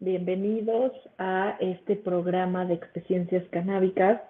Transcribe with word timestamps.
Bienvenidos 0.00 0.92
a 1.16 1.56
este 1.60 1.94
programa 1.94 2.66
de 2.66 2.74
experiencias 2.74 3.48
canábicas, 3.50 4.20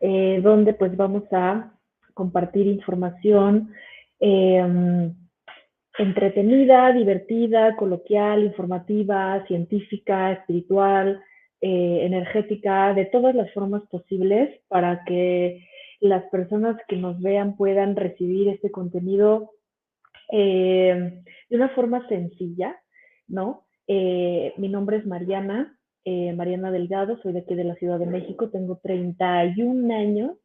eh, 0.00 0.40
donde 0.42 0.72
pues 0.72 0.96
vamos 0.96 1.24
a 1.30 1.74
compartir 2.14 2.66
información 2.66 3.74
em, 4.18 5.14
entretenida, 5.98 6.90
divertida, 6.92 7.76
coloquial, 7.76 8.44
informativa, 8.44 9.44
científica, 9.46 10.32
espiritual, 10.32 11.22
eh, 11.60 12.06
energética, 12.06 12.94
de 12.94 13.04
todas 13.06 13.34
las 13.34 13.52
formas 13.52 13.82
posibles 13.90 14.58
para 14.68 15.04
que 15.04 15.66
las 16.00 16.24
personas 16.30 16.76
que 16.88 16.96
nos 16.96 17.20
vean 17.20 17.56
puedan 17.56 17.94
recibir 17.94 18.48
este 18.48 18.70
contenido 18.70 19.50
eh, 20.30 21.22
de 21.50 21.56
una 21.56 21.68
forma 21.70 22.08
sencilla, 22.08 22.74
¿no? 23.28 23.66
Eh, 23.86 24.54
mi 24.58 24.68
nombre 24.68 24.98
es 24.98 25.06
Mariana, 25.06 25.76
eh, 26.04 26.32
Mariana 26.32 26.70
Delgado, 26.70 27.18
soy 27.22 27.32
de 27.32 27.40
aquí 27.40 27.54
de 27.54 27.64
la 27.64 27.74
Ciudad 27.76 27.98
de 27.98 28.06
México, 28.06 28.50
tengo 28.50 28.80
31 28.82 29.94
años 29.94 30.36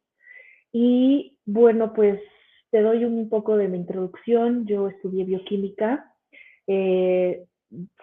y 0.72 1.38
bueno, 1.46 1.92
pues 1.94 2.20
te 2.70 2.82
doy 2.82 3.04
un 3.04 3.28
poco 3.28 3.56
de 3.56 3.68
mi 3.68 3.78
introducción. 3.78 4.66
Yo 4.66 4.88
estudié 4.88 5.24
bioquímica, 5.24 6.12
eh, 6.66 7.44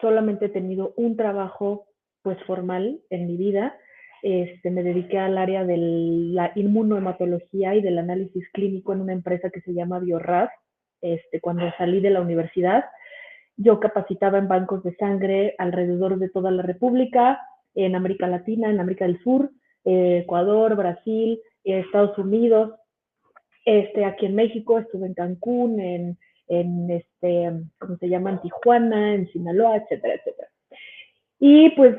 solamente 0.01 0.45
he 0.45 0.49
tenido 0.49 0.93
un 0.97 1.15
trabajo 1.15 1.87
pues 2.21 2.37
formal 2.45 2.99
en 3.09 3.27
mi 3.27 3.37
vida. 3.37 3.77
Este, 4.23 4.71
me 4.71 4.81
dediqué 4.81 5.19
al 5.19 5.37
área 5.37 5.63
de 5.63 5.77
la 5.77 6.51
inmunohematología 6.55 7.75
y 7.75 7.81
del 7.81 7.99
análisis 7.99 8.49
clínico 8.51 8.93
en 8.93 9.01
una 9.01 9.13
empresa 9.13 9.51
que 9.51 9.61
se 9.61 9.73
llama 9.73 9.99
BioRad, 9.99 10.49
este, 11.01 11.39
cuando 11.39 11.71
salí 11.77 11.99
de 11.99 12.09
la 12.09 12.21
universidad. 12.21 12.85
Yo 13.57 13.79
capacitaba 13.79 14.37
en 14.37 14.47
bancos 14.47 14.83
de 14.83 14.95
sangre 14.95 15.55
alrededor 15.57 16.19
de 16.19 16.29
toda 16.29 16.51
la 16.51 16.63
República, 16.63 17.39
en 17.73 17.95
América 17.95 18.27
Latina, 18.27 18.69
en 18.69 18.79
América 18.79 19.05
del 19.05 19.21
Sur, 19.23 19.51
eh, 19.83 20.19
Ecuador, 20.23 20.75
Brasil, 20.75 21.39
Estados 21.63 22.17
Unidos, 22.17 22.73
este, 23.65 24.05
aquí 24.05 24.27
en 24.27 24.35
México, 24.35 24.77
estuve 24.77 25.07
en 25.07 25.15
Cancún, 25.15 25.79
en, 25.79 26.17
en 26.47 26.91
este, 26.91 27.51
¿cómo 27.79 27.97
se 27.97 28.07
llama? 28.07 28.29
En 28.29 28.41
Tijuana, 28.41 29.15
en 29.15 29.27
Sinaloa, 29.31 29.77
etcétera, 29.77 30.13
etcétera. 30.13 30.49
Y 31.39 31.71
pues 31.71 31.95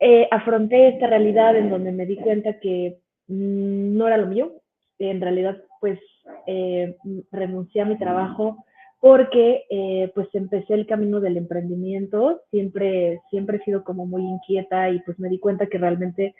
eh, 0.00 0.26
afronté 0.30 0.88
esta 0.88 1.06
realidad 1.06 1.56
en 1.56 1.68
donde 1.68 1.92
me 1.92 2.06
di 2.06 2.16
cuenta 2.16 2.58
que 2.58 2.98
mm, 3.28 3.96
no 3.96 4.06
era 4.06 4.16
lo 4.16 4.26
mío. 4.26 4.52
En 4.98 5.20
realidad, 5.20 5.62
pues 5.80 5.98
eh, 6.46 6.96
renuncié 7.30 7.82
a 7.82 7.86
mi 7.86 7.98
trabajo 7.98 8.64
porque 9.00 9.64
eh, 9.70 10.12
pues 10.14 10.28
empecé 10.34 10.74
el 10.74 10.86
camino 10.86 11.20
del 11.20 11.38
emprendimiento, 11.38 12.42
siempre, 12.50 13.20
siempre 13.30 13.56
he 13.56 13.64
sido 13.64 13.82
como 13.82 14.04
muy 14.04 14.22
inquieta 14.22 14.90
y 14.90 15.00
pues 15.00 15.18
me 15.18 15.30
di 15.30 15.38
cuenta 15.38 15.66
que 15.66 15.78
realmente 15.78 16.34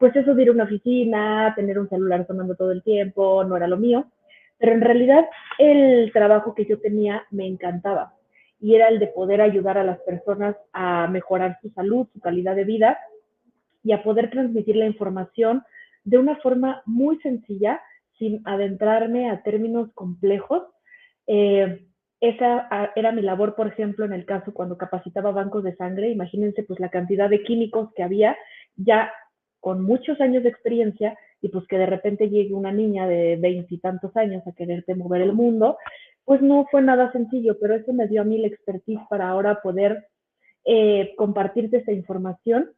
pues 0.00 0.14
eso 0.16 0.34
de 0.34 0.42
ir 0.42 0.48
a 0.48 0.52
una 0.52 0.64
oficina, 0.64 1.52
tener 1.54 1.78
un 1.78 1.88
celular 1.88 2.26
sonando 2.26 2.56
todo 2.56 2.72
el 2.72 2.82
tiempo, 2.82 3.44
no 3.44 3.56
era 3.56 3.68
lo 3.68 3.76
mío, 3.76 4.06
pero 4.58 4.72
en 4.72 4.80
realidad 4.80 5.24
el 5.58 6.10
trabajo 6.12 6.54
que 6.54 6.66
yo 6.66 6.80
tenía 6.80 7.24
me 7.30 7.46
encantaba 7.46 8.14
y 8.60 8.74
era 8.74 8.88
el 8.88 8.98
de 8.98 9.06
poder 9.06 9.40
ayudar 9.40 9.78
a 9.78 9.84
las 9.84 10.00
personas 10.00 10.56
a 10.72 11.06
mejorar 11.06 11.58
su 11.62 11.70
salud, 11.70 12.08
su 12.12 12.20
calidad 12.20 12.56
de 12.56 12.64
vida 12.64 12.98
y 13.84 13.92
a 13.92 14.02
poder 14.02 14.30
transmitir 14.30 14.76
la 14.76 14.86
información 14.86 15.62
de 16.04 16.18
una 16.18 16.36
forma 16.36 16.82
muy 16.86 17.18
sencilla, 17.20 17.80
sin 18.18 18.42
adentrarme 18.44 19.30
a 19.30 19.42
términos 19.42 19.90
complejos. 19.94 20.64
Eh, 21.26 21.86
esa 22.20 22.68
ah, 22.70 22.90
era 22.94 23.12
mi 23.12 23.22
labor, 23.22 23.54
por 23.54 23.66
ejemplo, 23.66 24.04
en 24.04 24.12
el 24.12 24.26
caso 24.26 24.52
cuando 24.52 24.76
capacitaba 24.76 25.32
bancos 25.32 25.64
de 25.64 25.74
sangre. 25.76 26.10
Imagínense 26.10 26.62
pues 26.62 26.78
la 26.78 26.90
cantidad 26.90 27.30
de 27.30 27.42
químicos 27.42 27.92
que 27.94 28.02
había 28.02 28.36
ya 28.76 29.10
con 29.58 29.82
muchos 29.82 30.20
años 30.20 30.42
de 30.42 30.50
experiencia 30.50 31.18
y 31.40 31.48
pues 31.48 31.66
que 31.66 31.78
de 31.78 31.86
repente 31.86 32.28
llegue 32.28 32.52
una 32.52 32.72
niña 32.72 33.06
de 33.08 33.36
veintitantos 33.36 34.14
años 34.16 34.46
a 34.46 34.52
quererte 34.52 34.94
mover 34.94 35.22
el 35.22 35.32
mundo, 35.32 35.78
pues 36.24 36.42
no 36.42 36.66
fue 36.70 36.82
nada 36.82 37.10
sencillo, 37.12 37.58
pero 37.58 37.74
eso 37.74 37.92
me 37.92 38.06
dio 38.06 38.20
a 38.20 38.24
mí 38.24 38.38
la 38.38 38.48
expertise 38.48 39.00
para 39.08 39.28
ahora 39.28 39.62
poder 39.62 40.06
eh, 40.66 41.14
compartirte 41.16 41.78
esa 41.78 41.92
información. 41.92 42.70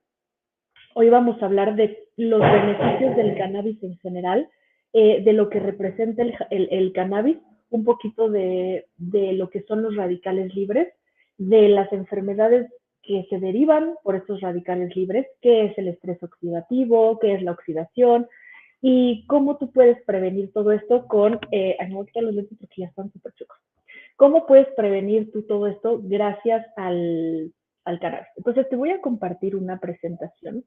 Hoy 0.94 1.08
vamos 1.08 1.42
a 1.42 1.46
hablar 1.46 1.74
de 1.74 2.04
los 2.16 2.40
beneficios 2.40 3.16
del 3.16 3.36
cannabis 3.36 3.82
en 3.82 3.96
general, 3.98 4.48
eh, 4.92 5.22
de 5.24 5.32
lo 5.32 5.48
que 5.48 5.58
representa 5.58 6.22
el 6.50 6.92
cannabis 6.92 7.38
un 7.72 7.84
poquito 7.84 8.30
de, 8.30 8.86
lo 8.98 9.50
que 9.50 9.62
son 9.62 9.82
los 9.82 9.96
radicales 9.96 10.54
libres, 10.54 10.92
de 11.38 11.68
las 11.68 11.92
enfermedades 11.92 12.70
que 13.02 13.26
se 13.28 13.40
derivan 13.40 13.94
por 14.04 14.14
estos 14.14 14.40
radicales 14.40 14.94
libres, 14.94 15.26
qué 15.40 15.64
es 15.64 15.78
el 15.78 15.88
estrés 15.88 16.22
oxidativo, 16.22 17.18
qué 17.18 17.34
es 17.34 17.42
la 17.42 17.52
oxidación 17.52 18.28
y 18.80 19.26
cómo 19.26 19.56
tú 19.56 19.72
puedes 19.72 20.00
prevenir 20.04 20.52
todo 20.52 20.70
esto 20.72 21.06
con, 21.08 21.40
eh, 21.50 21.76
ay, 21.80 21.88
no 21.90 22.04
los 22.14 22.34
lentes 22.34 22.58
porque 22.58 22.82
ya 22.82 22.86
están 22.86 23.10
súper 23.12 23.32
chicos. 23.32 23.56
¿Cómo 24.16 24.46
puedes 24.46 24.68
prevenir 24.76 25.32
tú 25.32 25.42
todo 25.42 25.66
esto 25.66 26.00
gracias 26.02 26.66
al, 26.76 27.52
al 27.84 27.98
canal? 27.98 28.26
Entonces 28.36 28.68
te 28.68 28.76
voy 28.76 28.90
a 28.90 29.00
compartir 29.00 29.56
una 29.56 29.80
presentación 29.80 30.64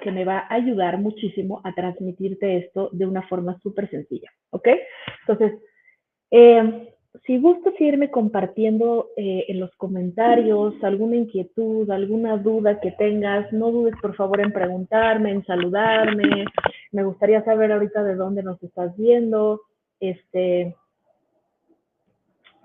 que 0.00 0.10
me 0.10 0.24
va 0.24 0.40
a 0.40 0.54
ayudar 0.54 0.98
muchísimo 0.98 1.60
a 1.64 1.72
transmitirte 1.74 2.56
esto 2.56 2.88
de 2.92 3.06
una 3.06 3.22
forma 3.22 3.58
súper 3.60 3.88
sencilla, 3.90 4.30
¿ok? 4.50 4.68
Entonces, 5.20 5.60
eh, 6.30 6.90
si 7.26 7.38
gustas 7.38 7.74
irme 7.80 8.10
compartiendo 8.10 9.08
eh, 9.16 9.46
en 9.48 9.60
los 9.60 9.74
comentarios 9.76 10.74
alguna 10.82 11.16
inquietud, 11.16 11.90
alguna 11.90 12.36
duda 12.36 12.80
que 12.80 12.92
tengas, 12.92 13.52
no 13.52 13.70
dudes 13.70 13.94
por 14.00 14.14
favor 14.14 14.40
en 14.40 14.52
preguntarme, 14.52 15.30
en 15.30 15.44
saludarme. 15.44 16.44
Me 16.92 17.02
gustaría 17.02 17.44
saber 17.44 17.72
ahorita 17.72 18.02
de 18.04 18.14
dónde 18.14 18.42
nos 18.42 18.62
estás 18.62 18.96
viendo, 18.96 19.60
este, 19.98 20.76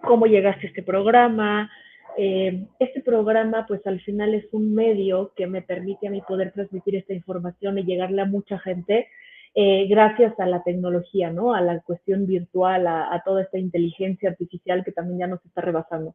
cómo 0.02 0.28
llegaste 0.28 0.68
a 0.68 0.70
este 0.70 0.84
programa. 0.84 1.70
Eh, 2.18 2.68
este 2.80 3.02
programa, 3.02 3.66
pues 3.68 3.86
al 3.88 4.00
final 4.02 4.34
es 4.34 4.46
un 4.54 4.74
medio 4.74 5.34
que 5.36 5.48
me 5.48 5.62
permite 5.62 6.08
a 6.08 6.12
mí 6.12 6.22
poder 6.28 6.52
transmitir 6.52 6.96
esta 6.96 7.14
información 7.14 7.78
y 7.78 7.84
llegarle 7.84 8.22
a 8.22 8.26
mucha 8.26 8.58
gente 8.60 9.08
eh, 9.58 9.88
gracias 9.88 10.38
a 10.38 10.46
la 10.46 10.64
tecnología, 10.64 11.32
¿no? 11.32 11.54
A 11.54 11.62
la 11.62 11.80
cuestión 11.80 12.28
virtual, 12.28 12.88
a, 12.88 13.22
toda 13.24 13.42
esta 13.44 13.58
inteligencia 13.58 14.30
artificial 14.30 14.84
que 14.84 14.92
también 14.92 15.20
ya 15.20 15.28
nos 15.28 15.46
está 15.46 15.62
rebasando. 15.62 16.14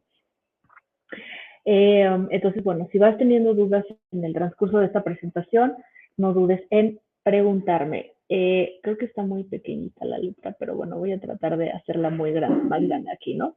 Eh, 1.64 2.06
entonces, 2.30 2.62
bueno, 2.62 2.86
si 2.92 2.98
vas 2.98 3.16
teniendo 3.16 3.54
dudas 3.54 3.86
en 4.12 4.24
el 4.26 4.34
transcurso 4.34 4.78
de 4.78 4.86
esta 4.86 5.02
presentación, 5.02 5.74
no 6.18 6.34
dudes 6.34 6.60
en 6.68 7.00
preguntarme. 7.22 8.12
Eh, 8.28 8.78
creo 8.82 8.98
que 8.98 9.06
está 9.06 9.22
muy 9.22 9.44
pequeñita 9.44 10.04
la 10.04 10.18
letra, 10.18 10.54
pero 10.58 10.76
bueno, 10.76 10.98
voy 10.98 11.12
a 11.12 11.20
tratar 11.20 11.56
de 11.56 11.70
hacerla 11.70 12.10
muy 12.10 12.32
más 12.32 12.82
grande 12.86 13.10
aquí, 13.10 13.34
¿no? 13.34 13.56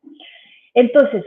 Entonces, 0.74 1.25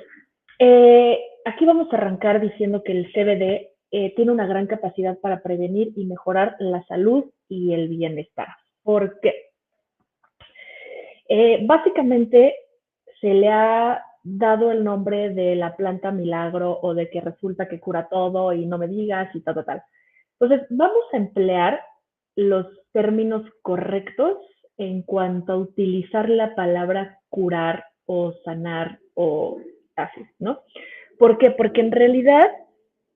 aquí 0.59 1.65
vamos 1.65 1.93
a 1.93 1.97
arrancar 1.97 2.41
diciendo 2.41 2.83
que 2.83 2.93
el 2.93 3.13
CBD 3.13 3.71
tiene 4.15 4.31
una 4.31 4.47
gran 4.47 4.67
capacidad 4.67 5.19
para 5.19 5.43
prevenir 5.43 5.93
y 5.97 6.05
mejorar 6.05 6.57
la 6.59 6.85
salud 6.85 7.25
y 7.49 7.73
el 7.73 7.89
bienestar. 7.89 8.49
¿Por 8.83 9.21
qué? 9.21 9.47
Eh, 11.29 11.61
básicamente 11.67 12.55
se 13.21 13.35
le 13.35 13.49
ha 13.49 14.03
dado 14.23 14.71
el 14.71 14.85
nombre 14.85 15.31
de 15.31 15.57
la 15.57 15.77
planta 15.77 16.11
milagro 16.11 16.79
o 16.83 16.95
de 16.95 17.09
que 17.11 17.21
resulta 17.21 17.69
que 17.69 17.81
cura 17.81 18.09
todo 18.09 18.53
y 18.53 18.67
no 18.67 18.79
me 18.79 18.89
digas 18.89 19.35
y 19.35 19.41
tal, 19.41 19.65
tal. 19.65 19.83
Entonces, 20.39 20.67
vamos 20.71 21.05
a 21.13 21.17
emplear 21.17 21.81
los 22.35 22.67
términos 22.93 23.43
correctos 23.63 24.39
en 24.79 25.03
cuanto 25.03 25.53
a 25.53 25.59
utilizar 25.59 26.29
la 26.29 26.55
palabra 26.55 27.21
curar 27.29 27.85
o 28.05 28.35
sanar 28.45 28.99
o 29.15 29.59
así, 29.97 30.23
¿no? 30.39 30.61
¿Por 31.19 31.39
qué? 31.39 31.51
Porque 31.51 31.81
en 31.81 31.93
realidad 31.93 32.51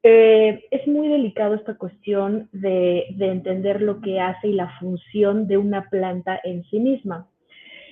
eh, 0.03 0.65
es 0.71 0.87
muy 0.87 1.09
delicado 1.09 1.55
esta 1.55 1.77
cuestión 1.77 2.49
de, 2.53 3.07
entender 3.19 3.83
lo 3.83 4.01
que 4.01 4.19
hace 4.19 4.49
y 4.49 4.53
la 4.53 4.79
función 4.79 5.47
de 5.47 5.59
una 5.59 5.89
planta 5.91 6.41
en 6.43 6.65
sí 6.65 6.81
misma. 6.81 7.29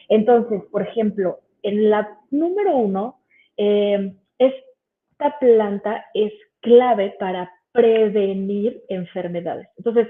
Entonces, 0.08 0.62
por 0.70 0.82
ejemplo, 0.82 1.40
en 1.62 1.90
la 1.90 2.08
número 2.30 2.76
uno, 2.76 3.20
eh, 3.58 4.14
esta 4.38 5.38
planta 5.38 6.06
es 6.14 6.32
clave 6.60 7.14
para 7.18 7.52
prevenir 7.72 8.82
enfermedades. 8.88 9.68
Entonces, 9.76 10.08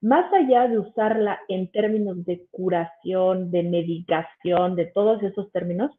más 0.00 0.32
allá 0.32 0.68
de 0.68 0.78
usarla 0.78 1.40
en 1.48 1.70
términos 1.72 2.24
de 2.24 2.46
curación, 2.50 3.50
de 3.50 3.64
medicación, 3.64 4.76
de 4.76 4.86
todos 4.86 5.22
esos 5.22 5.50
términos, 5.52 5.90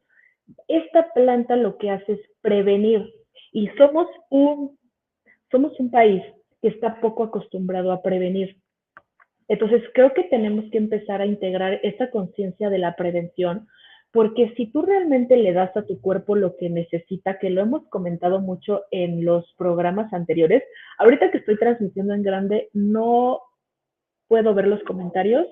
esta 0.68 1.12
planta 1.12 1.56
lo 1.56 1.78
que 1.78 1.90
hace 1.90 2.12
es 2.12 2.20
prevenir. 2.40 3.12
Y 3.52 3.68
somos 3.78 4.06
un 4.30 4.78
somos 5.50 5.78
un 5.78 5.90
país 5.90 6.22
que 6.62 6.68
está 6.68 7.00
poco 7.00 7.24
acostumbrado 7.24 7.92
a 7.92 8.02
prevenir. 8.02 8.56
Entonces, 9.48 9.82
creo 9.92 10.14
que 10.14 10.24
tenemos 10.24 10.64
que 10.70 10.78
empezar 10.78 11.20
a 11.20 11.26
integrar 11.26 11.78
esta 11.82 12.10
conciencia 12.10 12.70
de 12.70 12.78
la 12.78 12.96
prevención, 12.96 13.68
porque 14.12 14.54
si 14.56 14.66
tú 14.72 14.82
realmente 14.82 15.36
le 15.36 15.52
das 15.52 15.76
a 15.76 15.84
tu 15.84 16.00
cuerpo 16.00 16.36
lo 16.36 16.56
que 16.56 16.70
necesita, 16.70 17.38
que 17.38 17.50
lo 17.50 17.60
hemos 17.60 17.86
comentado 17.88 18.40
mucho 18.40 18.84
en 18.90 19.24
los 19.24 19.52
programas 19.58 20.12
anteriores, 20.12 20.62
ahorita 20.98 21.30
que 21.30 21.38
estoy 21.38 21.58
transmitiendo 21.58 22.14
en 22.14 22.22
grande, 22.22 22.70
no 22.72 23.40
puedo 24.28 24.54
ver 24.54 24.68
los 24.68 24.82
comentarios, 24.84 25.46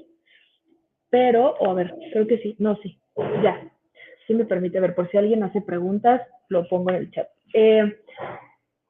pero, 1.11 1.57
o 1.59 1.71
a 1.71 1.75
ver, 1.75 1.95
creo 2.13 2.27
que 2.27 2.39
sí, 2.39 2.57
no, 2.59 2.77
sí, 2.77 2.99
ya, 3.43 3.70
me 4.35 4.45
permite 4.45 4.81
ver, 4.81 4.95
por 4.95 5.11
si 5.11 5.17
alguien 5.17 5.43
hace 5.43 5.61
preguntas, 5.61 6.23
lo 6.49 6.69
pongo 6.69 6.91
en 6.91 6.97
el 6.97 7.11
chat. 7.11 7.29
Eh, 7.55 7.97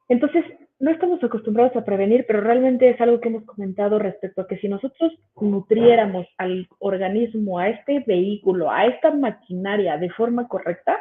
entonces, 0.09 0.43
no 0.79 0.89
estamos 0.89 1.23
acostumbrados 1.23 1.75
a 1.75 1.85
prevenir, 1.85 2.25
pero 2.27 2.41
realmente 2.41 2.89
es 2.89 2.99
algo 2.99 3.21
que 3.21 3.29
hemos 3.29 3.45
comentado 3.45 3.99
respecto 3.99 4.41
a 4.41 4.47
que 4.47 4.57
si 4.57 4.67
nosotros 4.67 5.13
nutriéramos 5.39 6.25
al 6.37 6.67
organismo, 6.79 7.59
a 7.59 7.69
este 7.69 8.03
vehículo, 8.05 8.71
a 8.71 8.87
esta 8.87 9.11
maquinaria 9.11 9.97
de 9.97 10.09
forma 10.09 10.47
correcta, 10.47 10.97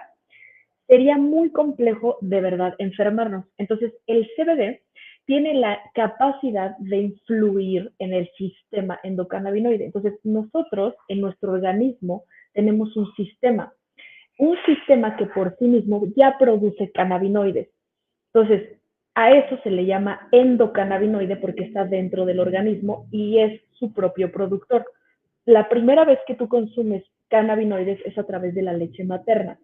sería 0.87 1.17
muy 1.17 1.51
complejo 1.51 2.19
de 2.21 2.41
verdad 2.41 2.75
enfermarnos. 2.79 3.47
Entonces, 3.57 3.95
el 4.07 4.29
CBD 4.37 4.83
tiene 5.25 5.55
la 5.55 5.79
capacidad 5.95 6.77
de 6.79 6.99
influir 6.99 7.93
en 8.01 8.13
el 8.13 8.29
sistema 8.37 9.01
endocannabinoide. 9.03 9.87
Entonces, 9.87 10.15
nosotros 10.25 10.95
en 11.09 11.21
nuestro 11.21 11.53
organismo 11.53 12.25
tenemos 12.53 12.97
un 12.97 13.11
sistema, 13.15 13.73
un 14.41 14.57
sistema 14.65 15.17
que 15.17 15.27
por 15.27 15.55
sí 15.59 15.67
mismo 15.67 16.03
ya 16.17 16.37
produce 16.39 16.91
cannabinoides. 16.93 17.69
Entonces, 18.33 18.79
a 19.15 19.33
eso 19.33 19.59
se 19.63 19.71
le 19.71 19.85
llama 19.85 20.29
endocannabinoide 20.33 21.37
porque 21.37 21.65
está 21.65 21.85
dentro 21.85 22.25
del 22.25 22.41
organismo 22.41 23.07
y 23.11 23.39
es 23.39 23.61
su 23.73 23.93
propio 23.93 24.33
productor. 24.33 24.87
La 25.45 25.69
primera 25.69 26.07
vez 26.07 26.19
que 26.27 26.37
tú 26.37 26.49
consumes 26.49 27.05
cannabinoides 27.29 28.01
es 28.07 28.17
a 28.17 28.25
través 28.25 28.55
de 28.55 28.63
la 28.63 28.73
leche 28.73 29.05
materna. 29.05 29.59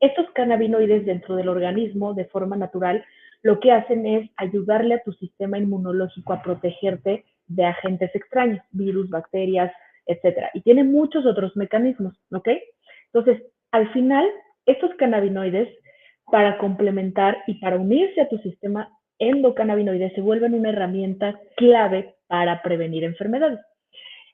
Estos 0.00 0.28
cannabinoides 0.32 1.06
dentro 1.06 1.36
del 1.36 1.48
organismo, 1.48 2.14
de 2.14 2.24
forma 2.24 2.56
natural, 2.56 3.04
lo 3.42 3.60
que 3.60 3.70
hacen 3.70 4.06
es 4.06 4.28
ayudarle 4.36 4.94
a 4.94 5.02
tu 5.04 5.12
sistema 5.12 5.56
inmunológico 5.56 6.32
a 6.32 6.42
protegerte 6.42 7.24
de 7.46 7.64
agentes 7.64 8.12
extraños, 8.12 8.64
virus, 8.72 9.08
bacterias, 9.08 9.72
etc. 10.06 10.48
Y 10.52 10.62
tiene 10.62 10.82
muchos 10.82 11.24
otros 11.26 11.56
mecanismos, 11.56 12.18
¿ok? 12.32 12.48
Entonces, 13.12 13.44
al 13.74 13.92
final, 13.92 14.24
estos 14.66 14.94
cannabinoides 14.94 15.68
para 16.30 16.58
complementar 16.58 17.38
y 17.48 17.54
para 17.54 17.76
unirse 17.76 18.20
a 18.20 18.28
tu 18.28 18.38
sistema 18.38 18.88
endocannabinoide 19.18 20.12
se 20.14 20.20
vuelven 20.20 20.54
una 20.54 20.68
herramienta 20.68 21.40
clave 21.56 22.14
para 22.28 22.62
prevenir 22.62 23.02
enfermedades. 23.02 23.58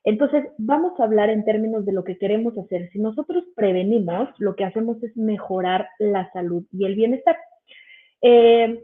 Entonces, 0.03 0.45
vamos 0.59 0.99
a 0.99 1.05
hablar 1.05 1.31
en 1.31 1.43
términos 1.43 1.87
de 1.87 1.91
lo 1.91 2.03
que 2.03 2.19
queremos 2.19 2.55
hacer. 2.55 2.91
Si 2.91 2.99
nosotros 2.99 3.43
prevenimos, 3.55 4.29
lo 4.37 4.55
que 4.55 4.63
hacemos 4.63 5.01
es 5.01 5.17
mejorar 5.17 5.89
la 5.97 6.31
salud 6.33 6.63
y 6.71 6.85
el 6.85 6.93
bienestar. 6.93 7.35
Eh, 8.21 8.83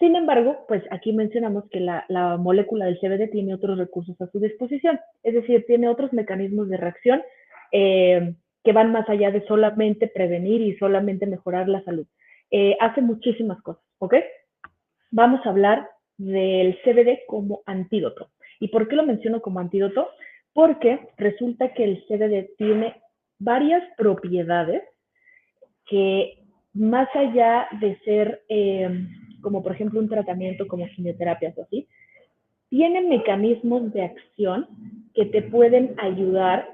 sin 0.00 0.16
embargo, 0.16 0.64
pues 0.66 0.82
aquí 0.90 1.12
mencionamos 1.12 1.70
que 1.70 1.78
la, 1.78 2.04
molécula 2.40 2.86
del 2.86 2.98
CBD 2.98 3.30
tiene 3.30 3.54
otros 3.54 3.78
recursos 3.78 4.20
a 4.20 4.26
su 4.32 4.40
disposición, 4.40 4.98
es 5.22 5.34
decir, 5.34 5.64
tiene 5.68 5.88
otros 5.88 6.12
mecanismos 6.12 6.68
de 6.68 6.76
reacción 6.76 7.22
eh, 7.70 8.34
que 8.64 8.72
van 8.72 8.92
más 8.92 9.08
allá 9.08 9.30
de 9.30 9.44
solamente 9.46 10.08
prevenir 10.08 10.60
y 10.60 10.76
solamente 10.76 11.26
mejorar 11.26 11.68
la 11.68 11.82
salud. 11.84 12.06
Eh, 12.50 12.76
hace 12.80 13.00
muchísimas 13.00 13.60
cosas, 13.62 13.82
¿ok? 13.98 14.14
Vamos 15.10 15.44
a 15.44 15.50
hablar 15.50 15.88
del 16.16 16.78
CBD 16.84 17.26
como 17.26 17.62
antídoto. 17.66 18.30
¿Y 18.60 18.68
por 18.68 18.88
qué 18.88 18.96
lo 18.96 19.04
menciono 19.04 19.40
como 19.40 19.60
antídoto? 19.60 20.08
Porque 20.52 21.08
resulta 21.16 21.72
que 21.74 21.84
el 21.84 22.04
CBD 22.06 22.54
tiene 22.56 22.94
varias 23.38 23.82
propiedades 23.96 24.82
que 25.86 26.38
más 26.74 27.08
allá 27.14 27.68
de 27.80 27.98
ser 28.04 28.42
eh, 28.48 29.06
como 29.42 29.62
por 29.62 29.72
ejemplo 29.72 30.00
un 30.00 30.08
tratamiento 30.08 30.66
como 30.66 30.88
quimioterapia 30.88 31.52
o 31.54 31.62
así, 31.62 31.86
tienen 32.70 33.10
mecanismos 33.10 33.92
de 33.92 34.02
acción 34.04 34.66
que 35.12 35.26
te 35.26 35.42
pueden 35.42 35.94
ayudar 35.98 36.70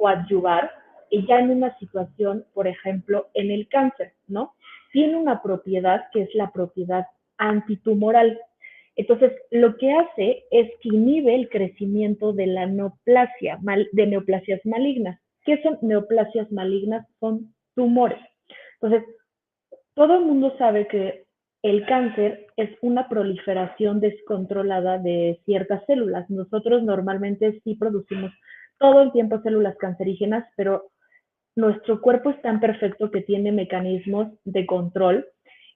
o 0.00 0.08
ayudar 0.08 0.70
y 1.10 1.26
ya 1.26 1.38
en 1.40 1.50
una 1.50 1.76
situación, 1.78 2.44
por 2.54 2.66
ejemplo, 2.66 3.28
en 3.34 3.50
el 3.50 3.68
cáncer, 3.68 4.14
¿no? 4.26 4.54
Tiene 4.92 5.16
una 5.16 5.42
propiedad 5.42 6.06
que 6.12 6.22
es 6.22 6.34
la 6.34 6.50
propiedad 6.50 7.06
antitumoral. 7.36 8.40
Entonces, 8.96 9.32
lo 9.50 9.76
que 9.76 9.92
hace 9.92 10.44
es 10.50 10.70
que 10.80 10.88
inhibe 10.88 11.34
el 11.34 11.48
crecimiento 11.48 12.32
de 12.32 12.46
la 12.46 12.66
neoplasia, 12.66 13.58
de 13.92 14.06
neoplasias 14.06 14.60
malignas. 14.64 15.20
¿Qué 15.44 15.60
son 15.62 15.78
neoplasias 15.82 16.50
malignas? 16.50 17.06
Son 17.18 17.54
tumores. 17.74 18.20
Entonces, 18.80 19.08
todo 19.94 20.16
el 20.16 20.24
mundo 20.24 20.54
sabe 20.58 20.86
que 20.86 21.24
el 21.62 21.84
cáncer 21.86 22.46
es 22.56 22.70
una 22.80 23.08
proliferación 23.08 24.00
descontrolada 24.00 24.98
de 24.98 25.40
ciertas 25.44 25.84
células. 25.86 26.28
Nosotros 26.30 26.82
normalmente 26.82 27.60
sí 27.64 27.74
producimos 27.74 28.32
todo 28.80 29.02
el 29.02 29.12
tiempo 29.12 29.40
células 29.42 29.76
cancerígenas, 29.76 30.44
pero 30.56 30.90
nuestro 31.54 32.00
cuerpo 32.00 32.30
es 32.30 32.42
tan 32.42 32.58
perfecto 32.58 33.10
que 33.10 33.20
tiene 33.20 33.52
mecanismos 33.52 34.28
de 34.44 34.66
control 34.66 35.26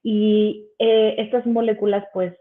y 0.03 0.67
eh, 0.79 1.15
estas 1.19 1.47
moléculas 1.47 2.05
pues 2.13 2.35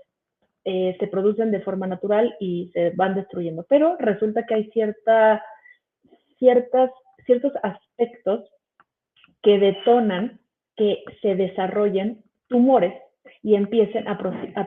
eh, 0.66 0.96
se 1.00 1.08
producen 1.08 1.52
de 1.52 1.62
forma 1.62 1.86
natural 1.86 2.36
y 2.40 2.72
se 2.74 2.92
van 2.92 3.16
destruyendo. 3.16 3.66
Pero 3.68 3.98
resulta 4.00 4.46
que 4.46 4.56
hay 4.56 4.70
cierta, 4.72 5.44
ciertas, 6.40 6.90
ciertos 7.26 7.52
aspectos 7.62 8.50
que 9.42 9.60
detonan 9.60 10.40
que 10.78 11.04
se 11.22 11.36
desarrollen 11.36 12.24
tumores 12.48 12.94
y 13.44 13.56
empiecen 13.56 14.08
a, 14.08 14.18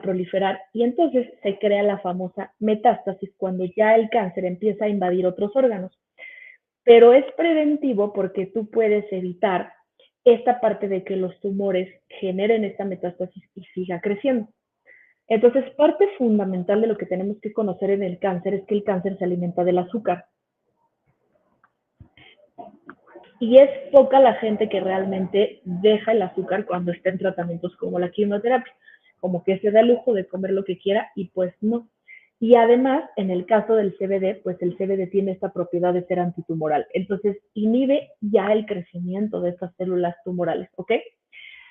proliferar. 0.01 0.61
Y 0.71 0.83
entonces 0.83 1.27
se 1.41 1.57
crea 1.57 1.81
la 1.81 1.97
famosa 1.97 2.53
metástasis 2.59 3.31
cuando 3.35 3.65
ya 3.75 3.95
el 3.95 4.09
cáncer 4.09 4.45
empieza 4.45 4.85
a 4.85 4.89
invadir 4.89 5.25
otros 5.25 5.53
órganos. 5.55 5.91
Pero 6.83 7.11
es 7.13 7.25
preventivo 7.35 8.13
porque 8.13 8.45
tú 8.45 8.69
puedes 8.69 9.11
evitar 9.11 9.73
esta 10.23 10.61
parte 10.61 10.87
de 10.87 11.03
que 11.03 11.15
los 11.15 11.37
tumores 11.39 11.89
generen 12.07 12.63
esta 12.65 12.85
metástasis 12.85 13.43
y 13.55 13.63
siga 13.73 13.99
creciendo. 13.99 14.47
Entonces, 15.27 15.69
parte 15.71 16.07
fundamental 16.17 16.79
de 16.79 16.87
lo 16.87 16.97
que 16.97 17.05
tenemos 17.05 17.37
que 17.41 17.51
conocer 17.51 17.89
en 17.89 18.03
el 18.03 18.19
cáncer 18.19 18.53
es 18.53 18.65
que 18.65 18.75
el 18.75 18.83
cáncer 18.83 19.17
se 19.17 19.25
alimenta 19.25 19.63
del 19.63 19.79
azúcar. 19.79 20.25
Y 23.39 23.57
es 23.57 23.69
poca 23.91 24.19
la 24.19 24.33
gente 24.35 24.67
que 24.67 24.79
realmente 24.79 25.61
deja 25.63 26.11
el 26.11 26.21
azúcar 26.21 26.65
cuando 26.65 26.91
está 26.91 27.09
en 27.09 27.19
tratamientos 27.19 27.75
como 27.77 27.99
la 27.99 28.09
quimioterapia, 28.09 28.73
como 29.19 29.43
que 29.43 29.59
se 29.59 29.71
da 29.71 29.81
el 29.81 29.89
lujo 29.89 30.13
de 30.13 30.27
comer 30.27 30.51
lo 30.51 30.63
que 30.63 30.77
quiera 30.77 31.11
y 31.15 31.25
pues 31.29 31.53
no. 31.61 31.87
Y 32.39 32.55
además, 32.55 33.03
en 33.15 33.31
el 33.31 33.45
caso 33.45 33.73
del 33.75 33.95
CBD, 33.97 34.41
pues 34.43 34.61
el 34.61 34.77
CBD 34.77 35.09
tiene 35.09 35.31
esta 35.31 35.51
propiedad 35.51 35.93
de 35.93 36.05
ser 36.05 36.19
antitumoral. 36.19 36.85
Entonces, 36.93 37.37
inhibe 37.55 38.11
ya 38.21 38.51
el 38.53 38.65
crecimiento 38.67 39.41
de 39.41 39.51
estas 39.51 39.75
células 39.75 40.15
tumorales, 40.23 40.69
¿ok? 40.75 40.91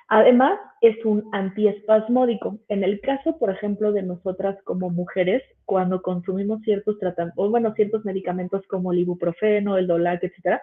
Además, 0.08 0.58
es 0.80 1.04
un 1.04 1.28
antiespasmódico. 1.32 2.58
En 2.68 2.84
el 2.84 3.00
caso, 3.00 3.38
por 3.38 3.50
ejemplo, 3.50 3.92
de 3.92 4.02
nosotras 4.02 4.56
como 4.62 4.88
mujeres, 4.90 5.42
cuando 5.64 6.00
consumimos 6.00 6.62
ciertos 6.62 6.98
tratamientos, 6.98 7.50
bueno, 7.50 7.72
ciertos 7.74 8.04
medicamentos 8.04 8.64
como 8.68 8.92
el 8.92 9.00
ibuprofeno, 9.00 9.76
el 9.76 9.88
Dolac, 9.88 10.22
etcétera, 10.22 10.62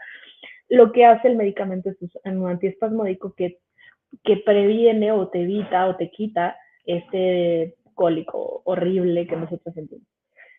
lo 0.70 0.92
que 0.92 1.06
hace 1.06 1.28
el 1.28 1.36
medicamento 1.36 1.90
es 1.90 1.98
un 2.26 2.48
antiespasmódico 2.48 3.34
que, 3.36 3.60
que 4.24 4.38
previene 4.38 5.12
o 5.12 5.28
te 5.28 5.42
evita 5.42 5.88
o 5.88 5.96
te 5.96 6.10
quita 6.10 6.58
este 6.86 7.76
cólico 7.94 8.62
horrible 8.66 9.28
que 9.28 9.36
nosotros 9.36 9.74
sentimos. 9.74 10.08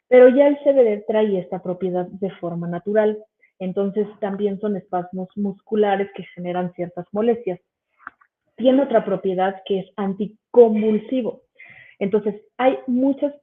Pero 0.08 0.28
ya 0.28 0.46
el 0.46 0.58
CBD 0.58 1.04
trae 1.06 1.38
esta 1.38 1.62
propiedad 1.62 2.06
de 2.06 2.30
forma 2.32 2.68
natural. 2.68 3.18
Entonces 3.58 4.06
también 4.20 4.60
son 4.60 4.76
espasmos 4.76 5.28
musculares 5.36 6.08
que 6.14 6.24
generan 6.34 6.72
ciertas 6.74 7.06
molestias. 7.12 7.60
Tiene 8.56 8.82
otra 8.82 9.04
propiedad 9.04 9.62
que 9.66 9.80
es 9.80 9.86
anticonvulsivo. 9.96 11.42
Entonces 11.98 12.42
hay 12.58 12.78
muchas 12.86 13.34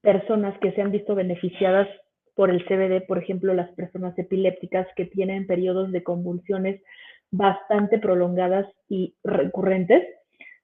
personas 0.00 0.58
que 0.60 0.72
se 0.72 0.82
han 0.82 0.92
visto 0.92 1.14
beneficiadas 1.14 1.88
por 2.34 2.50
el 2.50 2.64
CBD, 2.64 3.06
por 3.06 3.18
ejemplo, 3.18 3.54
las 3.54 3.70
personas 3.72 4.18
epilépticas 4.18 4.86
que 4.96 5.06
tienen 5.06 5.46
periodos 5.46 5.92
de 5.92 6.02
convulsiones 6.02 6.80
bastante 7.30 7.98
prolongadas 7.98 8.66
y 8.88 9.14
recurrentes. 9.22 10.02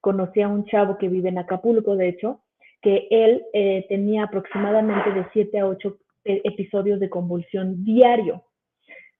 Conocí 0.01 0.41
a 0.41 0.49
un 0.49 0.65
chavo 0.67 0.99
que 0.99 1.09
vive 1.09 1.29
en 1.29 1.39
Acapulco, 1.39 1.97
de 1.97 2.09
hecho, 2.09 2.41
que 2.83 3.07
él 3.11 3.43
eh, 3.53 3.87
tenía 3.89 4.25
aproximadamente 4.25 5.13
de 5.13 5.27
7 5.33 5.59
a 5.61 5.67
8 5.67 5.97
e, 6.25 6.41
episodios 6.45 6.99
de 7.01 7.11
convulsión 7.11 7.85
diario. 7.85 8.45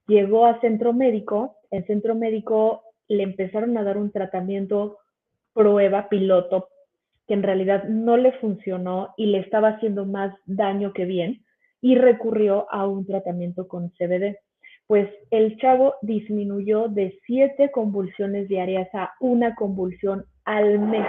Llegó 0.07 0.47
a 0.47 0.61
centro 0.61 0.93
médico, 0.93 1.57
en 1.71 1.87
centro 1.87 2.15
médico 2.15 2.83
le 3.09 3.23
empezaron 3.23 3.77
a 3.77 3.85
dar 3.85 3.99
un 3.99 4.11
tratamiento 4.11 4.99
prueba 5.53 6.09
piloto 6.09 6.69
que 7.27 7.35
en 7.35 7.43
realidad 7.43 7.85
no 7.85 8.17
le 8.17 8.33
funcionó 8.33 9.15
y 9.17 9.27
le 9.27 9.39
estaba 9.39 9.69
haciendo 9.69 10.05
más 10.05 10.35
daño 10.47 10.93
que 10.93 11.05
bien 11.05 11.45
y 11.81 11.97
recurrió 11.97 12.67
a 12.71 12.87
un 12.87 13.07
tratamiento 13.07 13.69
con 13.69 13.91
CBD. 13.91 14.37
Pues 14.87 15.09
el 15.31 15.57
chavo 15.59 15.95
disminuyó 16.03 16.89
de 16.89 17.19
siete 17.27 17.71
convulsiones 17.71 18.49
diarias 18.49 18.89
a 18.95 19.13
una 19.21 19.55
convulsión 19.55 20.25
al 20.45 20.79
mes. 20.81 21.07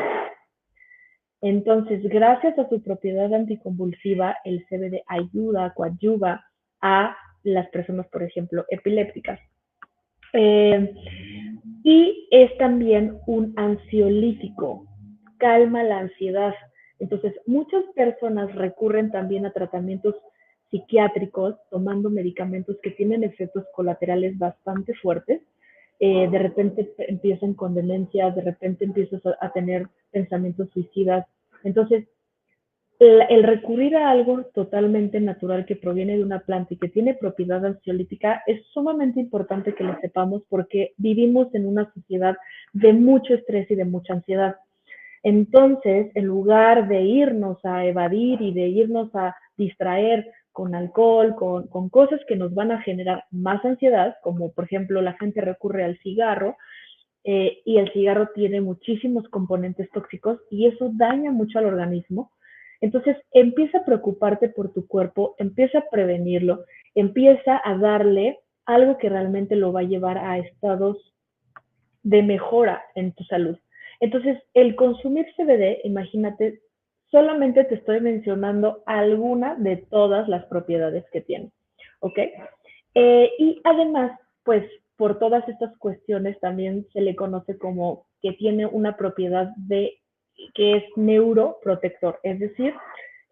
Entonces, 1.42 2.04
gracias 2.04 2.58
a 2.60 2.70
su 2.70 2.84
propiedad 2.84 3.34
anticonvulsiva, 3.34 4.38
el 4.46 4.64
CBD 4.68 5.02
ayuda, 5.08 5.74
coadyuva 5.74 6.46
a 6.82 7.18
las 7.44 7.68
personas, 7.70 8.08
por 8.10 8.22
ejemplo, 8.22 8.66
epilépticas. 8.70 9.40
Eh, 10.34 10.94
y 11.84 12.28
es 12.30 12.56
también 12.58 13.18
un 13.26 13.54
ansiolítico, 13.58 14.86
calma 15.38 15.84
la 15.84 16.00
ansiedad. 16.00 16.54
Entonces, 17.00 17.34
muchas 17.48 17.84
personas 17.96 18.54
recurren 18.54 19.10
también 19.10 19.48
a 19.48 19.52
tratamientos 19.52 20.16
psiquiátricos 20.72 21.56
tomando 21.70 22.10
medicamentos 22.10 22.78
que 22.82 22.92
tienen 22.92 23.24
efectos 23.24 23.66
colaterales 23.76 24.38
bastante 24.40 24.96
fuertes. 24.96 25.42
Eh, 26.00 26.28
de 26.32 26.40
repente 26.40 26.94
empiezan 26.98 27.54
con 27.54 27.76
demencia, 27.76 28.32
de 28.32 28.42
repente 28.42 28.86
empiezas 28.86 29.22
a, 29.40 29.52
tener 29.52 29.88
pensamientos 30.10 30.70
suicidas. 30.72 31.28
Entonces, 31.64 32.08
el, 32.98 33.44
recurrir 33.44 33.96
a 33.96 34.10
algo 34.10 34.44
totalmente 34.54 35.20
natural 35.20 35.66
que 35.66 35.76
proviene 35.76 36.18
de 36.18 36.24
una 36.24 36.40
planta 36.40 36.74
y 36.74 36.78
que 36.78 36.90
tiene 36.90 37.16
propiedad 37.16 37.64
ansiolítica 37.66 38.42
es 38.48 38.64
sumamente 38.74 39.20
importante 39.20 39.74
que 39.74 39.84
lo 39.84 40.00
sepamos 40.02 40.44
porque 40.50 40.94
vivimos 40.98 41.54
en 41.54 41.68
una 41.68 41.92
sociedad 41.94 42.36
de 42.74 42.94
mucho 42.94 43.34
estrés 43.34 43.70
y 43.70 43.76
de 43.76 43.86
mucha 43.86 44.14
ansiedad. 44.14 44.56
Entonces, 45.24 46.12
en 46.16 46.26
lugar 46.26 46.88
de 46.88 47.02
irnos 47.02 47.64
a 47.64 47.86
evadir 47.86 48.42
y 48.42 48.54
de 48.54 48.68
irnos 48.68 49.14
a 49.16 49.36
distraer 49.58 50.32
con 50.52 50.76
alcohol, 50.76 51.36
con, 51.36 51.90
cosas 51.90 52.20
que 52.28 52.36
nos 52.36 52.54
van 52.54 52.72
a 52.72 52.82
generar 52.82 53.26
más 53.32 53.64
ansiedad, 53.66 54.16
como 54.22 54.52
por 54.52 54.66
ejemplo 54.66 55.02
la 55.02 55.14
gente 55.14 55.42
recurre 55.42 55.84
al 55.84 55.98
cigarro, 56.00 56.58
eh, 57.24 57.62
y 57.66 57.78
el 57.78 57.92
cigarro 57.94 58.30
tiene 58.34 58.62
muchísimos 58.62 59.28
componentes 59.30 59.90
tóxicos 59.92 60.40
y 60.50 60.68
eso 60.68 60.90
daña 60.94 61.32
mucho 61.32 61.60
al 61.60 61.66
organismo. 61.66 62.32
Entonces 62.82 63.16
empieza 63.32 63.80
a 63.80 63.86
preocuparte 63.86 64.50
por 64.50 64.74
tu 64.74 64.88
cuerpo, 64.88 65.36
empieza 65.38 65.80
a 65.80 65.90
prevenirlo, 65.92 66.66
empieza 66.96 67.62
a 67.64 67.78
darle 67.78 68.40
algo 68.66 68.98
que 68.98 69.10
realmente 69.10 69.56
lo 69.56 69.72
va 69.72 69.82
a 69.82 69.84
llevar 69.84 70.18
a 70.18 70.38
estados 70.40 70.98
de 72.04 72.24
mejora 72.24 72.84
en 72.96 73.12
tu 73.14 73.24
salud. 73.26 73.58
Entonces, 74.00 74.40
el 74.56 74.76
consumir 74.76 75.28
CBD, 75.38 75.80
imagínate, 75.84 76.62
solamente 77.12 77.66
te 77.66 77.76
estoy 77.76 78.00
mencionando 78.00 78.82
alguna 78.86 79.56
de 79.56 79.78
todas 79.78 80.28
las 80.28 80.46
propiedades 80.46 81.06
que 81.12 81.22
tiene, 81.22 81.52
¿ok? 82.00 82.20
Eh, 82.96 83.32
y 83.38 83.62
además, 83.64 84.18
pues 84.44 84.64
por 84.96 85.20
todas 85.20 85.48
estas 85.50 85.76
cuestiones 85.78 86.40
también 86.40 86.88
se 86.94 87.02
le 87.02 87.16
conoce 87.16 87.58
como 87.58 88.06
que 88.22 88.34
tiene 88.34 88.66
una 88.66 88.98
propiedad 88.98 89.52
de 89.56 90.00
que 90.54 90.78
es 90.78 90.84
neuroprotector, 90.96 92.20
es 92.24 92.40
decir, 92.40 92.74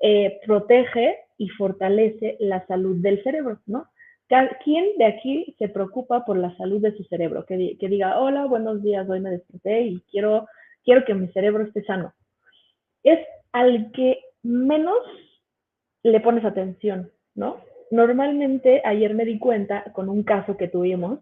eh, 0.01 0.39
protege 0.45 1.17
y 1.37 1.49
fortalece 1.49 2.37
la 2.39 2.65
salud 2.67 2.97
del 2.97 3.23
cerebro, 3.23 3.59
¿no? 3.65 3.87
¿Quién 4.63 4.85
de 4.97 5.05
aquí 5.05 5.55
se 5.57 5.69
preocupa 5.69 6.23
por 6.23 6.37
la 6.37 6.55
salud 6.55 6.79
de 6.81 6.95
su 6.95 7.03
cerebro? 7.05 7.45
Que, 7.45 7.77
que, 7.79 7.87
diga, 7.87 8.19
hola, 8.19 8.45
buenos 8.45 8.83
días, 8.83 9.09
hoy 9.09 9.19
me 9.19 9.31
desperté 9.31 9.81
y 9.81 10.01
quiero, 10.11 10.47
quiero 10.83 11.03
que 11.03 11.15
mi 11.15 11.29
cerebro 11.29 11.63
esté 11.63 11.83
sano. 11.83 12.13
Es 13.03 13.19
al 13.51 13.91
que 13.91 14.19
menos 14.43 14.97
le 16.03 16.19
pones 16.21 16.45
atención, 16.45 17.11
¿no? 17.35 17.61
Normalmente 17.91 18.81
ayer 18.85 19.13
me 19.13 19.25
di 19.25 19.39
cuenta 19.39 19.83
con 19.93 20.09
un 20.09 20.23
caso 20.23 20.57
que 20.57 20.67
tuvimos 20.67 21.19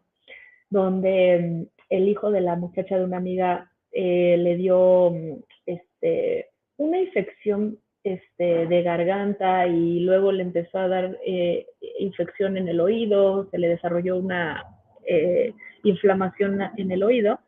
donde 0.69 1.39
mm, 1.39 1.65
el 1.89 2.09
hijo 2.09 2.31
de 2.31 2.41
la 2.41 2.55
muchacha 2.55 2.97
de 2.97 3.05
una 3.05 3.17
amiga 3.17 3.71
eh, 3.91 4.35
le 4.37 4.57
dio 4.57 5.11
mm, 5.11 5.43
este, 5.65 6.49
una 6.77 6.99
infección 6.99 7.79
este, 8.03 8.67
de 8.67 8.83
garganta 8.83 9.67
y 9.67 10.01
luego 10.01 10.31
le 10.31 10.43
empezó 10.43 10.79
a 10.79 10.87
dar 10.87 11.17
eh, 11.25 11.67
infección 11.99 12.57
en 12.57 12.67
el 12.67 12.79
oído, 12.79 13.49
se 13.49 13.57
le 13.57 13.69
desarrolló 13.69 14.17
una 14.17 14.63
eh, 15.05 15.53
inflamación 15.83 16.59
en 16.77 16.91
el 16.91 17.03
oído 17.03 17.39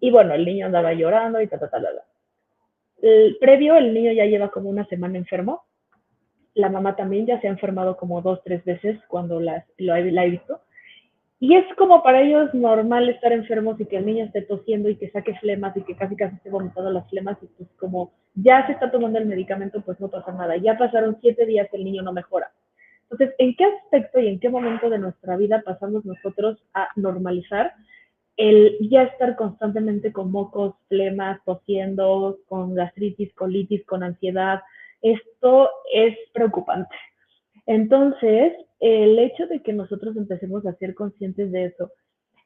y 0.00 0.10
bueno, 0.10 0.34
el 0.34 0.44
niño 0.44 0.66
andaba 0.66 0.92
llorando 0.92 1.40
y 1.40 1.46
ta, 1.46 1.58
ta, 1.58 1.70
ta, 1.70 1.80
ta, 1.80 1.88
previo, 3.40 3.76
el 3.76 3.92
niño 3.92 4.12
ya 4.12 4.26
lleva 4.26 4.50
como 4.50 4.70
una 4.70 4.86
semana 4.86 5.18
enfermo. 5.18 5.62
La 6.54 6.68
mamá 6.68 6.96
también 6.96 7.26
ya 7.26 7.40
se 7.40 7.48
ha 7.48 7.50
enfermado 7.50 7.96
como 7.96 8.22
dos, 8.22 8.42
tres 8.44 8.64
veces 8.64 9.00
cuando 9.08 9.40
la, 9.40 9.64
lo, 9.78 9.96
la 9.96 10.24
he 10.24 10.30
visto. 10.30 10.60
Y 11.40 11.56
es 11.56 11.66
como 11.76 12.02
para 12.02 12.22
ellos 12.22 12.54
normal 12.54 13.08
estar 13.08 13.32
enfermos 13.32 13.78
y 13.80 13.86
que 13.86 13.96
el 13.96 14.06
niño 14.06 14.24
esté 14.24 14.42
tosiendo 14.42 14.88
y 14.88 14.96
que 14.96 15.10
saque 15.10 15.34
flemas 15.34 15.76
y 15.76 15.82
que 15.82 15.96
casi 15.96 16.16
casi 16.16 16.36
esté 16.36 16.48
vomitando 16.48 16.90
las 16.90 17.08
flemas 17.10 17.36
y 17.42 17.46
pues 17.46 17.68
como 17.78 18.12
ya 18.34 18.64
se 18.66 18.72
está 18.72 18.90
tomando 18.90 19.18
el 19.18 19.26
medicamento, 19.26 19.82
pues 19.82 20.00
no 20.00 20.08
pasa 20.08 20.32
nada. 20.32 20.56
Ya 20.56 20.78
pasaron 20.78 21.18
siete 21.20 21.44
días 21.44 21.68
el 21.72 21.84
niño 21.84 22.02
no 22.02 22.12
mejora. 22.12 22.50
Entonces, 23.10 23.34
¿en 23.38 23.54
qué 23.56 23.64
aspecto 23.64 24.20
y 24.20 24.28
en 24.28 24.40
qué 24.40 24.48
momento 24.48 24.88
de 24.88 24.98
nuestra 24.98 25.36
vida 25.36 25.62
pasamos 25.64 26.04
nosotros 26.04 26.58
a 26.72 26.88
normalizar 26.96 27.74
el 28.36 28.76
ya 28.90 29.04
estar 29.04 29.36
constantemente 29.36 30.12
con 30.12 30.30
mocos, 30.30 30.74
flemas, 30.88 31.40
tosiendo, 31.44 32.38
con 32.46 32.74
gastritis, 32.74 33.32
colitis, 33.34 33.84
con 33.86 34.02
ansiedad, 34.02 34.60
esto 35.02 35.70
es 35.92 36.16
preocupante. 36.32 36.94
Entonces, 37.66 38.54
el 38.80 39.18
hecho 39.18 39.46
de 39.46 39.62
que 39.62 39.72
nosotros 39.72 40.16
empecemos 40.16 40.66
a 40.66 40.74
ser 40.74 40.94
conscientes 40.94 41.52
de 41.52 41.66
eso 41.66 41.90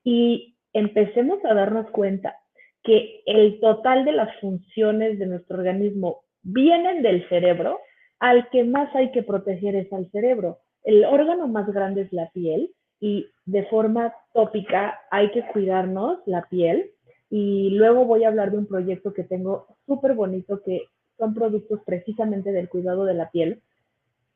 y 0.05 0.57
empecemos 0.73 1.45
a 1.45 1.55
darnos 1.55 1.91
cuenta 1.91 2.37
que 2.83 3.23
el 3.27 3.59
total 3.61 4.05
de 4.05 4.13
las 4.13 4.39
funciones 4.41 5.19
de 5.19 5.27
nuestro 5.27 5.59
organismo 5.59 6.23
vienen 6.43 7.03
del 7.03 7.29
cerebro, 7.29 7.81
al 8.21 8.49
que 8.51 8.65
más 8.65 8.95
hay 8.95 9.11
que 9.11 9.23
proteger 9.23 9.75
es 9.75 9.93
al 9.93 10.11
cerebro. 10.11 10.59
El 10.85 11.05
órgano 11.05 11.49
más 11.49 11.67
grande 11.73 12.03
es 12.03 12.13
la 12.13 12.31
piel 12.31 12.71
y 13.01 13.29
de 13.47 13.65
forma 13.67 14.15
tópica 14.33 15.01
hay 15.11 15.31
que 15.31 15.47
cuidarnos 15.49 16.19
la 16.27 16.43
piel. 16.49 16.91
Y 17.31 17.71
luego 17.71 18.05
voy 18.05 18.25
a 18.25 18.29
hablar 18.29 18.51
de 18.51 18.59
un 18.59 18.67
proyecto 18.67 19.13
que 19.13 19.25
tengo 19.25 19.67
súper 19.87 20.15
bonito 20.15 20.63
que 20.63 20.89
son 21.19 21.35
productos 21.35 21.81
precisamente 21.85 22.53
del 22.53 22.69
cuidado 22.69 23.05
de 23.05 23.15
la 23.15 23.31
piel. 23.31 23.61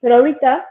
Pero 0.01 0.17
ahorita 0.17 0.67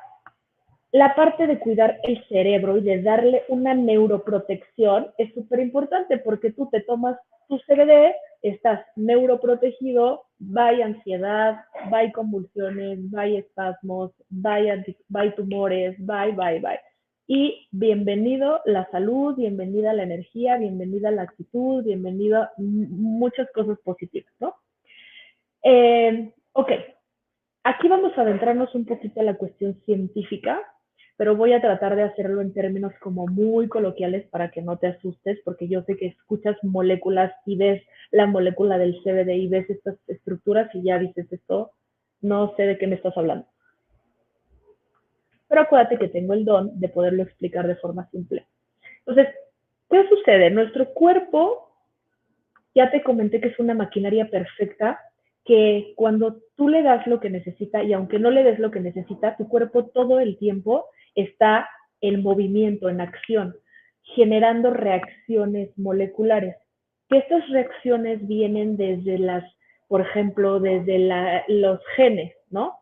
la 0.92 1.16
parte 1.16 1.48
de 1.48 1.58
cuidar 1.60 2.00
el 2.04 2.24
cerebro 2.28 2.78
y 2.78 2.82
de 2.82 3.02
darle 3.02 3.44
una 3.48 3.74
neuroprotección 3.74 5.08
es 5.18 5.34
súper 5.34 5.62
importante 5.62 6.18
porque 6.18 6.52
tú 6.52 6.68
te 6.70 6.82
tomas 6.82 7.18
tu 7.48 7.58
CBD, 7.60 8.14
estás 8.42 8.86
neuroprotegido, 8.98 10.24
hay 10.56 10.82
ansiedad, 10.82 11.62
hay 11.94 12.12
convulsiones, 12.12 13.00
hay 13.16 13.38
espasmos, 13.38 14.12
hay 14.44 15.36
tumores, 15.36 15.96
bye, 16.00 16.34
bye, 16.34 16.60
bye. 16.60 16.80
Y 17.34 17.70
bienvenido 17.72 18.60
la 18.66 18.92
salud, 18.92 19.38
bienvenida 19.38 19.94
la 19.94 20.04
energía, 20.04 20.58
bienvenida 20.58 21.12
la 21.12 21.22
actitud, 21.22 21.82
bienvenida 21.82 22.52
muchas 22.58 23.50
cosas 23.54 23.80
positivas, 23.86 24.34
¿no? 24.42 24.54
Eh, 25.64 26.34
ok, 26.52 26.72
aquí 27.64 27.88
vamos 27.88 28.12
a 28.18 28.24
adentrarnos 28.24 28.76
un 28.76 28.84
poquito 28.84 29.22
a 29.22 29.24
la 29.24 29.36
cuestión 29.36 29.80
científica 29.86 30.60
pero 31.16 31.38
voy 31.38 31.54
a 31.54 31.62
tratar 31.62 31.96
de 31.96 32.04
hacerlo 32.04 32.42
en 32.42 32.52
términos 32.52 32.92
como 33.00 33.28
muy 33.28 33.70
coloquiales 33.70 34.28
para 34.28 34.52
que 34.52 34.62
no 34.62 34.78
te 34.78 34.88
asustes, 34.88 35.40
porque 35.46 35.70
yo 35.70 35.84
sé 35.84 35.96
que 35.96 36.08
escuchas 36.08 36.58
moléculas 36.64 37.32
y 37.46 37.56
ves 37.56 37.82
la 38.10 38.26
molécula 38.26 38.78
del 38.78 39.00
CBD 39.04 39.30
y 39.36 39.48
ves 39.48 39.70
estas 39.70 39.96
estructuras 40.08 40.70
y 40.74 40.84
ya 40.84 41.00
dices 41.00 41.32
esto, 41.32 41.72
no 42.20 42.54
sé 42.58 42.64
de 42.64 42.78
qué 42.78 42.88
me 42.88 42.96
estás 42.96 43.16
hablando. 43.16 43.51
Pero 45.52 45.64
acuérdate 45.64 45.98
que 45.98 46.08
tengo 46.08 46.32
el 46.32 46.46
don 46.46 46.80
de 46.80 46.88
poderlo 46.88 47.24
explicar 47.24 47.68
de 47.68 47.76
forma 47.76 48.10
simple. 48.10 48.48
Entonces, 49.00 49.36
¿qué 49.90 50.08
sucede? 50.08 50.50
Nuestro 50.50 50.94
cuerpo, 50.94 51.74
ya 52.74 52.90
te 52.90 53.04
comenté 53.04 53.42
que 53.42 53.50
es 53.50 53.60
una 53.60 53.74
maquinaria 53.74 54.30
perfecta 54.30 55.02
que 55.44 55.92
cuando 55.98 56.38
tú 56.56 56.70
le 56.70 56.82
das 56.84 57.06
lo 57.06 57.20
que 57.20 57.30
necesita 57.30 57.84
y 57.84 57.92
aunque 57.92 58.18
no 58.18 58.32
le 58.32 58.46
des 58.46 58.60
lo 58.60 58.72
que 58.72 58.80
necesita, 58.80 59.36
tu 59.36 59.50
cuerpo 59.50 59.88
todo 59.88 60.22
el 60.22 60.38
tiempo 60.38 60.86
está 61.16 61.68
en 62.00 62.24
movimiento, 62.24 62.88
en 62.88 63.02
acción, 63.02 63.54
generando 64.04 64.72
reacciones 64.72 65.78
moleculares. 65.78 66.56
Que 67.10 67.18
estas 67.18 67.46
reacciones 67.50 68.26
vienen 68.26 68.78
desde 68.78 69.18
las, 69.18 69.44
por 69.90 70.00
ejemplo, 70.00 70.62
desde 70.62 71.44
los 71.50 71.82
genes, 71.98 72.34
¿no? 72.50 72.78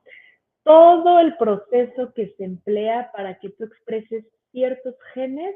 Todo 0.70 1.20
el 1.20 1.36
proceso 1.38 2.13
que 2.13 2.36
se 2.38 2.43
emplea 2.43 3.12
para 3.12 3.39
que 3.39 3.50
tú 3.50 3.63
expreses 3.63 4.24
ciertos 4.52 4.93
genes 5.15 5.56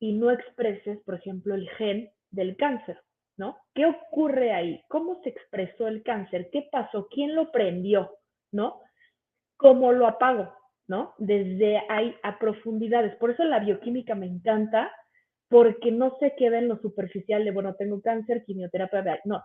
y 0.00 0.14
no 0.14 0.32
expreses, 0.32 0.98
por 1.04 1.14
ejemplo, 1.14 1.54
el 1.54 1.68
gen 1.70 2.10
del 2.32 2.56
cáncer, 2.56 3.00
¿no? 3.36 3.58
¿Qué 3.74 3.86
ocurre 3.86 4.52
ahí? 4.52 4.82
¿Cómo 4.88 5.20
se 5.22 5.28
expresó 5.28 5.86
el 5.86 6.02
cáncer? 6.02 6.50
¿Qué 6.50 6.68
pasó? 6.72 7.06
¿Quién 7.12 7.36
lo 7.36 7.52
prendió? 7.52 8.10
¿No? 8.50 8.80
¿Cómo 9.56 9.92
lo 9.92 10.08
apago? 10.08 10.52
¿no? 10.88 11.14
Desde 11.18 11.80
ahí 11.88 12.16
a 12.24 12.36
profundidades. 12.40 13.14
Por 13.18 13.30
eso 13.30 13.44
la 13.44 13.60
bioquímica 13.60 14.16
me 14.16 14.26
encanta, 14.26 14.90
porque 15.48 15.92
no 15.92 16.16
se 16.18 16.34
queda 16.34 16.58
en 16.58 16.66
lo 16.66 16.80
superficial 16.80 17.44
de, 17.44 17.52
bueno, 17.52 17.76
tengo 17.76 18.02
cáncer, 18.02 18.44
quimioterapia, 18.44 19.20
no, 19.24 19.40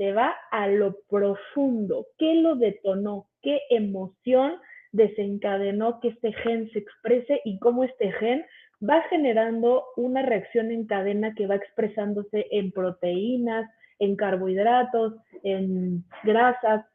se 0.00 0.14
va 0.14 0.34
a 0.50 0.66
lo 0.66 0.96
profundo. 1.10 2.06
¿Qué 2.16 2.36
lo 2.36 2.56
detonó? 2.56 3.26
¿Qué 3.42 3.60
emoción 3.68 4.54
desencadenó 4.92 6.00
que 6.00 6.08
este 6.08 6.32
gen 6.32 6.70
se 6.70 6.78
exprese 6.78 7.42
y 7.44 7.58
cómo 7.58 7.84
este 7.84 8.10
gen 8.12 8.46
va 8.82 9.02
generando 9.10 9.84
una 9.98 10.22
reacción 10.22 10.70
en 10.70 10.86
cadena 10.86 11.34
que 11.34 11.46
va 11.46 11.56
expresándose 11.56 12.46
en 12.50 12.72
proteínas, 12.72 13.70
en 13.98 14.16
carbohidratos, 14.16 15.16
en 15.42 16.02
grasas, 16.24 16.86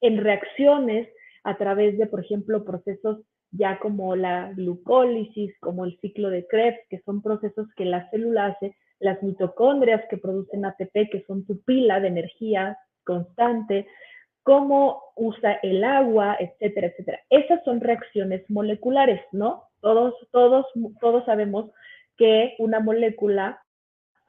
en 0.00 0.16
reacciones 0.16 1.10
a 1.44 1.58
través 1.58 1.98
de, 1.98 2.06
por 2.06 2.24
ejemplo, 2.24 2.64
procesos 2.64 3.18
ya 3.50 3.78
como 3.80 4.16
la 4.16 4.50
glucólisis, 4.54 5.52
como 5.60 5.84
el 5.84 5.98
ciclo 6.00 6.30
de 6.30 6.46
Krebs, 6.46 6.80
que 6.88 7.00
son 7.00 7.20
procesos 7.20 7.68
que 7.76 7.84
la 7.84 8.08
célula 8.08 8.46
hace, 8.46 8.74
las 9.00 9.22
mitocondrias 9.22 10.02
que 10.08 10.18
producen 10.18 10.64
ATP, 10.64 11.10
que 11.10 11.24
son 11.26 11.44
tu 11.46 11.60
pila 11.62 12.00
de 12.00 12.08
energía 12.08 12.78
constante, 13.04 13.88
cómo 14.42 15.02
usa 15.16 15.54
el 15.62 15.82
agua, 15.84 16.36
etcétera, 16.38 16.88
etcétera. 16.88 17.20
Esas 17.30 17.62
son 17.64 17.80
reacciones 17.80 18.48
moleculares, 18.48 19.20
¿no? 19.32 19.64
Todos, 19.80 20.14
todos, 20.30 20.66
todos 21.00 21.24
sabemos 21.24 21.70
que 22.16 22.54
una 22.58 22.80
molécula, 22.80 23.62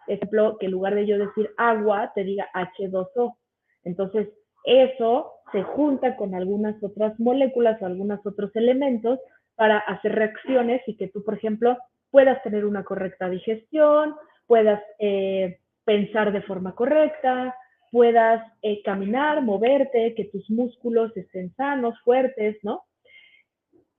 ejemplo, 0.08 0.58
que 0.58 0.68
en 0.68 0.72
lugar 0.72 0.96
de 0.96 1.06
yo 1.06 1.18
decir 1.18 1.52
agua, 1.58 2.12
te 2.16 2.24
diga 2.24 2.50
H2O. 2.54 3.36
Entonces, 3.84 4.30
eso 4.64 5.34
se 5.52 5.64
junta 5.64 6.16
con 6.16 6.36
algunas 6.36 6.82
otras 6.84 7.20
moléculas 7.20 7.82
o 7.82 7.86
algunos 7.86 8.26
otros 8.26 8.56
elementos 8.56 9.20
para 9.56 9.80
hacer 9.80 10.14
reacciones 10.14 10.82
y 10.88 10.96
que 10.96 11.10
tú, 11.10 11.24
por 11.24 11.36
ejemplo, 11.36 11.78
puedas 12.10 12.42
tener 12.44 12.66
una 12.66 12.84
correcta 12.84 13.30
digestión, 13.30 14.16
puedas 14.52 14.84
eh, 15.00 15.60
pensar 15.86 16.34
de 16.34 16.42
forma 16.42 16.76
correcta, 16.76 17.56
puedas 17.90 18.46
eh, 18.62 18.84
caminar, 18.84 19.42
moverte, 19.42 20.14
que 20.14 20.26
tus 20.26 20.50
músculos 20.50 21.16
estén 21.16 21.56
sanos, 21.56 21.98
fuertes, 22.04 22.58
¿no? 22.62 22.84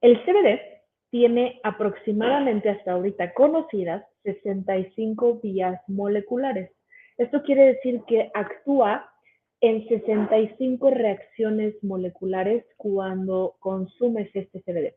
El 0.03 0.23
CBD 0.27 0.61
tiene 1.09 1.59
aproximadamente 1.63 2.69
hasta 2.69 2.93
ahorita 2.93 3.33
conocidas 3.33 4.05
65 4.25 5.41
vías 5.43 5.81
moleculares. 5.89 6.71
Esto 7.17 7.43
quiere 7.45 7.69
decir 7.73 8.03
que 8.07 8.31
actúa 8.35 9.11
en 9.63 9.89
65 9.89 10.91
reacciones 10.91 11.83
moleculares 11.83 12.67
cuando 12.77 13.57
consumes 13.59 14.29
este 14.35 14.61
CBD. 14.61 14.97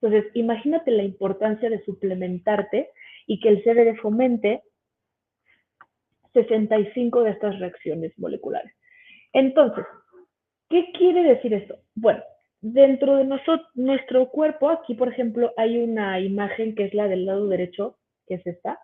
Entonces, 0.00 0.30
imagínate 0.34 0.92
la 0.92 1.02
importancia 1.02 1.70
de 1.70 1.84
suplementarte 1.84 2.90
y 3.26 3.40
que 3.40 3.48
el 3.48 3.64
CBD 3.64 3.96
fomente 4.00 4.62
65 6.36 7.22
de 7.22 7.30
estas 7.30 7.58
reacciones 7.58 8.12
moleculares. 8.18 8.72
Entonces, 9.32 9.84
¿qué 10.68 10.90
quiere 10.92 11.22
decir 11.22 11.54
esto? 11.54 11.78
Bueno, 11.94 12.22
dentro 12.60 13.16
de 13.16 13.24
nuestro 13.74 14.28
cuerpo, 14.28 14.68
aquí 14.70 14.94
por 14.94 15.08
ejemplo 15.08 15.52
hay 15.56 15.78
una 15.78 16.20
imagen 16.20 16.74
que 16.74 16.84
es 16.84 16.94
la 16.94 17.08
del 17.08 17.26
lado 17.26 17.46
derecho, 17.48 17.98
que 18.26 18.34
es 18.34 18.46
esta, 18.46 18.78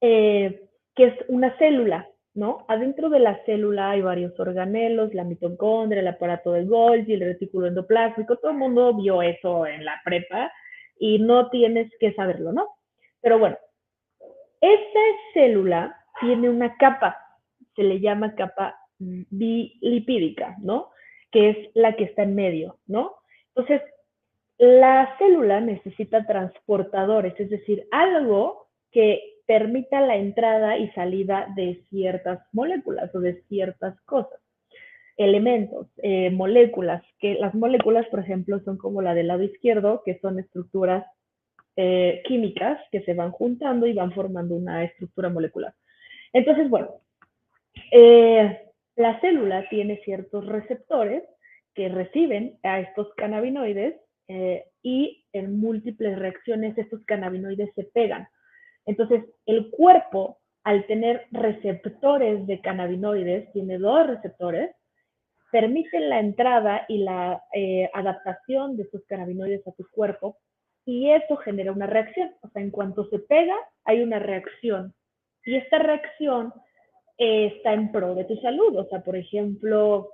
eh, 0.00 0.68
que 0.94 1.04
es 1.04 1.14
una 1.28 1.56
célula. 1.58 2.08
¿no? 2.34 2.64
Adentro 2.68 3.08
de 3.08 3.18
la 3.18 3.42
célula 3.44 3.90
hay 3.90 4.02
varios 4.02 4.38
organelos, 4.38 5.12
la 5.12 5.24
mitocondria, 5.24 6.00
el 6.00 6.08
aparato 6.08 6.52
de 6.52 6.64
Golgi, 6.64 7.14
el 7.14 7.20
retículo 7.20 7.66
endoplásmico, 7.66 8.36
todo 8.36 8.52
el 8.52 8.58
mundo 8.58 8.94
vio 8.94 9.22
eso 9.22 9.66
en 9.66 9.84
la 9.84 10.00
prepa 10.04 10.52
y 11.00 11.18
no 11.18 11.50
tienes 11.50 11.90
que 11.98 12.12
saberlo, 12.14 12.52
¿no? 12.52 12.68
Pero 13.20 13.40
bueno, 13.40 13.58
esa 14.60 15.00
célula 15.34 15.97
tiene 16.20 16.48
una 16.48 16.76
capa, 16.76 17.16
se 17.76 17.82
le 17.82 18.00
llama 18.00 18.34
capa 18.34 18.76
bilipídica, 18.98 20.56
¿no? 20.60 20.90
Que 21.30 21.50
es 21.50 21.56
la 21.74 21.94
que 21.96 22.04
está 22.04 22.22
en 22.22 22.34
medio, 22.34 22.78
¿no? 22.86 23.16
Entonces, 23.54 23.82
la 24.58 25.14
célula 25.18 25.60
necesita 25.60 26.26
transportadores, 26.26 27.38
es 27.38 27.50
decir, 27.50 27.86
algo 27.92 28.68
que 28.90 29.38
permita 29.46 30.00
la 30.00 30.16
entrada 30.16 30.78
y 30.78 30.90
salida 30.90 31.46
de 31.56 31.84
ciertas 31.90 32.40
moléculas 32.52 33.14
o 33.14 33.20
de 33.20 33.42
ciertas 33.48 33.98
cosas, 34.02 34.40
elementos, 35.16 35.86
eh, 36.02 36.30
moléculas, 36.30 37.02
que 37.18 37.34
las 37.34 37.54
moléculas, 37.54 38.06
por 38.08 38.20
ejemplo, 38.20 38.60
son 38.64 38.76
como 38.76 39.00
la 39.00 39.14
del 39.14 39.28
lado 39.28 39.42
izquierdo, 39.42 40.02
que 40.04 40.18
son 40.20 40.38
estructuras 40.38 41.06
eh, 41.76 42.22
químicas 42.26 42.78
que 42.90 43.02
se 43.02 43.14
van 43.14 43.30
juntando 43.30 43.86
y 43.86 43.92
van 43.92 44.12
formando 44.12 44.56
una 44.56 44.84
estructura 44.84 45.28
molecular. 45.28 45.74
Entonces, 46.32 46.68
bueno, 46.68 47.00
eh, 47.92 48.60
la 48.96 49.20
célula 49.20 49.68
tiene 49.68 50.00
ciertos 50.04 50.46
receptores 50.46 51.22
que 51.74 51.88
reciben 51.88 52.58
a 52.62 52.80
estos 52.80 53.12
cannabinoides 53.14 53.94
y 54.82 55.24
en 55.32 55.58
múltiples 55.58 56.18
reacciones 56.18 56.76
estos 56.76 57.02
cannabinoides 57.06 57.72
se 57.74 57.84
pegan 57.84 58.28
entonces, 58.88 59.22
el 59.44 59.70
cuerpo, 59.70 60.38
al 60.64 60.86
tener 60.86 61.26
receptores 61.30 62.46
de 62.46 62.58
cannabinoides, 62.62 63.52
tiene 63.52 63.76
dos 63.76 64.06
receptores, 64.06 64.74
permiten 65.52 66.08
la 66.08 66.20
entrada 66.20 66.86
y 66.88 66.98
la 67.04 67.42
eh, 67.52 67.90
adaptación 67.92 68.78
de 68.78 68.84
estos 68.84 69.04
cannabinoides 69.06 69.66
a 69.66 69.72
tu 69.72 69.86
cuerpo 69.90 70.38
y 70.86 71.10
eso 71.10 71.36
genera 71.36 71.70
una 71.70 71.86
reacción. 71.86 72.32
O 72.40 72.48
sea, 72.48 72.62
en 72.62 72.70
cuanto 72.70 73.04
se 73.10 73.18
pega 73.18 73.54
hay 73.84 74.00
una 74.00 74.20
reacción. 74.20 74.94
Y 75.48 75.56
esta 75.56 75.78
reacción 75.78 76.52
eh, 77.16 77.54
está 77.56 77.72
en 77.72 77.90
pro 77.90 78.14
de 78.14 78.24
tu 78.24 78.36
salud. 78.36 78.76
O 78.76 78.86
sea, 78.90 79.00
por 79.00 79.16
ejemplo, 79.16 80.10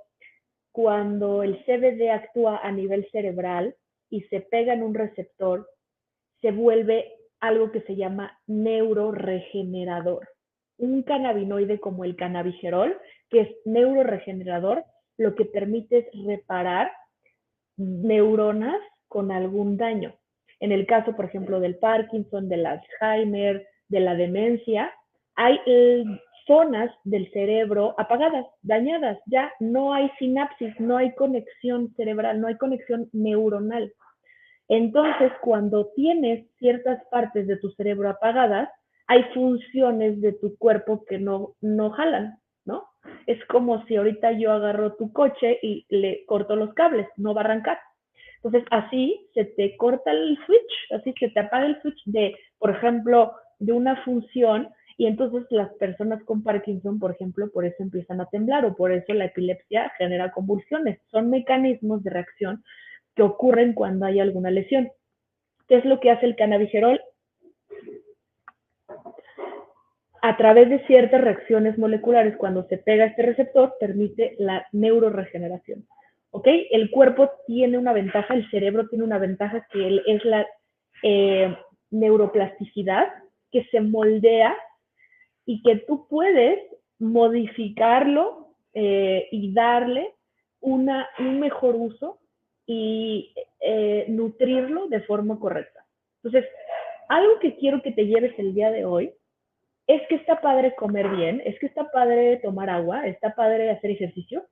cuando 0.71 1.43
el 1.43 1.61
CBD 1.65 2.09
actúa 2.09 2.61
a 2.63 2.71
nivel 2.71 3.05
cerebral 3.11 3.75
y 4.09 4.21
se 4.29 4.39
pega 4.39 4.71
en 4.71 4.81
un 4.81 4.93
receptor, 4.93 5.69
se 6.39 6.51
vuelve 6.51 7.11
algo 7.41 7.69
que 7.73 7.81
se 7.81 7.97
llama 7.97 8.39
neuroregenerador. 8.47 10.29
Un 10.77 11.03
cannabinoide 11.03 11.81
como 11.81 12.05
el 12.05 12.15
cannabigerol, 12.15 12.97
que 13.29 13.41
es 13.41 13.49
neuroregenerador, 13.65 14.85
lo 15.17 15.35
que 15.35 15.43
permite 15.43 15.97
es 15.97 16.25
reparar 16.25 16.93
neuronas 17.75 18.81
con 19.09 19.33
algún 19.33 19.75
daño. 19.75 20.15
En 20.61 20.71
el 20.71 20.87
caso, 20.87 21.13
por 21.13 21.25
ejemplo, 21.25 21.59
del 21.59 21.75
Parkinson, 21.75 22.47
del 22.47 22.65
Alzheimer, 22.65 23.67
de 23.89 23.99
la 23.99 24.15
demencia, 24.15 24.93
hay 25.35 25.59
eh, 25.65 26.03
zonas 26.47 26.91
del 27.03 27.29
cerebro 27.31 27.95
apagadas, 27.97 28.45
dañadas, 28.61 29.17
ya 29.25 29.51
no 29.59 29.93
hay 29.93 30.09
sinapsis, 30.19 30.79
no 30.79 30.97
hay 30.97 31.13
conexión 31.15 31.93
cerebral, 31.95 32.39
no 32.39 32.47
hay 32.47 32.57
conexión 32.57 33.09
neuronal. 33.13 33.93
Entonces, 34.67 35.31
cuando 35.41 35.91
tienes 35.95 36.47
ciertas 36.57 37.03
partes 37.11 37.47
de 37.47 37.57
tu 37.57 37.69
cerebro 37.71 38.09
apagadas, 38.09 38.69
hay 39.07 39.23
funciones 39.33 40.21
de 40.21 40.33
tu 40.33 40.57
cuerpo 40.57 41.05
que 41.05 41.19
no, 41.19 41.55
no 41.61 41.91
jalan, 41.91 42.39
¿no? 42.65 42.87
Es 43.27 43.43
como 43.45 43.85
si 43.85 43.95
ahorita 43.95 44.31
yo 44.31 44.51
agarro 44.51 44.95
tu 44.95 45.13
coche 45.13 45.59
y 45.61 45.85
le 45.89 46.25
corto 46.25 46.55
los 46.55 46.73
cables, 46.73 47.07
no 47.17 47.33
va 47.33 47.41
a 47.41 47.43
arrancar. 47.45 47.77
Entonces, 48.37 48.63
así 48.71 49.27
se 49.33 49.45
te 49.45 49.77
corta 49.77 50.11
el 50.11 50.37
switch, 50.45 50.91
así 50.91 51.13
se 51.19 51.29
te 51.29 51.39
apaga 51.39 51.67
el 51.67 51.81
switch 51.81 52.01
de, 52.05 52.35
por 52.57 52.71
ejemplo, 52.71 53.33
de 53.59 53.73
una 53.73 54.03
función 54.03 54.69
y 54.97 55.07
entonces 55.07 55.45
las 55.49 55.73
personas 55.73 56.23
con 56.23 56.41
Parkinson, 56.41 56.99
por 56.99 57.11
ejemplo, 57.11 57.51
por 57.51 57.65
eso 57.65 57.75
empiezan 57.79 58.21
a 58.21 58.27
temblar 58.27 58.65
o 58.65 58.75
por 58.75 58.93
eso 58.93 59.13
la 59.13 59.25
epilepsia 59.25 59.91
genera 59.97 60.31
convulsiones. 60.31 60.99
Son 61.11 61.29
mecanismos 61.29 62.01
de 62.03 62.11
reacción 62.11 62.63
que 63.13 63.23
ocurren 63.23 63.73
cuando 63.73 64.05
hay 64.05 64.19
alguna 64.19 64.51
lesión. 64.51 64.89
¿Qué 65.67 65.75
es 65.77 65.85
lo 65.85 65.99
que 65.99 66.11
hace 66.11 66.25
el 66.25 66.35
cannabigerol? 66.37 67.01
A 70.21 70.37
través 70.37 70.69
de 70.69 70.85
ciertas 70.87 71.21
reacciones 71.21 71.77
moleculares, 71.77 72.37
cuando 72.37 72.65
se 72.67 72.77
pega 72.77 73.05
este 73.05 73.23
receptor, 73.23 73.73
permite 73.79 74.35
la 74.39 74.65
neuroregeneración. 74.71 75.85
¿Ok? 76.31 76.47
El 76.71 76.89
cuerpo 76.89 77.31
tiene 77.47 77.77
una 77.77 77.93
ventaja, 77.93 78.33
el 78.33 78.49
cerebro 78.49 78.87
tiene 78.87 79.03
una 79.03 79.17
ventaja 79.17 79.67
que 79.71 80.01
es 80.07 80.25
la 80.25 80.47
eh, 81.03 81.55
neuroplasticidad, 81.91 83.07
que 83.51 83.65
se 83.65 83.81
moldea 83.81 84.55
y 85.45 85.61
que 85.61 85.77
tú 85.87 86.07
puedes 86.07 86.59
modificarlo 86.99 88.55
eh, 88.73 89.27
y 89.31 89.53
darle 89.53 90.13
una, 90.59 91.07
un 91.19 91.39
mejor 91.39 91.75
uso 91.75 92.19
y 92.65 93.33
eh, 93.59 94.05
nutrirlo 94.09 94.87
de 94.87 95.01
forma 95.01 95.39
correcta. 95.39 95.85
Entonces, 96.23 96.49
algo 97.07 97.39
que 97.39 97.55
quiero 97.57 97.81
que 97.81 97.91
te 97.91 98.07
lleves 98.07 98.33
el 98.39 98.53
día 98.53 98.71
de 98.71 98.85
hoy 98.85 99.13
es 99.87 100.01
que 100.07 100.15
está 100.15 100.41
padre 100.41 100.73
comer 100.75 101.09
bien, 101.09 101.41
es 101.45 101.59
que 101.59 101.67
está 101.67 101.91
padre 101.91 102.37
tomar 102.37 102.69
agua, 102.69 103.05
está 103.05 103.35
padre 103.35 103.69
hacer 103.69 103.91
ejercicio, 103.91 104.45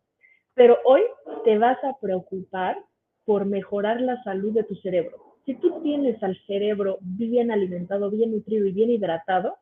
pero 0.53 0.77
hoy 0.85 1.01
te 1.43 1.57
vas 1.57 1.83
a 1.83 1.97
preocupar 1.99 2.77
por 3.25 3.45
mejorar 3.45 3.99
la 4.01 4.21
salud 4.23 4.53
de 4.53 4.63
tu 4.63 4.75
cerebro. 4.75 5.37
Si 5.45 5.55
tú 5.55 5.81
tienes 5.81 6.21
al 6.21 6.37
cerebro 6.45 6.99
bien 7.01 7.51
alimentado, 7.51 8.11
bien 8.11 8.31
nutrido 8.31 8.67
y 8.67 8.71
bien 8.71 8.91
hidratado, 8.91 9.57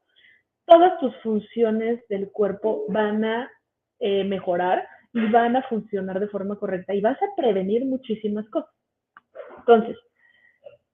todas 0.71 0.97
tus 0.99 1.13
funciones 1.17 1.99
del 2.07 2.31
cuerpo 2.31 2.85
van 2.87 3.25
a 3.25 3.51
eh, 3.99 4.23
mejorar 4.23 4.87
y 5.13 5.29
van 5.29 5.57
a 5.57 5.63
funcionar 5.63 6.17
de 6.21 6.29
forma 6.29 6.55
correcta 6.55 6.95
y 6.95 7.01
vas 7.01 7.21
a 7.21 7.35
prevenir 7.35 7.83
muchísimas 7.85 8.47
cosas. 8.49 8.71
Entonces, 9.59 9.97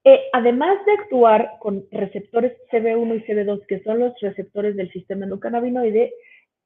eh, 0.03 0.21
además 0.33 0.83
de 0.87 0.93
actuar 0.93 1.51
con 1.59 1.85
receptores 1.91 2.57
CB1 2.71 3.17
y 3.17 3.23
CB2, 3.27 3.67
que 3.67 3.83
son 3.83 3.99
los 3.99 4.19
receptores 4.19 4.75
del 4.75 4.91
sistema 4.91 5.25
endocannabinoide, 5.25 6.11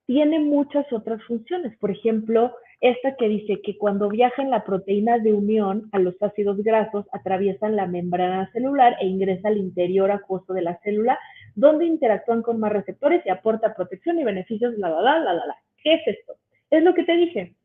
tiene 0.06 0.40
muchas 0.40 0.86
otras 0.94 1.22
funciones. 1.24 1.78
Por 1.80 1.92
ejemplo, 1.92 2.56
esta 2.80 3.16
que 3.18 3.28
dice 3.28 3.62
que 3.62 3.78
cuando 3.78 4.08
viajan 4.08 4.50
la 4.50 4.64
proteína 4.64 5.20
de 5.20 5.34
unión 5.34 5.90
a 5.92 6.00
los 6.00 6.16
ácidos 6.22 6.64
grasos, 6.64 7.06
atraviesan 7.12 7.76
la 7.76 7.88
membrana 7.88 8.50
celular 8.54 8.96
e 9.02 9.08
ingresa 9.08 9.50
al 9.50 9.58
interior 9.58 10.12
acuoso 10.12 10.54
de 10.54 10.62
la 10.62 10.80
célula, 10.80 11.20
donde 11.56 11.86
interactúan 11.86 12.42
con 12.42 12.60
más 12.60 12.72
receptores 12.72 13.26
y 13.26 13.30
aporta 13.30 13.76
protección 13.76 14.20
y 14.20 14.24
beneficios, 14.24 14.78
la, 14.78 14.90
la, 14.90 15.20
la, 15.20 15.34
la, 15.34 15.46
la. 15.46 15.58
¿Qué 15.84 15.96
es 15.96 16.08
esto? 16.08 16.36
Es 16.70 16.84
lo 16.84 16.94
que 16.94 17.04
te 17.04 17.16
dije. 17.18 17.56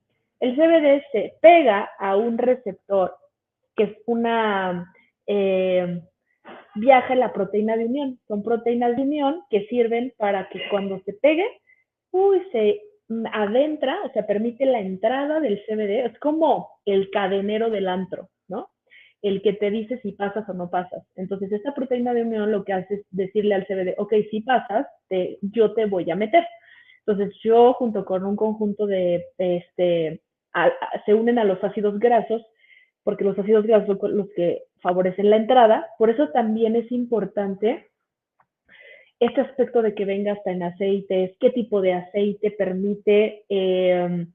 El 0.40 0.54
CBD 0.54 1.02
se 1.12 1.34
pega 1.40 1.90
a 1.98 2.16
un 2.16 2.38
receptor 2.38 3.14
que 3.74 3.84
es 3.84 3.96
una 4.06 4.92
eh, 5.26 6.00
viaja 6.74 7.14
la 7.14 7.32
proteína 7.32 7.76
de 7.76 7.86
unión. 7.86 8.18
Son 8.28 8.42
proteínas 8.42 8.96
de 8.96 9.02
unión 9.02 9.42
que 9.50 9.66
sirven 9.66 10.12
para 10.16 10.48
que 10.48 10.60
cuando 10.70 11.00
se 11.00 11.12
pegue, 11.14 11.46
uy, 12.10 12.42
se 12.52 12.80
adentra, 13.32 13.98
o 14.04 14.12
sea, 14.12 14.26
permite 14.26 14.66
la 14.66 14.80
entrada 14.80 15.40
del 15.40 15.62
CBD. 15.66 16.06
Es 16.06 16.18
como 16.18 16.70
el 16.84 17.10
cadenero 17.10 17.70
del 17.70 17.88
antro. 17.88 18.28
El 19.26 19.42
que 19.42 19.54
te 19.54 19.70
dice 19.70 19.98
si 20.02 20.12
pasas 20.12 20.48
o 20.48 20.54
no 20.54 20.70
pasas. 20.70 21.02
Entonces, 21.16 21.50
esta 21.50 21.74
proteína 21.74 22.14
de 22.14 22.22
unión 22.22 22.52
lo 22.52 22.64
que 22.64 22.72
hace 22.72 22.94
es 22.94 23.06
decirle 23.10 23.54
al 23.54 23.66
CBD, 23.66 23.94
ok, 23.98 24.12
si 24.30 24.40
pasas, 24.42 24.86
yo 25.40 25.74
te 25.74 25.86
voy 25.86 26.10
a 26.10 26.16
meter. 26.16 26.44
Entonces 27.06 27.36
yo 27.42 27.72
junto 27.74 28.04
con 28.04 28.24
un 28.24 28.36
conjunto 28.36 28.86
de, 28.86 29.24
este, 29.38 30.20
se 31.04 31.14
unen 31.14 31.38
a 31.38 31.44
los 31.44 31.62
ácidos 31.62 31.98
grasos, 31.98 32.42
porque 33.04 33.24
los 33.24 33.38
ácidos 33.38 33.64
grasos 33.66 33.98
son 33.98 34.16
los 34.16 34.28
que 34.34 34.62
favorecen 34.80 35.30
la 35.30 35.36
entrada. 35.36 35.88
Por 35.98 36.10
eso 36.10 36.28
también 36.30 36.74
es 36.74 36.90
importante 36.90 37.90
este 39.20 39.40
aspecto 39.40 39.82
de 39.82 39.94
que 39.94 40.04
venga 40.04 40.32
hasta 40.32 40.50
en 40.50 40.62
aceites, 40.62 41.36
qué 41.40 41.50
tipo 41.50 41.80
de 41.80 41.94
aceite 41.94 42.50
permite 42.50 43.44
em, 43.48 44.32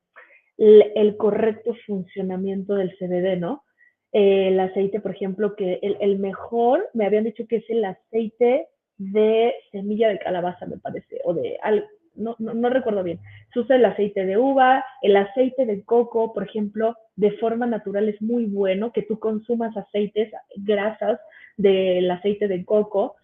el, 0.58 1.18
correcto 1.18 1.76
funcionamiento 1.86 2.76
del 2.76 2.96
CBD, 2.98 3.38
¿no? 3.38 3.64
El 4.12 4.60
aceite, 4.60 5.00
por 5.00 5.12
ejemplo, 5.12 5.56
que 5.56 5.80
el, 5.82 5.98
el, 6.00 6.20
mejor, 6.20 6.90
me 6.94 7.06
habían 7.06 7.24
dicho 7.24 7.48
que 7.48 7.58
es 7.58 7.70
el 7.70 7.86
aceite 7.86 8.68
de 8.98 9.54
semilla 9.72 10.10
de 10.10 10.20
calabaza, 10.20 10.66
me 10.66 10.78
parece, 10.78 11.20
o 11.24 11.34
de 11.34 11.58
algo, 11.62 11.88
no, 12.16 12.36
no, 12.40 12.70
recuerdo 12.70 13.04
bien. 13.04 13.20
Se 13.54 13.62
usa 13.62 13.76
el 13.76 13.86
aceite 13.86 14.26
de 14.26 14.38
uva, 14.38 14.84
el 15.02 15.16
aceite 15.16 15.66
de 15.66 15.84
coco, 15.84 16.34
por 16.34 16.44
ejemplo, 16.44 16.96
de 17.16 17.32
forma 17.38 17.66
natural 17.66 18.10
es 18.10 18.22
muy 18.22 18.46
bueno 18.46 18.92
que 18.92 19.04
tú 19.04 19.20
consumas 19.20 19.76
aceites, 19.78 20.32
grasas 20.58 21.20
del 21.58 22.10
aceite 22.12 22.48
de 22.48 22.66
coco, 22.66 23.16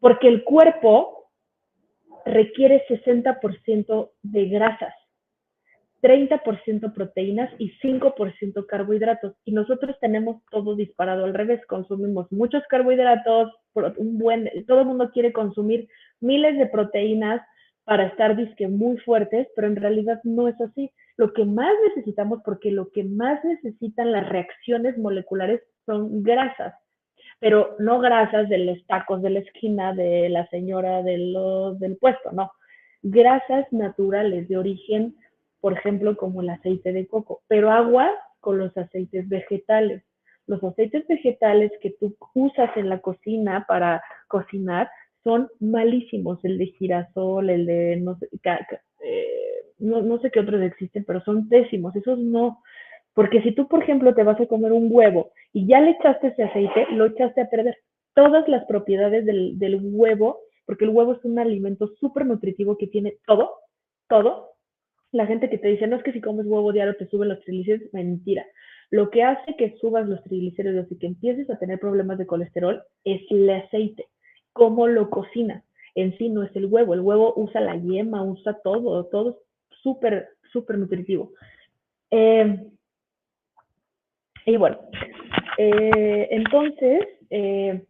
porque 0.00 0.28
el 0.28 0.42
cuerpo 0.44 1.28
requiere 2.24 2.84
60% 2.88 4.10
de 4.22 4.46
grasas, 4.46 4.94
30% 6.02 6.92
proteínas 6.92 7.50
y 7.58 7.72
5% 7.82 8.66
carbohidratos. 8.66 9.34
Y 9.44 9.52
nosotros 9.52 9.96
tenemos 10.00 10.42
todo 10.50 10.74
disparado 10.74 11.24
al 11.24 11.34
revés, 11.34 11.64
consumimos 11.66 12.30
muchos 12.32 12.62
carbohidratos, 12.68 13.52
todo 13.72 14.80
el 14.80 14.86
mundo 14.86 15.10
quiere 15.12 15.32
consumir 15.32 15.88
miles 16.20 16.58
de 16.58 16.66
proteínas, 16.66 17.40
para 17.84 18.06
estar 18.06 18.36
disque 18.36 18.68
muy 18.68 18.96
fuertes, 18.98 19.48
pero 19.56 19.66
en 19.66 19.76
realidad 19.76 20.20
no 20.24 20.48
es 20.48 20.60
así. 20.60 20.90
Lo 21.16 21.32
que 21.32 21.44
más 21.44 21.72
necesitamos, 21.88 22.40
porque 22.44 22.70
lo 22.70 22.90
que 22.90 23.04
más 23.04 23.44
necesitan 23.44 24.12
las 24.12 24.28
reacciones 24.28 24.96
moleculares 24.98 25.62
son 25.84 26.22
grasas, 26.22 26.74
pero 27.40 27.76
no 27.78 27.98
grasas 27.98 28.48
de 28.48 28.58
los 28.58 28.86
tacos 28.86 29.20
de 29.22 29.30
la 29.30 29.40
esquina 29.40 29.92
de 29.94 30.28
la 30.28 30.46
señora 30.48 31.02
de 31.02 31.18
los, 31.18 31.78
del 31.80 31.96
puesto, 31.96 32.30
no. 32.32 32.52
Grasas 33.02 33.66
naturales 33.72 34.48
de 34.48 34.56
origen, 34.56 35.16
por 35.62 35.74
ejemplo, 35.74 36.16
como 36.16 36.42
el 36.42 36.50
aceite 36.50 36.92
de 36.92 37.06
coco, 37.06 37.42
pero 37.46 37.70
agua 37.70 38.10
con 38.40 38.58
los 38.58 38.76
aceites 38.76 39.28
vegetales. 39.28 40.02
Los 40.48 40.62
aceites 40.64 41.06
vegetales 41.06 41.70
que 41.80 41.90
tú 42.00 42.16
usas 42.34 42.76
en 42.76 42.88
la 42.88 42.98
cocina 42.98 43.64
para 43.68 44.02
cocinar 44.26 44.90
son 45.22 45.48
malísimos, 45.60 46.44
el 46.44 46.58
de 46.58 46.66
girasol, 46.66 47.48
el 47.48 47.66
de 47.66 47.96
no 47.98 48.18
sé, 48.18 48.28
eh, 49.04 49.62
no, 49.78 50.18
sé 50.18 50.32
qué 50.32 50.40
otros 50.40 50.60
existen, 50.62 51.04
pero 51.04 51.22
son 51.22 51.48
pésimos, 51.48 51.94
esos 51.94 52.18
no. 52.18 52.60
Porque 53.14 53.40
si 53.42 53.52
tú, 53.52 53.68
por 53.68 53.84
ejemplo, 53.84 54.16
te 54.16 54.24
vas 54.24 54.40
a 54.40 54.46
comer 54.46 54.72
un 54.72 54.88
huevo 54.90 55.30
y 55.52 55.68
ya 55.68 55.80
le 55.80 55.92
echaste 55.92 56.28
ese 56.28 56.42
aceite, 56.42 56.88
lo 56.90 57.06
echaste 57.06 57.40
a 57.40 57.48
perder. 57.48 57.78
Todas 58.14 58.48
las 58.48 58.64
propiedades 58.64 59.24
del, 59.24 59.60
del 59.60 59.78
huevo, 59.80 60.40
porque 60.66 60.86
el 60.86 60.90
huevo 60.90 61.12
es 61.12 61.24
un 61.24 61.38
alimento 61.38 61.86
súper 62.00 62.26
nutritivo 62.26 62.76
que 62.76 62.88
tiene 62.88 63.14
todo, 63.26 63.52
todo. 64.08 64.51
La 65.12 65.26
gente 65.26 65.48
que 65.48 65.58
te 65.58 65.68
dice, 65.68 65.86
no 65.86 65.96
es 65.96 66.02
que 66.02 66.12
si 66.12 66.20
comes 66.20 66.46
huevo 66.46 66.72
diario 66.72 66.96
te 66.96 67.06
suben 67.06 67.28
los 67.28 67.40
triglicéridos, 67.40 67.92
mentira. 67.92 68.44
Lo 68.90 69.10
que 69.10 69.22
hace 69.22 69.56
que 69.56 69.76
subas 69.80 70.08
los 70.08 70.22
triglicéridos 70.24 70.90
y 70.90 70.98
que 70.98 71.06
empieces 71.06 71.48
a 71.50 71.58
tener 71.58 71.78
problemas 71.78 72.18
de 72.18 72.26
colesterol 72.26 72.82
es 73.04 73.22
el 73.30 73.48
aceite 73.50 74.06
cómo 74.52 74.86
lo 74.86 75.10
cocinas. 75.10 75.64
en 75.94 76.16
sí 76.16 76.30
no 76.30 76.42
es 76.42 76.56
el 76.56 76.66
huevo. 76.66 76.94
El 76.94 77.00
huevo 77.00 77.34
usa 77.36 77.60
la 77.60 77.76
yema, 77.76 78.22
usa 78.22 78.58
todo, 78.64 79.04
todo 79.06 79.30
es 79.30 79.36
súper, 79.82 80.28
súper 80.50 80.78
nutritivo. 80.78 81.32
Eh, 82.10 82.58
y 84.46 84.56
bueno, 84.56 84.78
eh, 85.58 86.28
entonces 86.30 87.04
eh, 87.28 87.84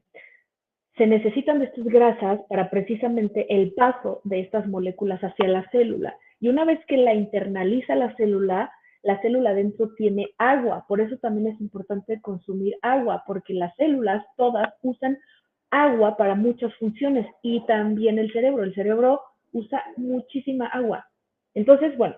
se 0.96 1.06
necesitan 1.06 1.60
de 1.60 1.66
estas 1.66 1.84
grasas 1.84 2.40
para 2.48 2.70
precisamente 2.70 3.46
el 3.48 3.72
paso 3.72 4.20
de 4.24 4.40
estas 4.40 4.66
moléculas 4.66 5.20
hacia 5.22 5.46
la 5.46 5.68
célula. 5.70 6.16
Y 6.42 6.48
una 6.48 6.64
vez 6.64 6.84
que 6.86 6.96
la 6.96 7.14
internaliza 7.14 7.94
la 7.94 8.16
célula, 8.16 8.72
la 9.04 9.20
célula 9.22 9.54
dentro 9.54 9.94
tiene 9.94 10.30
agua. 10.38 10.84
Por 10.88 11.00
eso 11.00 11.16
también 11.18 11.46
es 11.46 11.60
importante 11.60 12.20
consumir 12.20 12.74
agua, 12.82 13.22
porque 13.28 13.54
las 13.54 13.72
células 13.76 14.26
todas 14.36 14.74
usan 14.82 15.16
agua 15.70 16.16
para 16.16 16.34
muchas 16.34 16.74
funciones 16.80 17.28
y 17.42 17.64
también 17.66 18.18
el 18.18 18.32
cerebro. 18.32 18.64
El 18.64 18.74
cerebro 18.74 19.20
usa 19.52 19.84
muchísima 19.96 20.66
agua. 20.66 21.06
Entonces, 21.54 21.96
bueno, 21.96 22.16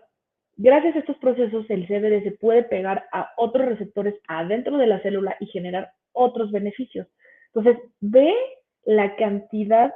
gracias 0.56 0.96
a 0.96 1.00
estos 1.00 1.18
procesos 1.18 1.66
el 1.68 1.86
CBD 1.86 2.22
se 2.22 2.32
puede 2.32 2.62
pegar 2.62 3.04
a 3.12 3.30
otros 3.36 3.66
receptores 3.66 4.14
adentro 4.26 4.78
de 4.78 4.86
la 4.86 5.02
célula 5.02 5.36
y 5.38 5.48
generar 5.48 5.90
otros 6.12 6.50
beneficios. 6.50 7.06
Entonces, 7.52 7.76
ve 8.00 8.34
la 8.86 9.16
cantidad 9.16 9.92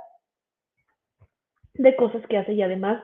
de 1.73 1.97
cosas 1.97 2.27
que 2.27 2.37
hace 2.37 2.53
y 2.53 2.61
además 2.61 3.03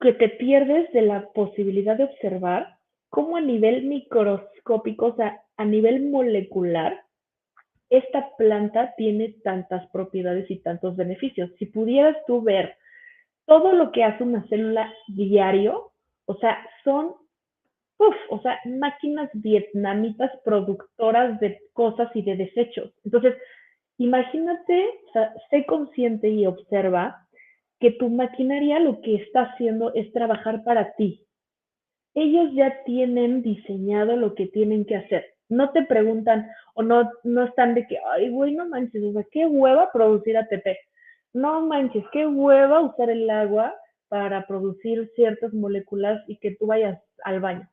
que 0.00 0.12
te 0.14 0.30
pierdes 0.30 0.90
de 0.92 1.02
la 1.02 1.28
posibilidad 1.32 1.96
de 1.96 2.04
observar 2.04 2.78
cómo 3.10 3.36
a 3.36 3.40
nivel 3.40 3.84
microscópico, 3.84 5.06
o 5.06 5.16
sea, 5.16 5.42
a 5.56 5.64
nivel 5.64 6.08
molecular, 6.08 7.02
esta 7.90 8.30
planta 8.38 8.94
tiene 8.96 9.34
tantas 9.42 9.86
propiedades 9.90 10.50
y 10.50 10.60
tantos 10.60 10.96
beneficios. 10.96 11.50
Si 11.58 11.66
pudieras 11.66 12.16
tú 12.26 12.40
ver 12.40 12.76
todo 13.46 13.72
lo 13.72 13.90
que 13.90 14.04
hace 14.04 14.22
una 14.22 14.46
célula 14.48 14.92
diario, 15.08 15.92
o 16.26 16.36
sea, 16.36 16.58
son, 16.84 17.14
uf, 17.98 18.14
o 18.30 18.40
sea, 18.42 18.60
máquinas 18.64 19.28
vietnamitas 19.34 20.30
productoras 20.44 21.40
de 21.40 21.60
cosas 21.72 22.08
y 22.14 22.22
de 22.22 22.36
desechos. 22.36 22.92
Entonces, 23.04 23.34
imagínate, 23.98 24.88
o 25.08 25.12
sea, 25.12 25.34
sé 25.50 25.66
consciente 25.66 26.28
y 26.28 26.46
observa 26.46 27.26
que 27.80 27.92
tu 27.92 28.10
maquinaria 28.10 28.78
lo 28.78 29.00
que 29.00 29.16
está 29.16 29.42
haciendo 29.42 29.92
es 29.94 30.12
trabajar 30.12 30.62
para 30.62 30.94
ti. 30.94 31.26
Ellos 32.14 32.52
ya 32.52 32.84
tienen 32.84 33.42
diseñado 33.42 34.16
lo 34.16 34.34
que 34.34 34.46
tienen 34.46 34.84
que 34.84 34.96
hacer. 34.96 35.34
No 35.48 35.70
te 35.72 35.82
preguntan 35.84 36.48
o 36.74 36.82
no, 36.82 37.10
no 37.24 37.44
están 37.44 37.74
de 37.74 37.86
que, 37.86 37.98
ay, 38.12 38.28
güey, 38.28 38.54
no 38.54 38.68
manches, 38.68 39.02
o 39.02 39.12
sea, 39.12 39.24
qué 39.32 39.46
hueva 39.46 39.90
producir 39.92 40.36
ATP. 40.36 40.76
No 41.32 41.66
manches, 41.66 42.04
qué 42.12 42.26
hueva 42.26 42.80
usar 42.80 43.10
el 43.10 43.28
agua 43.30 43.74
para 44.08 44.46
producir 44.46 45.10
ciertas 45.14 45.52
moléculas 45.54 46.22
y 46.28 46.36
que 46.38 46.56
tú 46.56 46.66
vayas 46.66 47.00
al 47.24 47.40
baño. 47.40 47.68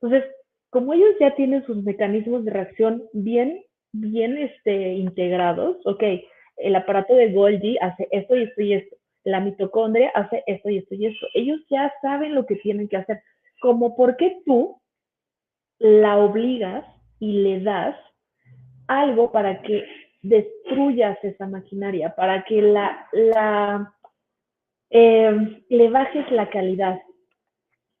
Entonces, 0.00 0.30
como 0.70 0.92
ellos 0.92 1.14
ya 1.18 1.34
tienen 1.34 1.64
sus 1.64 1.82
mecanismos 1.82 2.44
de 2.44 2.50
reacción 2.50 3.04
bien, 3.12 3.64
bien 3.92 4.36
este, 4.36 4.94
integrados, 4.94 5.78
ok, 5.86 6.02
el 6.58 6.76
aparato 6.76 7.14
de 7.14 7.32
Golgi 7.32 7.78
hace 7.80 8.08
esto 8.10 8.36
y 8.36 8.42
esto 8.42 8.62
y 8.62 8.72
esto 8.74 8.96
la 9.26 9.40
mitocondria 9.40 10.10
hace 10.14 10.44
esto 10.46 10.70
y 10.70 10.78
esto 10.78 10.94
y 10.94 11.06
esto. 11.06 11.26
Ellos 11.34 11.60
ya 11.68 11.92
saben 12.00 12.34
lo 12.34 12.46
que 12.46 12.54
tienen 12.56 12.88
que 12.88 12.96
hacer. 12.96 13.22
Como 13.60 13.96
porque 13.96 14.40
tú 14.46 14.80
la 15.78 16.18
obligas 16.18 16.86
y 17.18 17.42
le 17.42 17.60
das 17.60 17.96
algo 18.86 19.32
para 19.32 19.62
que 19.62 19.84
destruyas 20.22 21.18
esa 21.24 21.48
maquinaria, 21.48 22.14
para 22.14 22.44
que 22.44 22.62
la, 22.62 23.08
la 23.12 23.92
eh, 24.90 25.62
le 25.68 25.90
bajes 25.90 26.30
la 26.30 26.48
calidad, 26.48 27.02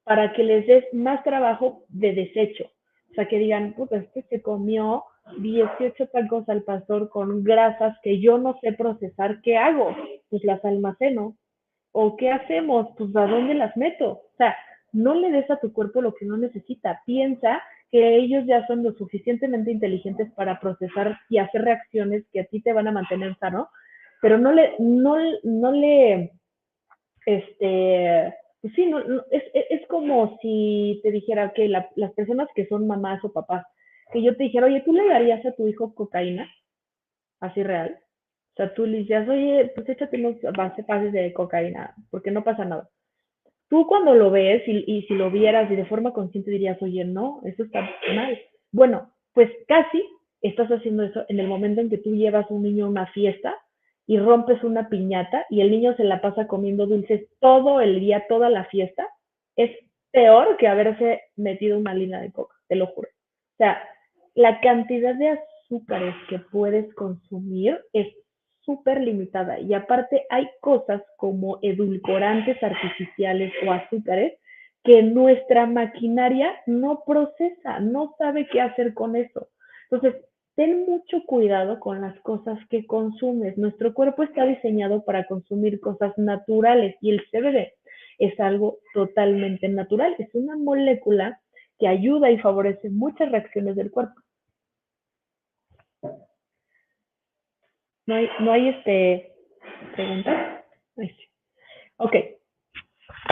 para 0.04 0.32
que 0.32 0.44
les 0.44 0.64
des 0.68 0.84
más 0.94 1.24
trabajo 1.24 1.82
de 1.88 2.12
desecho. 2.12 2.70
O 3.10 3.14
sea, 3.14 3.26
que 3.26 3.40
digan, 3.40 3.72
puta, 3.72 3.96
este 3.96 4.22
se 4.28 4.42
comió 4.42 5.04
18 5.38 6.08
tacos 6.08 6.48
al 6.48 6.62
pastor 6.62 7.08
con 7.08 7.42
grasas 7.42 7.96
que 8.02 8.20
yo 8.20 8.38
no 8.38 8.58
sé 8.60 8.72
procesar, 8.72 9.40
¿qué 9.42 9.56
hago? 9.56 9.94
Pues 10.30 10.44
las 10.44 10.64
almaceno. 10.64 11.36
¿O 11.92 12.16
qué 12.16 12.30
hacemos? 12.30 12.88
Pues 12.96 13.14
a 13.16 13.26
dónde 13.26 13.54
las 13.54 13.76
meto. 13.76 14.10
O 14.10 14.36
sea, 14.36 14.56
no 14.92 15.14
le 15.14 15.30
des 15.30 15.50
a 15.50 15.58
tu 15.58 15.72
cuerpo 15.72 16.02
lo 16.02 16.14
que 16.14 16.26
no 16.26 16.36
necesita. 16.36 17.02
Piensa 17.06 17.62
que 17.90 18.16
ellos 18.16 18.44
ya 18.46 18.66
son 18.66 18.82
lo 18.82 18.92
suficientemente 18.92 19.70
inteligentes 19.70 20.30
para 20.32 20.60
procesar 20.60 21.18
y 21.28 21.38
hacer 21.38 21.62
reacciones 21.62 22.24
que 22.32 22.40
a 22.40 22.44
ti 22.44 22.60
te 22.60 22.72
van 22.72 22.88
a 22.88 22.92
mantener 22.92 23.36
sano, 23.38 23.68
pero 24.20 24.38
no 24.38 24.52
le, 24.52 24.74
no, 24.78 25.16
no 25.44 25.72
le, 25.72 26.32
este, 27.26 28.34
pues 28.60 28.74
sí, 28.74 28.86
no, 28.86 28.98
es, 29.30 29.44
es, 29.52 29.86
como 29.86 30.36
si 30.42 31.00
te 31.02 31.12
dijera 31.12 31.52
que 31.52 31.68
las 31.68 32.12
personas 32.14 32.48
que 32.54 32.66
son 32.66 32.86
mamás 32.86 33.22
o 33.24 33.32
papás 33.32 33.64
que 34.12 34.22
yo 34.22 34.36
te 34.36 34.44
dijera, 34.44 34.66
oye, 34.66 34.82
¿tú 34.82 34.92
le 34.92 35.06
darías 35.06 35.44
a 35.44 35.52
tu 35.52 35.66
hijo 35.68 35.94
cocaína? 35.94 36.50
Así 37.40 37.62
real. 37.62 37.98
O 38.52 38.56
sea, 38.56 38.72
tú 38.74 38.86
le 38.86 38.98
dices, 38.98 39.28
oye, 39.28 39.72
pues 39.74 39.88
échate 39.88 40.16
unos 40.16 40.36
pases 40.86 41.12
de 41.12 41.32
cocaína, 41.32 41.94
porque 42.10 42.30
no 42.30 42.42
pasa 42.42 42.64
nada. 42.64 42.88
Tú 43.68 43.86
cuando 43.86 44.14
lo 44.14 44.30
ves 44.30 44.62
y, 44.66 44.84
y 44.86 45.02
si 45.02 45.14
lo 45.14 45.30
vieras 45.30 45.70
y 45.70 45.76
de 45.76 45.84
forma 45.86 46.12
consciente 46.12 46.50
dirías, 46.50 46.80
oye, 46.80 47.04
no, 47.04 47.40
eso 47.44 47.64
está 47.64 47.82
mal. 48.14 48.38
Bueno, 48.72 49.12
pues 49.34 49.50
casi 49.68 50.02
estás 50.40 50.70
haciendo 50.70 51.02
eso 51.02 51.24
en 51.28 51.40
el 51.40 51.48
momento 51.48 51.80
en 51.80 51.90
que 51.90 51.98
tú 51.98 52.14
llevas 52.14 52.50
a 52.50 52.54
un 52.54 52.62
niño 52.62 52.86
a 52.86 52.88
una 52.88 53.06
fiesta 53.08 53.54
y 54.06 54.18
rompes 54.18 54.62
una 54.62 54.88
piñata 54.88 55.44
y 55.50 55.60
el 55.60 55.70
niño 55.70 55.94
se 55.96 56.04
la 56.04 56.20
pasa 56.20 56.46
comiendo 56.46 56.86
dulces 56.86 57.28
todo 57.40 57.80
el 57.80 58.00
día, 58.00 58.24
toda 58.28 58.48
la 58.48 58.64
fiesta, 58.66 59.08
es 59.56 59.70
peor 60.12 60.56
que 60.56 60.68
haberse 60.68 61.22
metido 61.36 61.78
una 61.78 61.92
línea 61.92 62.20
de 62.20 62.32
coca, 62.32 62.54
te 62.68 62.76
lo 62.76 62.86
juro. 62.86 63.08
O 63.08 63.56
sea, 63.58 63.82
la 64.36 64.60
cantidad 64.60 65.14
de 65.14 65.30
azúcares 65.30 66.14
que 66.28 66.38
puedes 66.38 66.94
consumir 66.94 67.80
es 67.92 68.06
súper 68.60 69.00
limitada 69.00 69.58
y 69.58 69.72
aparte 69.72 70.26
hay 70.28 70.48
cosas 70.60 71.02
como 71.16 71.58
edulcorantes 71.62 72.62
artificiales 72.62 73.52
o 73.66 73.72
azúcares 73.72 74.34
que 74.84 75.02
nuestra 75.02 75.66
maquinaria 75.66 76.54
no 76.66 77.02
procesa, 77.06 77.80
no 77.80 78.14
sabe 78.18 78.46
qué 78.52 78.60
hacer 78.60 78.94
con 78.94 79.16
eso. 79.16 79.48
Entonces, 79.90 80.22
ten 80.54 80.84
mucho 80.84 81.24
cuidado 81.26 81.80
con 81.80 82.02
las 82.02 82.18
cosas 82.20 82.58
que 82.68 82.86
consumes. 82.86 83.56
Nuestro 83.56 83.94
cuerpo 83.94 84.22
está 84.22 84.44
diseñado 84.44 85.04
para 85.04 85.26
consumir 85.26 85.80
cosas 85.80 86.16
naturales 86.18 86.94
y 87.00 87.10
el 87.10 87.22
CBD 87.30 87.72
es 88.18 88.38
algo 88.38 88.78
totalmente 88.92 89.68
natural. 89.68 90.14
Es 90.18 90.32
una 90.34 90.56
molécula 90.56 91.40
que 91.78 91.88
ayuda 91.88 92.30
y 92.30 92.38
favorece 92.38 92.90
muchas 92.90 93.30
reacciones 93.30 93.76
del 93.76 93.90
cuerpo. 93.90 94.20
No 98.06 98.14
hay, 98.14 98.28
no 98.40 98.52
hay 98.52 98.68
este, 98.68 99.32
preguntas. 99.94 100.64
Ok. 101.98 102.14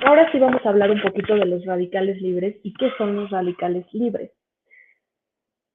Ahora 0.05 0.31
sí 0.33 0.39
vamos 0.39 0.65
a 0.65 0.71
hablar 0.71 0.91
un 0.91 1.01
poquito 1.01 1.35
de 1.35 1.47
los 1.47 1.65
radicales 1.65 2.21
libres 2.21 2.57
y 2.63 2.73
qué 2.75 2.91
son 2.99 3.15
los 3.15 3.31
radicales 3.31 3.87
libres. 3.93 4.33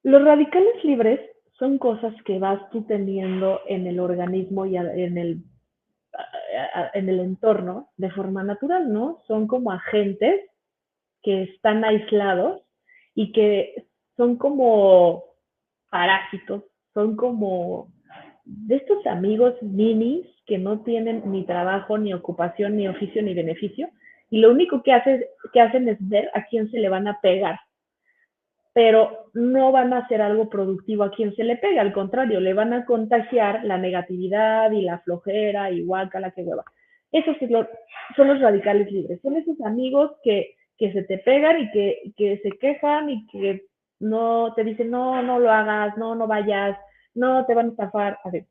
Los 0.02 0.22
radicales 0.24 0.84
libres 0.84 1.20
son 1.58 1.78
cosas 1.78 2.14
que 2.24 2.38
vas 2.38 2.70
tú 2.70 2.84
teniendo 2.84 3.60
en 3.66 3.86
el 3.86 4.00
organismo 4.00 4.66
y 4.66 4.76
en 4.76 5.18
el, 5.18 5.42
en 6.94 7.08
el 7.08 7.20
entorno 7.20 7.90
de 7.96 8.10
forma 8.10 8.42
natural, 8.42 8.92
¿no? 8.92 9.22
Son 9.26 9.46
como 9.46 9.72
agentes 9.72 10.50
que 11.22 11.42
están 11.44 11.84
aislados 11.84 12.62
y 13.14 13.32
que 13.32 13.86
son 14.16 14.36
como 14.36 15.24
parásitos, 15.90 16.64
son 16.94 17.16
como 17.16 17.92
de 18.50 18.76
estos 18.76 19.06
amigos 19.06 19.54
minis 19.62 20.26
que 20.46 20.58
no 20.58 20.80
tienen 20.80 21.22
ni 21.30 21.44
trabajo, 21.44 21.98
ni 21.98 22.12
ocupación, 22.12 22.76
ni 22.76 22.88
oficio, 22.88 23.22
ni 23.22 23.32
beneficio, 23.32 23.88
y 24.28 24.38
lo 24.38 24.50
único 24.50 24.82
que, 24.82 24.92
que 25.52 25.60
hacen 25.60 25.88
es 25.88 25.96
ver 26.00 26.30
a 26.34 26.44
quién 26.46 26.70
se 26.70 26.78
le 26.78 26.88
van 26.88 27.06
a 27.06 27.20
pegar, 27.20 27.60
pero 28.72 29.30
no 29.34 29.70
van 29.72 29.92
a 29.92 29.98
hacer 29.98 30.20
algo 30.22 30.48
productivo 30.48 31.04
a 31.04 31.12
quien 31.12 31.34
se 31.36 31.44
le 31.44 31.56
pega, 31.56 31.80
al 31.80 31.92
contrario, 31.92 32.40
le 32.40 32.54
van 32.54 32.72
a 32.72 32.84
contagiar 32.84 33.64
la 33.64 33.78
negatividad 33.78 34.70
y 34.72 34.82
la 34.82 34.98
flojera, 35.00 35.70
igual 35.70 36.10
que 36.10 36.20
la 36.20 36.30
que 36.32 36.42
hueva. 36.42 36.64
Esos 37.12 37.36
son 38.16 38.28
los 38.28 38.40
radicales 38.40 38.90
libres, 38.90 39.20
son 39.22 39.36
esos 39.36 39.60
amigos 39.62 40.12
que, 40.22 40.54
que 40.76 40.92
se 40.92 41.02
te 41.04 41.18
pegan 41.18 41.60
y 41.60 41.70
que, 41.70 42.12
que 42.16 42.38
se 42.38 42.50
quejan 42.58 43.10
y 43.10 43.26
que 43.28 43.64
no 44.00 44.54
te 44.54 44.64
dicen, 44.64 44.90
no, 44.90 45.22
no 45.22 45.38
lo 45.38 45.50
hagas, 45.52 45.96
no, 45.96 46.14
no 46.14 46.26
vayas, 46.26 46.76
no 47.14 47.44
te 47.46 47.54
van 47.54 47.66
a 47.66 47.70
estafar. 47.70 48.18
Así. 48.24 48.44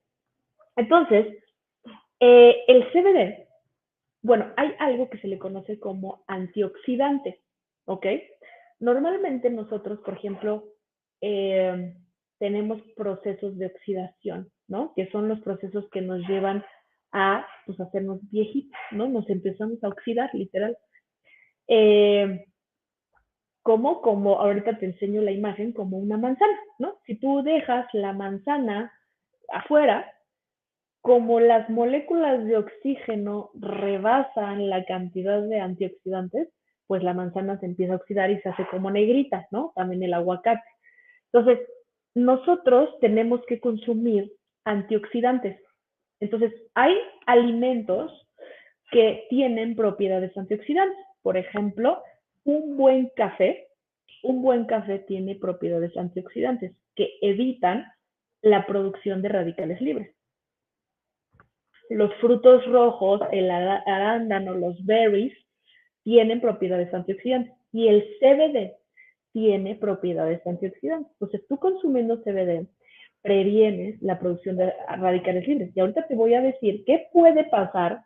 Entonces, 0.76 1.28
eh, 2.20 2.64
el 2.68 2.84
CBD, 2.92 3.48
bueno, 4.22 4.52
hay 4.58 4.74
algo 4.80 5.10
que 5.10 5.18
se 5.20 5.28
le 5.28 5.40
conoce 5.40 5.80
como 5.80 6.24
antioxidante, 6.28 7.40
¿ok? 7.86 8.06
Normalmente 8.80 9.50
nosotros, 9.50 10.00
por 10.00 10.16
ejemplo, 10.16 10.66
eh, 11.22 11.94
tenemos 12.38 12.82
procesos 12.96 13.58
de 13.58 13.68
oxidación, 13.68 14.50
¿no? 14.68 14.94
Que 14.96 15.10
son 15.12 15.28
los 15.28 15.42
procesos 15.42 15.90
que 15.92 16.02
nos 16.02 16.26
llevan 16.28 16.64
a 17.12 17.46
pues 17.66 17.80
hacernos 17.80 18.20
viejitos, 18.30 18.80
¿no? 18.92 19.08
Nos 19.10 19.30
empezamos 19.30 19.84
a 19.84 19.90
oxidar, 19.90 20.30
literal. 20.34 20.78
Eh, 21.68 22.46
como, 23.70 24.02
como 24.02 24.40
ahorita 24.40 24.80
te 24.80 24.88
enseño 24.88 25.22
la 25.22 25.30
imagen, 25.30 25.74
como 25.74 26.00
una 26.00 26.18
manzana, 26.18 26.58
¿no? 26.80 26.98
Si 27.06 27.14
tú 27.20 27.44
dejas 27.44 27.86
la 27.94 28.14
manzana 28.14 28.92
afuera, 29.54 30.12
como 31.02 31.40
las 31.40 31.70
moléculas 31.70 32.44
de 32.46 32.58
oxígeno 32.58 33.52
rebasan 33.54 34.72
la 34.72 34.84
cantidad 34.86 35.40
de 35.44 35.60
antioxidantes, 35.60 36.50
pues 36.88 37.04
la 37.04 37.14
manzana 37.14 37.60
se 37.60 37.68
empieza 37.68 37.94
a 37.94 37.98
oxidar 37.98 38.32
y 38.32 38.42
se 38.42 38.50
hace 38.50 38.66
como 38.72 38.90
negrita, 38.90 39.48
¿no? 39.52 39.72
También 39.76 40.02
el 40.02 40.16
aguacate. 40.16 40.68
Entonces, 41.32 41.60
nosotros 42.16 42.90
tenemos 43.02 43.40
que 43.46 43.60
consumir 43.60 44.34
antioxidantes. 44.66 45.62
Entonces, 46.20 46.52
hay 46.74 46.96
alimentos 47.28 48.12
que 48.90 49.28
tienen 49.30 49.76
propiedades 49.76 50.36
antioxidantes. 50.36 51.06
Por 51.22 51.38
ejemplo, 51.38 52.02
un 52.50 52.78
buen 52.78 53.12
café, 53.16 53.68
un 54.24 54.42
buen 54.42 54.66
café 54.66 55.00
tiene 55.00 55.36
propiedades 55.36 55.96
antioxidantes 55.96 56.74
que 56.96 57.14
evitan 57.22 57.86
la 58.42 58.66
producción 58.66 59.22
de 59.22 59.30
radicales 59.30 59.80
libres. 59.82 60.16
Los 61.90 62.14
frutos 62.16 62.66
rojos, 62.68 63.22
el 63.32 63.50
arándano, 63.50 64.54
los 64.54 64.84
berries, 64.86 65.34
tienen 66.04 66.42
propiedades 66.42 66.94
antioxidantes 66.94 67.54
y 67.72 67.88
el 67.88 68.04
CBD 68.20 68.74
tiene 69.32 69.76
propiedades 69.76 70.46
antioxidantes. 70.46 71.12
Entonces, 71.14 71.46
tú 71.48 71.58
consumiendo 71.58 72.22
CBD 72.24 72.68
previenes 73.22 74.02
la 74.02 74.20
producción 74.20 74.58
de 74.58 74.74
radicales 74.88 75.48
libres. 75.48 75.72
Y 75.76 75.80
ahorita 75.80 76.08
te 76.08 76.16
voy 76.16 76.34
a 76.34 76.42
decir 76.42 76.84
qué 76.86 77.08
puede 77.12 77.44
pasar 77.46 78.02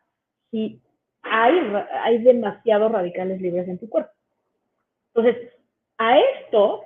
si 0.51 0.81
hay, 1.21 1.53
hay 2.03 2.17
demasiados 2.19 2.91
radicales 2.91 3.41
libres 3.41 3.67
en 3.67 3.79
tu 3.79 3.89
cuerpo. 3.89 4.11
Entonces, 5.13 5.53
a 5.97 6.19
esto, 6.19 6.83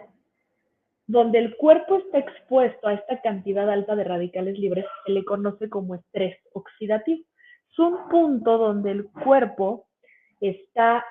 donde 1.08 1.40
el 1.40 1.56
cuerpo 1.56 1.98
está 1.98 2.20
expuesto 2.20 2.88
a 2.88 2.94
esta 2.94 3.22
cantidad 3.22 3.70
alta 3.70 3.96
de 3.96 4.04
radicales 4.04 4.60
libres, 4.60 4.86
se 5.06 5.14
le 5.14 5.24
conoce 5.24 5.70
como 5.70 5.96
estrés 5.96 6.38
oxidativo. 6.54 7.24
Es 7.72 7.80
un 7.80 8.10
punto 8.10 8.58
donde 8.58 8.92
el 8.92 9.10
cuerpo 9.12 9.88
está 10.42 11.06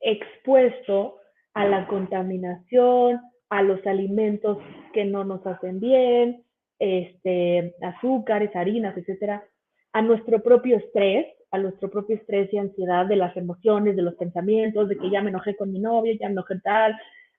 expuesto 0.00 1.18
a 1.52 1.66
la 1.66 1.86
contaminación, 1.86 3.20
a 3.50 3.62
los 3.62 3.86
alimentos 3.86 4.58
que 4.92 5.04
no 5.04 5.24
nos 5.24 5.46
hacen 5.46 5.80
bien, 5.80 6.44
este, 6.78 7.74
azúcares, 7.82 8.54
harinas, 8.56 8.96
etcétera, 8.96 9.44
a 9.92 10.02
nuestro 10.02 10.42
propio 10.42 10.76
estrés, 10.76 11.26
a 11.54 11.58
nuestro 11.58 11.88
propio 11.88 12.16
estrés 12.16 12.52
y 12.52 12.58
ansiedad 12.58 13.06
de 13.06 13.14
las 13.14 13.36
emociones, 13.36 13.94
de 13.94 14.02
los 14.02 14.14
pensamientos, 14.14 14.88
de 14.88 14.98
que 14.98 15.08
ya 15.08 15.22
me 15.22 15.30
enojé 15.30 15.54
con 15.56 15.72
mi 15.72 15.78
novio, 15.78 16.12
ya 16.18 16.26
me 16.26 16.32
enojé 16.32 16.58
tal, 16.60 16.96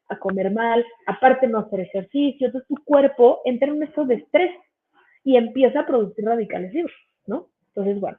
a 0.07 0.17
comer 0.17 0.51
mal, 0.51 0.85
aparte 1.05 1.47
no 1.47 1.59
hacer 1.59 1.81
ejercicio, 1.81 2.47
entonces 2.47 2.67
tu 2.67 2.81
cuerpo 2.83 3.41
entra 3.43 3.67
en 3.67 3.75
un 3.75 3.83
estado 3.83 4.07
de 4.07 4.15
estrés 4.15 4.51
y 5.23 5.35
empieza 5.35 5.81
a 5.81 5.85
producir 5.85 6.23
radicales 6.23 6.73
libres, 6.73 6.95
¿no? 7.25 7.49
Entonces, 7.67 7.99
bueno, 7.99 8.17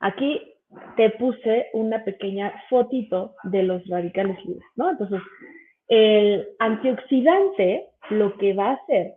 aquí 0.00 0.54
te 0.96 1.10
puse 1.10 1.66
una 1.74 2.02
pequeña 2.04 2.54
fotito 2.70 3.34
de 3.42 3.62
los 3.62 3.86
radicales 3.88 4.42
libres, 4.44 4.68
¿no? 4.76 4.90
Entonces, 4.90 5.20
el 5.88 6.48
antioxidante 6.60 7.88
lo 8.10 8.36
que 8.38 8.54
va 8.54 8.70
a 8.70 8.74
hacer 8.74 9.14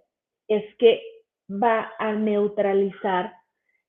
es 0.48 0.64
que 0.78 1.02
va 1.50 1.92
a 2.00 2.14
neutralizar 2.14 3.34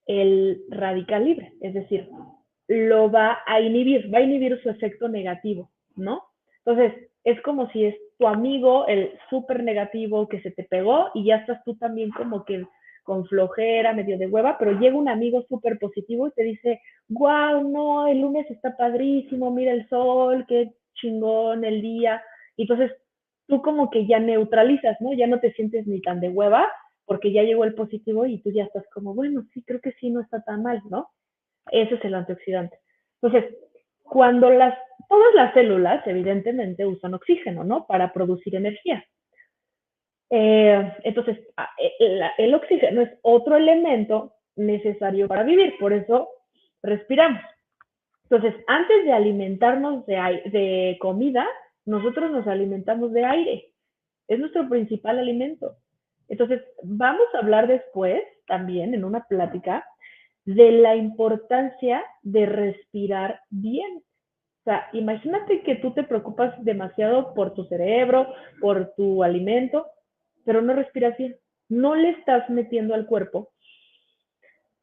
el 0.06 0.62
radical 0.70 1.24
libre, 1.24 1.52
es 1.60 1.74
decir, 1.74 2.08
lo 2.68 3.10
va 3.10 3.38
a 3.46 3.60
inhibir, 3.60 4.12
va 4.12 4.18
a 4.18 4.22
inhibir 4.22 4.60
su 4.62 4.70
efecto 4.70 5.08
negativo, 5.08 5.70
¿no? 5.96 6.22
Entonces, 6.64 7.10
es 7.24 7.40
como 7.42 7.70
si 7.70 7.84
es 7.84 7.96
tu 8.18 8.26
amigo, 8.26 8.86
el 8.86 9.12
súper 9.30 9.62
negativo 9.62 10.28
que 10.28 10.40
se 10.40 10.50
te 10.50 10.64
pegó 10.64 11.10
y 11.14 11.24
ya 11.24 11.36
estás 11.36 11.62
tú 11.64 11.76
también 11.76 12.10
como 12.10 12.44
que 12.44 12.64
con 13.04 13.26
flojera, 13.26 13.92
medio 13.92 14.16
de 14.16 14.28
hueva, 14.28 14.56
pero 14.58 14.78
llega 14.78 14.96
un 14.96 15.08
amigo 15.08 15.44
súper 15.48 15.78
positivo 15.78 16.28
y 16.28 16.32
te 16.32 16.44
dice, 16.44 16.80
wow, 17.08 17.68
no, 17.68 18.06
el 18.06 18.20
lunes 18.20 18.48
está 18.50 18.76
padrísimo, 18.76 19.50
mira 19.50 19.72
el 19.72 19.88
sol, 19.88 20.44
qué 20.46 20.72
chingón 20.94 21.64
el 21.64 21.82
día. 21.82 22.22
Y 22.56 22.62
entonces 22.62 22.92
tú 23.48 23.60
como 23.60 23.90
que 23.90 24.06
ya 24.06 24.20
neutralizas, 24.20 25.00
¿no? 25.00 25.12
Ya 25.12 25.26
no 25.26 25.40
te 25.40 25.52
sientes 25.52 25.86
ni 25.86 26.00
tan 26.00 26.20
de 26.20 26.28
hueva 26.28 26.68
porque 27.04 27.32
ya 27.32 27.42
llegó 27.42 27.64
el 27.64 27.74
positivo 27.74 28.26
y 28.26 28.40
tú 28.42 28.50
ya 28.50 28.64
estás 28.64 28.84
como, 28.92 29.14
bueno, 29.14 29.44
sí, 29.52 29.62
creo 29.64 29.80
que 29.80 29.92
sí, 29.92 30.10
no 30.10 30.20
está 30.20 30.42
tan 30.42 30.62
mal, 30.62 30.82
¿no? 30.88 31.08
Ese 31.70 31.94
es 31.94 32.04
el 32.04 32.14
antioxidante. 32.14 32.78
Entonces, 33.20 33.54
cuando 34.02 34.50
las, 34.50 34.76
todas 35.08 35.34
las 35.34 35.54
células 35.54 36.06
evidentemente 36.06 36.86
usan 36.86 37.14
oxígeno, 37.14 37.64
¿no? 37.64 37.86
Para 37.86 38.12
producir 38.12 38.54
energía. 38.54 39.04
Eh, 40.30 40.92
entonces, 41.04 41.38
ah, 41.56 41.68
eh, 41.78 42.20
el, 42.38 42.54
oxígeno 42.54 43.02
es 43.02 43.10
otro 43.22 43.56
elemento 43.56 44.34
necesario 44.56 45.28
para 45.28 45.42
vivir, 45.42 45.74
por 45.78 45.92
eso 45.92 46.28
respiramos. 46.82 47.42
Entonces, 48.24 48.54
antes 48.66 49.04
de 49.04 49.12
alimentarnos 49.12 50.06
de, 50.06 50.14
de 50.46 50.96
comida, 51.00 51.46
nosotros 51.84 52.30
nos 52.30 52.46
alimentamos 52.46 53.12
de 53.12 53.24
aire. 53.24 53.72
Es 54.26 54.38
nuestro 54.38 54.68
principal 54.68 55.18
alimento. 55.18 55.76
Entonces, 56.32 56.62
vamos 56.82 57.26
a 57.34 57.40
hablar 57.40 57.66
después, 57.66 58.22
también 58.46 58.94
en 58.94 59.04
una 59.04 59.24
plática, 59.24 59.84
de 60.46 60.72
la 60.72 60.96
importancia 60.96 62.02
de 62.22 62.46
respirar 62.46 63.40
bien. 63.50 63.98
O 63.98 64.64
sea, 64.64 64.88
imagínate 64.94 65.60
que 65.60 65.74
tú 65.74 65.92
te 65.92 66.04
preocupas 66.04 66.54
demasiado 66.64 67.34
por 67.34 67.52
tu 67.52 67.66
cerebro, 67.66 68.32
por 68.62 68.94
tu 68.94 69.22
alimento, 69.22 69.84
pero 70.46 70.62
no 70.62 70.72
respiras 70.72 71.18
bien. 71.18 71.36
No 71.68 71.96
le 71.96 72.08
estás 72.08 72.48
metiendo 72.48 72.94
al 72.94 73.04
cuerpo 73.04 73.50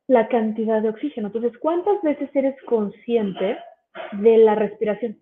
la 0.05 0.27
cantidad 0.27 0.83
de 0.83 0.89
oxígeno. 0.89 1.29
Entonces, 1.29 1.57
¿cuántas 1.57 1.99
veces 2.03 2.29
eres 2.35 2.61
consciente 2.67 3.57
de 4.11 4.37
la 4.37 4.53
respiración? 4.53 5.17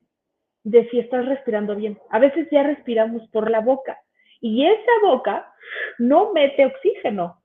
De 0.65 0.89
si 0.89 0.99
estás 0.99 1.25
respirando 1.25 1.73
bien. 1.73 1.97
A 2.09 2.19
veces 2.19 2.49
ya 2.51 2.63
respiramos 2.63 3.25
por 3.29 3.49
la 3.49 3.61
boca 3.61 3.97
y 4.41 4.65
esa 4.65 4.91
boca 5.03 5.53
no 5.97 6.33
mete 6.33 6.65
oxígeno. 6.65 7.41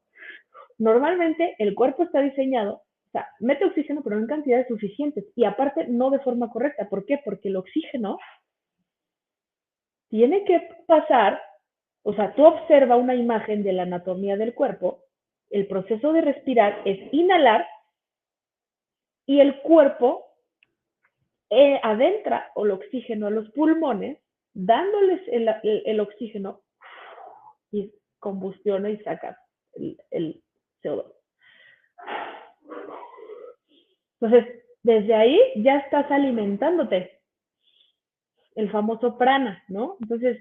Normalmente 0.79 1.55
el 1.59 1.75
cuerpo 1.75 2.03
está 2.03 2.21
diseñado, 2.21 2.75
o 2.75 3.11
sea, 3.13 3.29
mete 3.41 3.65
oxígeno, 3.65 4.03
pero 4.03 4.19
en 4.19 4.27
cantidades 4.27 4.69
suficientes 4.69 5.25
y 5.37 5.45
aparte 5.45 5.87
no 5.87 6.11
de 6.11 6.21
forma 6.21 6.51
correcta. 6.51 6.89
¿Por 6.89 7.05
qué? 7.05 7.21
Porque 7.25 7.49
el 7.49 7.57
oxígeno 7.57 8.19
tiene 10.09 10.45
que 10.45 10.69
pasar, 10.87 11.41
o 12.03 12.15
sea, 12.15 12.35
tú 12.35 12.45
observa 12.45 12.97
una 12.97 13.15
imagen 13.15 13.63
de 13.63 13.73
la 13.73 13.85
anatomía 13.85 14.37
del 14.37 14.55
cuerpo, 14.55 15.05
el 15.51 15.67
proceso 15.67 16.13
de 16.13 16.23
respirar 16.23 16.81
es 16.85 17.13
inhalar 17.13 17.67
y 19.27 19.41
el 19.41 19.61
cuerpo 19.61 20.27
eh, 21.51 21.79
adentra 21.83 22.51
el 22.57 22.71
oxígeno 22.71 23.27
a 23.27 23.31
los 23.31 23.51
pulmones, 23.51 24.19
dándoles 24.55 25.21
el 25.29 26.01
oxígeno 26.01 26.62
y 27.73 27.93
combustiona 28.19 28.91
y 28.91 28.99
saca 28.99 29.37
el, 29.75 30.43
CO2. 30.83 31.13
Entonces, 34.21 34.63
desde 34.83 35.15
ahí 35.15 35.41
ya 35.57 35.79
estás 35.79 36.11
alimentándote. 36.11 37.19
El 38.55 38.71
famoso 38.71 39.17
prana, 39.17 39.65
¿no? 39.69 39.97
Entonces, 40.01 40.39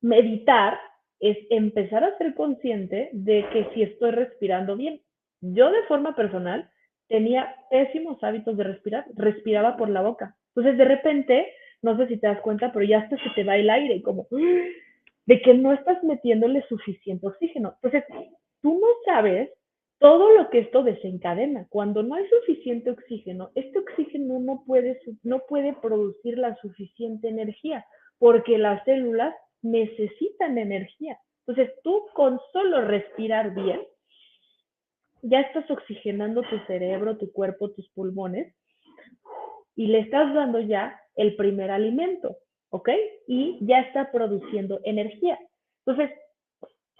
meditar 0.00 0.78
es 1.20 1.38
empezar 1.50 2.02
a 2.02 2.18
ser 2.18 2.34
consciente 2.34 3.10
de 3.12 3.48
que 3.52 3.70
si 3.72 3.82
estoy 3.82 4.10
respirando 4.10 4.76
bien. 4.76 5.00
Yo 5.40 5.70
de 5.70 5.84
forma 5.84 6.16
personal 6.16 6.68
tenía 7.08 7.54
pésimos 7.70 8.22
hábitos 8.24 8.56
de 8.56 8.64
respirar, 8.64 9.06
respiraba 9.14 9.76
por 9.76 9.88
la 9.88 10.02
boca. 10.02 10.36
Entonces, 10.48 10.76
de 10.76 10.84
repente, 10.84 11.54
no 11.80 11.96
sé 11.96 12.08
si 12.08 12.16
te 12.16 12.26
das 12.26 12.40
cuenta, 12.40 12.72
pero 12.72 12.84
ya 12.84 12.98
hasta 13.00 13.16
se 13.16 13.30
te 13.34 13.44
va 13.44 13.56
el 13.56 13.70
aire, 13.70 14.02
como, 14.02 14.26
de 15.26 15.40
que 15.42 15.54
no 15.54 15.72
estás 15.72 16.02
metiéndole 16.02 16.66
suficiente 16.68 17.26
oxígeno. 17.26 17.74
Entonces, 17.82 18.04
tú 18.60 18.78
no 18.78 18.86
sabes 19.04 19.50
todo 19.98 20.32
lo 20.36 20.50
que 20.50 20.58
esto 20.58 20.82
desencadena. 20.82 21.66
Cuando 21.68 22.02
no 22.02 22.16
hay 22.16 22.28
suficiente 22.28 22.90
oxígeno, 22.90 23.50
este 23.54 23.78
oxígeno 23.78 24.40
no 24.40 24.64
puede, 24.66 25.00
no 25.22 25.42
puede 25.48 25.74
producir 25.74 26.38
la 26.38 26.56
suficiente 26.56 27.28
energía 27.28 27.86
porque 28.18 28.58
las 28.58 28.84
células 28.84 29.34
necesitan 29.62 30.58
energía. 30.58 31.18
Entonces, 31.46 31.74
tú 31.82 32.06
con 32.14 32.40
solo 32.52 32.82
respirar 32.82 33.54
bien, 33.54 33.80
ya 35.22 35.40
estás 35.40 35.70
oxigenando 35.70 36.42
tu 36.42 36.58
cerebro, 36.66 37.16
tu 37.16 37.32
cuerpo, 37.32 37.70
tus 37.70 37.88
pulmones 37.90 38.54
y 39.76 39.86
le 39.86 40.00
estás 40.00 40.34
dando 40.34 40.60
ya 40.60 41.00
el 41.14 41.36
primer 41.36 41.70
alimento. 41.70 42.38
¿Ok? 42.72 42.88
Y 43.26 43.58
ya 43.60 43.80
está 43.80 44.10
produciendo 44.10 44.80
energía. 44.84 45.38
Entonces, 45.86 46.16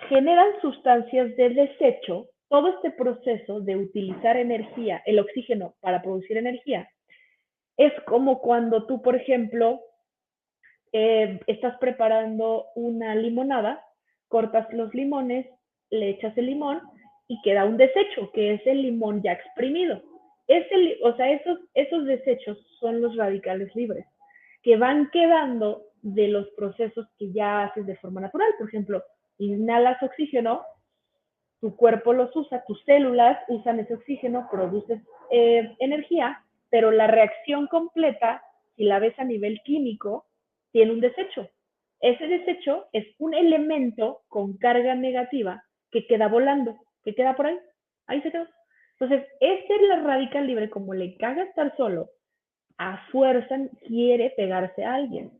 generan 0.08 0.60
sustancias 0.60 1.34
de 1.36 1.50
desecho 1.50 2.28
todo 2.48 2.68
este 2.68 2.90
proceso 2.90 3.60
de 3.60 3.76
utilizar 3.76 4.36
energía, 4.36 5.02
el 5.06 5.18
oxígeno 5.18 5.74
para 5.80 6.02
producir 6.02 6.36
energía, 6.36 6.86
es 7.78 7.92
como 8.06 8.40
cuando 8.40 8.86
tú, 8.86 9.00
por 9.00 9.16
ejemplo, 9.16 9.80
eh, 10.92 11.40
estás 11.46 11.78
preparando 11.78 12.66
una 12.74 13.14
limonada, 13.14 13.82
cortas 14.28 14.70
los 14.74 14.92
limones, 14.94 15.46
le 15.90 16.10
echas 16.10 16.36
el 16.36 16.46
limón 16.46 16.82
y 17.26 17.40
queda 17.40 17.64
un 17.64 17.78
desecho, 17.78 18.30
que 18.32 18.54
es 18.54 18.66
el 18.66 18.82
limón 18.82 19.22
ya 19.22 19.32
exprimido. 19.32 20.02
Esos 20.46 22.04
desechos 22.04 22.58
son 22.78 23.00
los 23.00 23.16
radicales 23.16 23.74
libres, 23.74 24.04
que 24.62 24.76
van 24.76 25.10
quedando 25.10 25.82
de 26.02 26.28
los 26.28 26.48
procesos 26.50 27.06
que 27.18 27.32
ya 27.32 27.64
haces 27.64 27.86
de 27.86 27.96
forma 27.96 28.20
natural. 28.20 28.48
Por 28.58 28.68
ejemplo, 28.68 29.02
inhalas 29.38 30.02
oxígeno, 30.02 30.62
tu 31.60 31.76
cuerpo 31.76 32.12
los 32.12 32.34
usa, 32.34 32.64
tus 32.66 32.82
células 32.84 33.38
usan 33.48 33.80
ese 33.80 33.94
oxígeno, 33.94 34.48
produces 34.50 35.00
eh, 35.30 35.74
energía, 35.78 36.42
pero 36.70 36.90
la 36.90 37.06
reacción 37.06 37.66
completa, 37.68 38.42
si 38.76 38.84
la 38.84 38.98
ves 38.98 39.18
a 39.18 39.24
nivel 39.24 39.60
químico, 39.64 40.26
tiene 40.72 40.92
un 40.92 41.00
desecho. 41.00 41.48
Ese 42.00 42.26
desecho 42.26 42.86
es 42.92 43.06
un 43.18 43.34
elemento 43.34 44.22
con 44.28 44.56
carga 44.56 44.94
negativa 44.96 45.62
que 45.92 46.06
queda 46.06 46.26
volando, 46.26 46.78
que 47.04 47.14
queda 47.14 47.36
por 47.36 47.46
ahí, 47.46 47.58
ahí 48.06 48.20
se 48.22 48.32
quedó. 48.32 48.46
Entonces, 48.98 49.28
este 49.40 49.74
es 49.74 49.82
la 49.82 50.00
radical 50.00 50.46
libre, 50.46 50.68
como 50.68 50.94
le 50.94 51.16
caga 51.16 51.44
estar 51.44 51.76
solo, 51.76 52.10
a 52.82 52.98
fuerza 53.12 53.56
quiere 53.86 54.30
pegarse 54.36 54.84
a 54.84 54.94
alguien. 54.94 55.30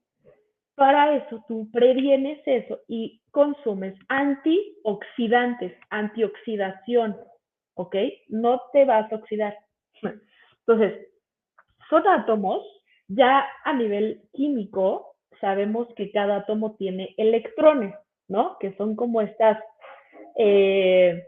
Para 0.77 1.17
eso 1.17 1.45
tú 1.49 1.69
previenes 1.73 2.41
eso 2.47 2.81
y 2.87 3.21
consumes 3.31 3.95
antioxidantes, 4.09 5.73
antioxidación, 5.91 7.17
¿ok? 7.75 7.97
No 8.29 8.63
te 8.73 8.85
vas 8.85 9.11
a 9.11 9.17
oxidar. 9.17 9.59
Entonces, 10.61 11.09
son 11.91 12.07
átomos, 12.07 12.65
ya 13.09 13.45
a 13.65 13.73
nivel 13.73 14.23
químico, 14.33 15.17
sabemos 15.41 15.89
que 15.97 16.13
cada 16.13 16.37
átomo 16.37 16.77
tiene 16.77 17.13
electrones, 17.17 17.95
¿no? 18.29 18.57
Que 18.61 18.73
son 18.77 18.95
como 18.95 19.21
estas 19.21 19.59
eh, 20.37 21.25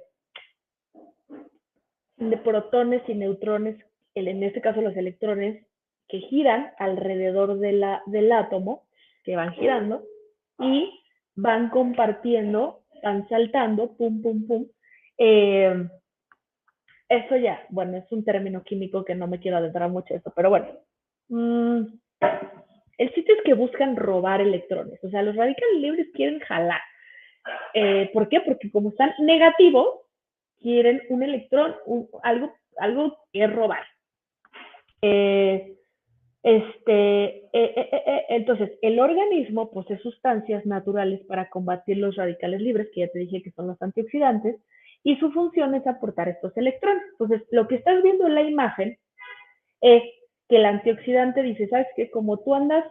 de 2.16 2.36
protones 2.38 3.02
y 3.08 3.14
neutrones, 3.14 3.84
en 4.14 4.42
este 4.44 4.60
caso 4.60 4.80
los 4.80 4.96
electrones, 4.96 5.66
que 6.14 6.20
giran 6.20 6.70
alrededor 6.78 7.58
del 7.58 8.32
átomo, 8.32 8.84
que 9.24 9.34
van 9.34 9.52
girando 9.52 10.04
y 10.60 10.88
van 11.34 11.70
compartiendo, 11.70 12.82
van 13.02 13.28
saltando, 13.28 13.96
pum, 13.96 14.22
pum, 14.22 14.46
pum. 14.46 14.66
Eh, 15.18 15.88
eso 17.08 17.36
ya, 17.36 17.66
bueno, 17.68 17.96
es 17.96 18.12
un 18.12 18.24
término 18.24 18.62
químico 18.62 19.04
que 19.04 19.16
no 19.16 19.26
me 19.26 19.40
quiero 19.40 19.56
adentrar 19.56 19.90
mucho 19.90 20.14
eso, 20.14 20.32
pero 20.36 20.50
bueno. 20.50 20.68
Mm, 21.30 21.82
el 22.98 23.14
sitio 23.14 23.34
es 23.34 23.42
que 23.42 23.54
buscan 23.54 23.96
robar 23.96 24.40
electrones, 24.40 25.02
o 25.02 25.10
sea, 25.10 25.20
los 25.22 25.34
radicales 25.34 25.80
libres 25.80 26.06
quieren 26.14 26.38
jalar. 26.38 26.80
Eh, 27.74 28.08
¿Por 28.12 28.28
qué? 28.28 28.40
Porque 28.40 28.70
como 28.70 28.90
están 28.90 29.12
negativos, 29.18 30.02
quieren 30.62 31.02
un 31.08 31.24
electrón, 31.24 31.74
algo, 32.22 32.54
algo 32.78 33.18
que 33.32 33.48
robar. 33.48 33.84
Eh, 35.02 35.74
este, 36.44 37.48
eh, 37.54 38.26
entonces, 38.28 38.70
el 38.82 39.00
organismo 39.00 39.70
posee 39.70 39.96
sustancias 39.98 40.66
naturales 40.66 41.22
para 41.26 41.48
combatir 41.48 41.96
los 41.96 42.16
radicales 42.16 42.60
libres, 42.60 42.90
que 42.92 43.00
ya 43.00 43.08
te 43.08 43.20
dije 43.20 43.42
que 43.42 43.50
son 43.52 43.66
los 43.66 43.80
antioxidantes, 43.80 44.56
y 45.02 45.16
su 45.16 45.32
función 45.32 45.74
es 45.74 45.86
aportar 45.86 46.28
estos 46.28 46.54
electrones. 46.58 47.02
Entonces, 47.12 47.48
lo 47.50 47.66
que 47.66 47.76
estás 47.76 48.02
viendo 48.02 48.26
en 48.26 48.34
la 48.34 48.42
imagen 48.42 48.98
es 49.80 50.02
que 50.50 50.56
el 50.56 50.66
antioxidante 50.66 51.42
dice, 51.42 51.66
¿sabes 51.68 51.86
qué? 51.96 52.10
Como 52.10 52.38
tú 52.38 52.54
andas 52.54 52.84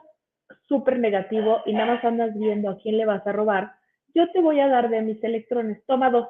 súper 0.68 0.98
negativo 0.98 1.62
y 1.68 1.74
nada 1.74 1.94
más 1.94 2.04
andas 2.04 2.36
viendo 2.36 2.72
a 2.72 2.78
quién 2.80 2.98
le 2.98 3.06
vas 3.06 3.26
a 3.28 3.32
robar, 3.34 3.74
yo 4.16 4.32
te 4.32 4.42
voy 4.42 4.62
a 4.62 4.68
dar 4.68 4.90
de 4.90 5.04
mis 5.04 5.24
electrones, 5.24 5.84
toma 5.86 6.10
dos. 6.10 6.28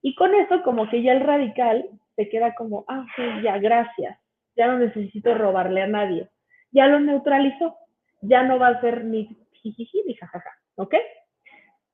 Y 0.00 0.14
con 0.14 0.32
eso, 0.32 0.62
como 0.62 0.88
que 0.88 1.02
ya 1.02 1.12
el 1.12 1.20
radical 1.20 1.88
se 2.14 2.28
queda 2.28 2.54
como, 2.54 2.84
ah, 2.86 3.04
sí, 3.16 3.22
ya, 3.42 3.58
gracias, 3.58 4.16
ya 4.54 4.68
no 4.68 4.78
necesito 4.78 5.34
robarle 5.34 5.82
a 5.82 5.88
nadie. 5.88 6.28
Ya 6.72 6.86
lo 6.88 7.00
neutralizó, 7.00 7.76
ya 8.20 8.42
no 8.42 8.58
va 8.58 8.68
a 8.68 8.80
ser 8.80 9.04
ni 9.04 9.36
jijiji 9.52 10.02
ni 10.06 10.14
jajaja, 10.14 10.50
¿ok? 10.76 10.94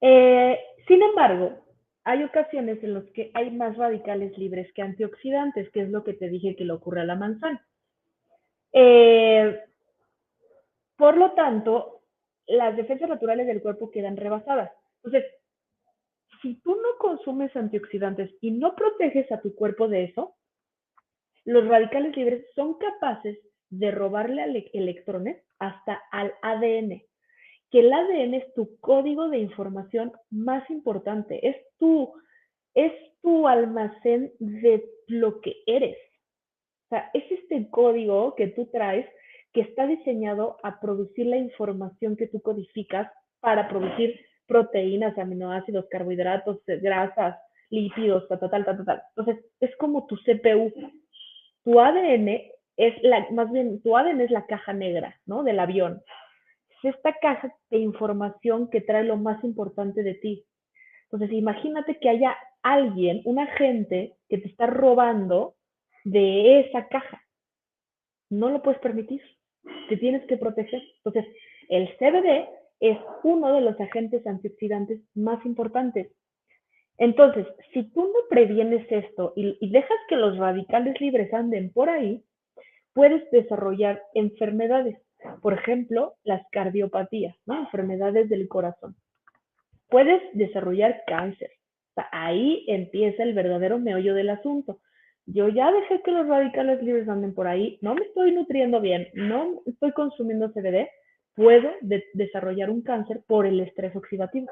Eh, 0.01 0.59
sin 0.87 1.03
embargo, 1.03 1.65
hay 2.05 2.25
ocasiones 2.25 2.83
en 2.83 2.95
las 2.95 3.05
que 3.13 3.31
hay 3.35 3.51
más 3.51 3.77
radicales 3.77 4.37
libres 4.39 4.73
que 4.73 4.83
antioxidantes, 4.83 5.71
que 5.71 5.83
es 5.83 5.91
lo 5.91 6.05
que 6.05 6.15
te 6.15 6.29
dije 6.29 6.57
que 6.57 6.65
le 6.65 6.73
ocurre 6.73 7.03
a 7.03 7.05
la 7.05 7.17
manzana. 7.17 7.67
Eh, 8.73 9.61
por 10.97 11.17
lo 11.17 11.33
tanto, 11.33 12.03
las 12.47 12.77
defensas 12.77 13.09
naturales 13.09 13.47
del 13.47 13.61
cuerpo 13.61 13.91
quedan 13.91 14.17
rebasadas. 14.17 14.71
Entonces, 15.05 15.31
si 16.43 16.61
tú 16.63 16.75
no 16.75 16.99
consumes 16.99 17.55
antioxidantes 17.57 18.35
y 18.41 18.53
no 18.53 18.75
proteges 18.75 19.31
a 19.33 19.41
tu 19.41 19.55
cuerpo 19.55 19.89
de 19.89 20.05
eso, 20.05 20.37
los 21.45 21.67
radicales 21.67 22.17
libres 22.17 22.47
son 22.55 22.79
capaces 22.79 23.39
de 23.71 23.91
robarle 23.91 24.71
electrones 24.73 25.43
hasta 25.59 26.01
al 26.11 26.33
ADN, 26.43 27.03
que 27.71 27.81
el 27.81 27.93
ADN 27.93 28.35
es 28.35 28.55
tu 28.55 28.79
código 28.81 29.29
de 29.29 29.39
información 29.39 30.13
más 30.31 30.69
importante, 30.71 31.47
es 31.47 31.57
tu, 31.79 32.13
es 32.75 32.93
tu 33.23 33.47
almacén 33.47 34.33
de 34.39 34.85
lo 35.07 35.41
que 35.41 35.57
eres. 35.67 35.97
O 36.87 36.89
sea, 36.91 37.11
es 37.13 37.31
este 37.31 37.69
código 37.71 38.35
que 38.35 38.49
tú 38.49 38.67
traes 38.73 39.07
que 39.53 39.61
está 39.61 39.87
diseñado 39.87 40.57
a 40.63 40.81
producir 40.81 41.27
la 41.27 41.37
información 41.37 42.17
que 42.17 42.29
tú 42.29 42.41
codificas 42.41 43.11
para 43.41 43.69
producir 43.69 44.19
proteínas, 44.47 45.17
aminoácidos, 45.19 45.87
carbohidratos, 45.91 46.59
grasas, 46.67 47.37
lípidos, 47.71 48.27
tal, 48.29 48.41
tal, 48.41 48.65
tal, 48.65 48.85
tal, 48.85 49.03
Entonces, 49.15 49.45
es 49.61 49.77
como 49.77 50.07
tu 50.07 50.17
CPU. 50.17 50.73
Tu 51.65 51.79
ADN 51.79 52.41
es 52.79 52.95
la, 53.03 53.27
más 53.33 53.51
bien, 53.53 53.83
tu 53.83 53.97
ADN 53.97 54.21
es 54.21 54.31
la 54.31 54.47
caja 54.47 54.73
negra, 54.73 55.21
¿no? 55.27 55.43
Del 55.43 55.59
avión. 55.61 56.01
Es 56.71 56.95
esta 56.95 57.13
caja 57.15 57.53
de 57.71 57.79
información 57.79 58.71
que 58.71 58.81
trae 58.81 59.05
lo 59.05 59.17
más 59.17 59.43
importante 59.45 60.03
de 60.03 60.15
ti. 60.15 60.47
Entonces, 61.11 61.37
imagínate 61.37 61.99
que 61.99 62.09
haya 62.09 62.37
alguien, 62.63 63.21
un 63.25 63.41
agente, 63.41 64.15
que 64.29 64.39
te 64.39 64.49
está 64.49 64.67
robando 64.67 65.57
de 66.05 66.61
esa 66.61 66.87
caja. 66.87 67.21
No 68.31 68.49
lo 68.49 68.63
puedes 68.63 68.81
permitir. 68.81 69.23
Te 69.89 69.97
tienes 69.97 70.25
que 70.27 70.37
proteger. 70.37 70.81
Entonces, 71.05 71.27
el 71.69 71.89
CBD 71.99 72.49
es 72.81 72.99
uno 73.25 73.55
de 73.55 73.61
los 73.61 73.81
agentes 73.81 74.25
antioxidantes 74.25 75.01
más 75.15 75.45
importantes. 75.45 76.13
Entonces, 76.97 77.47
si 77.73 77.85
tú 77.91 78.03
no 78.03 78.29
previenes 78.29 78.87
esto 78.91 79.33
y, 79.37 79.71
dejas 79.71 79.99
que 80.09 80.17
los 80.17 80.37
radicales 80.37 81.01
libres 81.01 81.33
anden 81.33 81.73
por 81.73 81.89
ahí, 81.89 82.23
puedes 82.95 83.31
desarrollar 83.31 84.03
enfermedades, 84.15 84.99
por 85.43 85.55
ejemplo, 85.55 86.15
las 86.25 86.43
cardiopatías, 86.51 87.37
¿no? 87.47 87.59
enfermedades 87.59 88.29
del 88.29 88.49
corazón. 88.49 88.97
Puedes 89.89 90.23
desarrollar 90.35 91.03
cáncer. 91.07 91.51
ahí 92.13 92.65
empieza 92.69 93.23
el 93.25 93.35
verdadero 93.35 93.79
meollo 93.79 94.15
del 94.15 94.31
asunto. 94.31 94.81
Yo 95.27 95.49
ya 95.49 95.71
dejé 95.73 96.01
que 96.03 96.11
los 96.11 96.27
radicales 96.27 96.83
libres 96.83 97.09
anden 97.09 97.35
por 97.35 97.49
ahí, 97.49 97.79
no 97.83 97.95
me 97.95 98.03
estoy 98.03 98.33
nutriendo 98.33 98.81
bien, 98.81 99.09
no 99.15 99.61
estoy 99.67 99.93
consumiendo 99.93 100.53
CBD, 100.53 100.89
puedo 101.35 101.71
desarrollar 102.15 102.71
un 102.71 102.83
cáncer 102.83 103.23
por 103.27 103.47
el 103.47 103.61
estrés 103.61 103.95
oxidativo. 103.95 104.49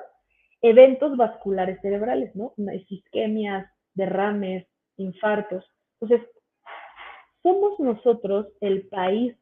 Eventos 0.60 1.16
vasculares 1.16 1.80
cerebrales, 1.80 2.34
¿no? 2.36 2.52
Isquemias, 2.88 3.66
derrames, 3.94 4.66
infartos. 4.96 5.64
Entonces, 6.00 6.28
somos 7.46 7.78
nosotros 7.78 8.48
el 8.60 8.88
país 8.88 9.36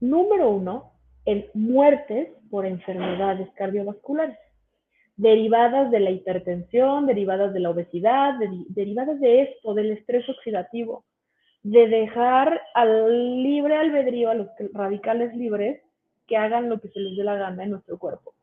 número 0.00 0.50
uno 0.50 0.94
en 1.26 1.46
muertes 1.54 2.28
por 2.50 2.66
enfermedades 2.66 3.48
cardiovasculares, 3.54 4.36
derivadas 5.16 5.92
de 5.92 6.00
la 6.00 6.10
hipertensión, 6.10 7.06
derivadas 7.06 7.54
de 7.54 7.60
la 7.60 7.70
obesidad, 7.70 8.34
derivadas 8.66 9.20
de 9.20 9.42
esto, 9.42 9.74
del 9.74 9.92
estrés 9.92 10.28
oxidativo, 10.28 11.04
de 11.62 11.86
dejar 11.86 12.60
al 12.74 13.40
libre 13.44 13.76
albedrío 13.76 14.30
a 14.30 14.34
los 14.34 14.48
radicales 14.72 15.36
libres 15.36 15.82
que 16.26 16.36
hagan 16.36 16.68
lo 16.68 16.80
que 16.80 16.88
se 16.88 16.98
les 16.98 17.16
dé 17.16 17.22
la 17.22 17.36
gana 17.36 17.62
en 17.62 17.70
nuestro 17.70 17.96
cuerpo. 17.96 18.34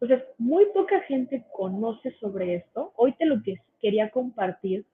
Entonces, 0.00 0.26
muy 0.38 0.64
poca 0.72 0.98
gente 1.02 1.44
conoce 1.52 2.10
sobre 2.20 2.54
esto. 2.54 2.94
Hoy 2.96 3.12
te 3.18 3.26
lo 3.26 3.42
que 3.42 3.60
quería 3.82 4.08
compartir 4.08 4.86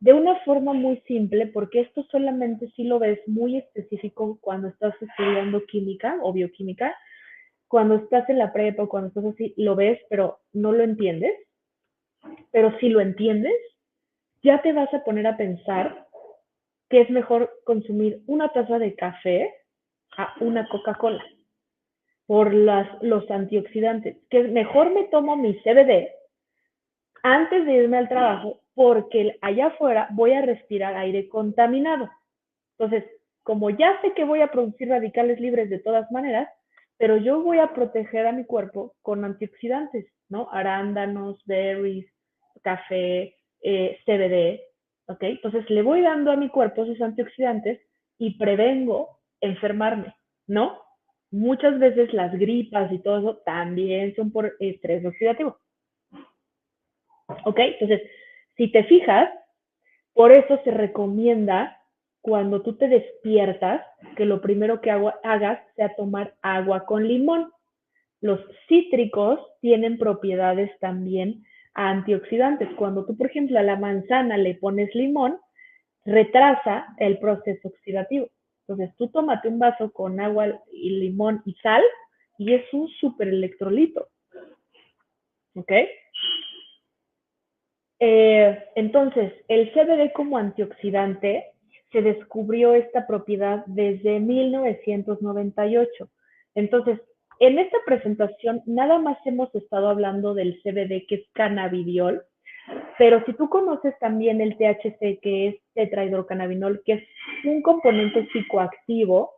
de 0.00 0.12
una 0.12 0.36
forma 0.40 0.72
muy 0.72 0.98
simple, 1.06 1.46
porque 1.46 1.80
esto 1.80 2.02
solamente 2.10 2.70
si 2.76 2.84
lo 2.84 2.98
ves 2.98 3.18
muy 3.26 3.56
específico 3.56 4.38
cuando 4.40 4.68
estás 4.68 4.94
estudiando 5.00 5.64
química 5.64 6.18
o 6.22 6.32
bioquímica, 6.32 6.94
cuando 7.68 7.96
estás 7.96 8.28
en 8.28 8.38
la 8.38 8.52
prepa 8.52 8.84
o 8.84 8.88
cuando 8.88 9.08
estás 9.08 9.24
así, 9.24 9.54
lo 9.56 9.74
ves, 9.74 9.98
pero 10.08 10.40
no 10.52 10.72
lo 10.72 10.84
entiendes. 10.84 11.32
Pero 12.52 12.76
si 12.78 12.88
lo 12.88 13.00
entiendes, 13.00 13.56
ya 14.42 14.62
te 14.62 14.72
vas 14.72 14.92
a 14.92 15.02
poner 15.02 15.26
a 15.26 15.36
pensar 15.36 16.06
que 16.88 17.00
es 17.00 17.10
mejor 17.10 17.50
consumir 17.64 18.22
una 18.26 18.52
taza 18.52 18.78
de 18.78 18.94
café 18.94 19.52
a 20.16 20.34
una 20.40 20.68
Coca-Cola 20.68 21.24
por 22.26 22.52
las, 22.52 22.88
los 23.02 23.28
antioxidantes, 23.30 24.18
que 24.30 24.42
mejor 24.44 24.92
me 24.92 25.04
tomo 25.04 25.36
mi 25.36 25.54
CBD 25.60 26.08
antes 27.22 27.64
de 27.64 27.72
irme 27.72 27.98
al 27.98 28.08
trabajo 28.08 28.60
porque 28.76 29.38
allá 29.40 29.68
afuera 29.68 30.06
voy 30.12 30.32
a 30.32 30.42
respirar 30.42 30.94
aire 30.96 31.28
contaminado. 31.28 32.10
Entonces, 32.78 33.10
como 33.42 33.70
ya 33.70 33.98
sé 34.02 34.12
que 34.12 34.24
voy 34.24 34.42
a 34.42 34.50
producir 34.50 34.90
radicales 34.90 35.40
libres 35.40 35.70
de 35.70 35.78
todas 35.78 36.12
maneras, 36.12 36.48
pero 36.98 37.16
yo 37.16 37.42
voy 37.42 37.58
a 37.58 37.72
proteger 37.72 38.26
a 38.26 38.32
mi 38.32 38.44
cuerpo 38.44 38.94
con 39.00 39.24
antioxidantes, 39.24 40.06
¿no? 40.28 40.50
Arándanos, 40.52 41.42
berries, 41.46 42.06
café, 42.62 43.34
eh, 43.62 43.98
CBD, 44.04 44.60
¿ok? 45.10 45.22
Entonces 45.22 45.68
le 45.70 45.80
voy 45.80 46.02
dando 46.02 46.30
a 46.30 46.36
mi 46.36 46.50
cuerpo 46.50 46.84
esos 46.84 47.00
antioxidantes 47.00 47.80
y 48.18 48.36
prevengo 48.36 49.20
enfermarme, 49.40 50.14
¿no? 50.46 50.82
Muchas 51.30 51.78
veces 51.78 52.12
las 52.12 52.38
gripas 52.38 52.92
y 52.92 52.98
todo 52.98 53.18
eso 53.18 53.36
también 53.46 54.14
son 54.16 54.32
por 54.32 54.54
estrés 54.60 55.04
oxidativo. 55.06 55.56
¿Ok? 57.44 57.58
Entonces, 57.58 58.02
si 58.56 58.70
te 58.72 58.84
fijas, 58.84 59.30
por 60.12 60.32
eso 60.32 60.58
se 60.64 60.70
recomienda 60.70 61.76
cuando 62.22 62.62
tú 62.62 62.76
te 62.76 62.88
despiertas 62.88 63.82
que 64.16 64.24
lo 64.24 64.40
primero 64.40 64.80
que 64.80 64.90
hagas 64.90 65.60
sea 65.76 65.94
tomar 65.94 66.34
agua 66.42 66.84
con 66.86 67.06
limón. 67.06 67.52
Los 68.20 68.40
cítricos 68.66 69.38
tienen 69.60 69.98
propiedades 69.98 70.76
también 70.80 71.44
antioxidantes. 71.74 72.68
Cuando 72.76 73.04
tú, 73.04 73.16
por 73.16 73.28
ejemplo, 73.28 73.58
a 73.58 73.62
la 73.62 73.76
manzana 73.76 74.38
le 74.38 74.54
pones 74.54 74.92
limón, 74.94 75.38
retrasa 76.04 76.86
el 76.98 77.18
proceso 77.18 77.68
oxidativo. 77.68 78.28
Entonces, 78.66 78.96
tú 78.96 79.08
tómate 79.08 79.48
un 79.48 79.58
vaso 79.58 79.92
con 79.92 80.18
agua 80.18 80.60
y 80.72 80.90
limón 80.98 81.42
y 81.44 81.54
sal 81.62 81.82
y 82.38 82.54
es 82.54 82.64
un 82.72 82.88
super 82.88 83.28
electrolito. 83.28 84.08
¿Ok? 85.54 85.72
Eh, 87.98 88.58
entonces, 88.74 89.32
el 89.48 89.72
CBD 89.72 90.12
como 90.12 90.38
antioxidante 90.38 91.52
se 91.92 92.02
descubrió 92.02 92.74
esta 92.74 93.06
propiedad 93.06 93.64
desde 93.66 94.20
1998. 94.20 96.08
Entonces, 96.54 97.00
en 97.38 97.58
esta 97.58 97.78
presentación 97.84 98.62
nada 98.66 98.98
más 98.98 99.18
hemos 99.26 99.54
estado 99.54 99.88
hablando 99.88 100.34
del 100.34 100.60
CBD, 100.62 101.06
que 101.06 101.16
es 101.16 101.24
cannabidiol, 101.32 102.24
pero 102.98 103.22
si 103.24 103.32
tú 103.34 103.48
conoces 103.48 103.98
también 103.98 104.40
el 104.40 104.56
THC, 104.56 105.20
que 105.20 105.48
es 105.48 105.56
tetrahidrocannabinol, 105.74 106.82
que 106.84 106.94
es 106.94 107.04
un 107.44 107.62
componente 107.62 108.26
psicoactivo, 108.32 109.32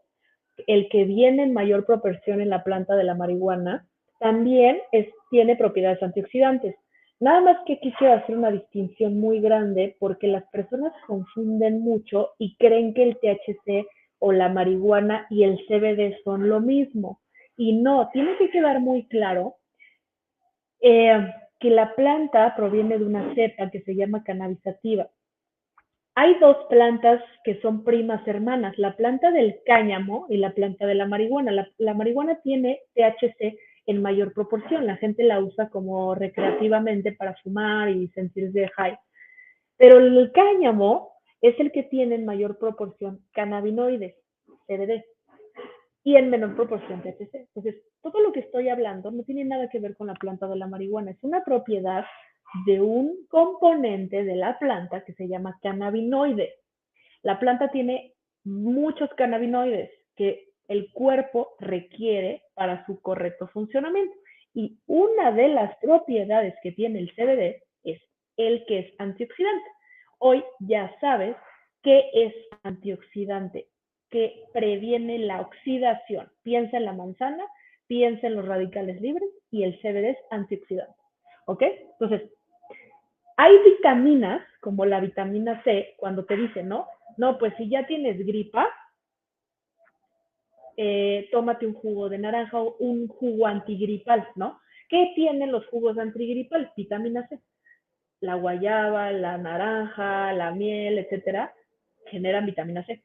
el 0.66 0.88
que 0.88 1.04
viene 1.04 1.42
en 1.42 1.52
mayor 1.52 1.84
proporción 1.84 2.40
en 2.40 2.48
la 2.50 2.64
planta 2.64 2.96
de 2.96 3.04
la 3.04 3.14
marihuana, 3.14 3.86
también 4.18 4.80
tiene 5.30 5.56
propiedades 5.56 6.02
antioxidantes. 6.02 6.74
Nada 7.20 7.40
más 7.40 7.56
que 7.66 7.80
quisiera 7.80 8.16
hacer 8.16 8.36
una 8.36 8.50
distinción 8.50 9.18
muy 9.18 9.40
grande 9.40 9.96
porque 9.98 10.28
las 10.28 10.44
personas 10.50 10.92
confunden 11.06 11.80
mucho 11.80 12.30
y 12.38 12.56
creen 12.56 12.94
que 12.94 13.02
el 13.02 13.18
THC 13.18 13.86
o 14.20 14.32
la 14.32 14.48
marihuana 14.48 15.26
y 15.28 15.42
el 15.42 15.58
CBD 15.66 16.22
son 16.22 16.48
lo 16.48 16.60
mismo. 16.60 17.20
Y 17.56 17.72
no, 17.72 18.08
tiene 18.12 18.36
que 18.38 18.50
quedar 18.50 18.80
muy 18.80 19.06
claro 19.08 19.56
eh, 20.80 21.32
que 21.58 21.70
la 21.70 21.94
planta 21.96 22.54
proviene 22.54 22.98
de 22.98 23.04
una 23.04 23.34
cepa 23.34 23.68
que 23.70 23.82
se 23.82 23.96
llama 23.96 24.22
cannabisativa. 24.22 25.08
Hay 26.14 26.38
dos 26.40 26.56
plantas 26.68 27.22
que 27.44 27.60
son 27.60 27.84
primas 27.84 28.26
hermanas, 28.26 28.76
la 28.76 28.96
planta 28.96 29.30
del 29.30 29.60
cáñamo 29.66 30.26
y 30.28 30.36
la 30.36 30.50
planta 30.50 30.86
de 30.86 30.94
la 30.94 31.06
marihuana. 31.06 31.68
La 31.78 31.94
marihuana 31.94 32.40
tiene 32.42 32.80
THC 32.94 33.56
en 33.88 34.02
mayor 34.02 34.34
proporción. 34.34 34.86
La 34.86 34.96
gente 34.96 35.24
la 35.24 35.40
usa 35.40 35.70
como 35.70 36.14
recreativamente 36.14 37.12
para 37.12 37.34
fumar 37.42 37.88
y 37.88 38.08
sentirse 38.08 38.68
high. 38.76 38.96
Pero 39.78 39.98
el 39.98 40.30
cáñamo 40.32 41.12
es 41.40 41.58
el 41.58 41.72
que 41.72 41.84
tiene 41.84 42.16
en 42.16 42.26
mayor 42.26 42.58
proporción 42.58 43.20
cannabinoides, 43.32 44.14
CBD, 44.66 45.04
y 46.04 46.16
en 46.16 46.28
menor 46.28 46.54
proporción 46.54 47.02
THC. 47.02 47.34
Entonces, 47.34 47.82
todo 48.02 48.20
lo 48.20 48.32
que 48.32 48.40
estoy 48.40 48.68
hablando 48.68 49.10
no 49.10 49.22
tiene 49.24 49.44
nada 49.44 49.68
que 49.70 49.80
ver 49.80 49.96
con 49.96 50.06
la 50.06 50.14
planta 50.14 50.46
de 50.46 50.56
la 50.56 50.66
marihuana, 50.66 51.12
es 51.12 51.22
una 51.22 51.42
propiedad 51.42 52.04
de 52.66 52.80
un 52.80 53.26
componente 53.28 54.22
de 54.22 54.36
la 54.36 54.58
planta 54.58 55.02
que 55.04 55.14
se 55.14 55.28
llama 55.28 55.58
cannabinoide. 55.62 56.56
La 57.22 57.38
planta 57.38 57.68
tiene 57.70 58.14
muchos 58.44 59.08
cannabinoides 59.14 59.90
que 60.14 60.47
el 60.68 60.92
cuerpo 60.92 61.56
requiere 61.58 62.42
para 62.54 62.84
su 62.86 63.00
correcto 63.00 63.48
funcionamiento. 63.48 64.14
Y 64.54 64.78
una 64.86 65.32
de 65.32 65.48
las 65.48 65.76
propiedades 65.78 66.54
que 66.62 66.72
tiene 66.72 67.00
el 67.00 67.12
CBD 67.14 67.62
es 67.84 68.00
el 68.36 68.64
que 68.66 68.80
es 68.80 68.94
antioxidante. 68.98 69.68
Hoy 70.18 70.44
ya 70.60 70.94
sabes 71.00 71.36
qué 71.82 72.10
es 72.12 72.34
antioxidante, 72.62 73.68
que 74.10 74.44
previene 74.52 75.18
la 75.18 75.40
oxidación. 75.40 76.30
Piensa 76.42 76.76
en 76.76 76.84
la 76.84 76.92
manzana, 76.92 77.44
piensa 77.86 78.26
en 78.26 78.36
los 78.36 78.46
radicales 78.46 79.00
libres 79.00 79.28
y 79.50 79.64
el 79.64 79.78
CBD 79.80 80.10
es 80.10 80.18
antioxidante. 80.30 80.94
¿Ok? 81.46 81.62
Entonces, 81.92 82.30
hay 83.36 83.56
vitaminas 83.64 84.42
como 84.60 84.84
la 84.84 85.00
vitamina 85.00 85.62
C, 85.62 85.94
cuando 85.96 86.24
te 86.24 86.36
dicen, 86.36 86.68
¿no? 86.68 86.88
No, 87.16 87.38
pues 87.38 87.54
si 87.56 87.68
ya 87.68 87.86
tienes 87.86 88.18
gripa, 88.26 88.68
eh, 90.80 91.28
tómate 91.32 91.66
un 91.66 91.74
jugo 91.74 92.08
de 92.08 92.18
naranja 92.18 92.62
o 92.62 92.76
un 92.78 93.08
jugo 93.08 93.48
antigripal, 93.48 94.28
¿no? 94.36 94.60
¿Qué 94.88 95.10
tienen 95.16 95.50
los 95.50 95.66
jugos 95.66 95.98
antigripal? 95.98 96.72
Vitamina 96.76 97.26
C. 97.26 97.40
La 98.20 98.36
guayaba, 98.36 99.10
la 99.10 99.36
naranja, 99.38 100.32
la 100.34 100.52
miel, 100.52 100.98
etcétera, 100.98 101.52
generan 102.06 102.46
vitamina 102.46 102.86
C. 102.86 103.02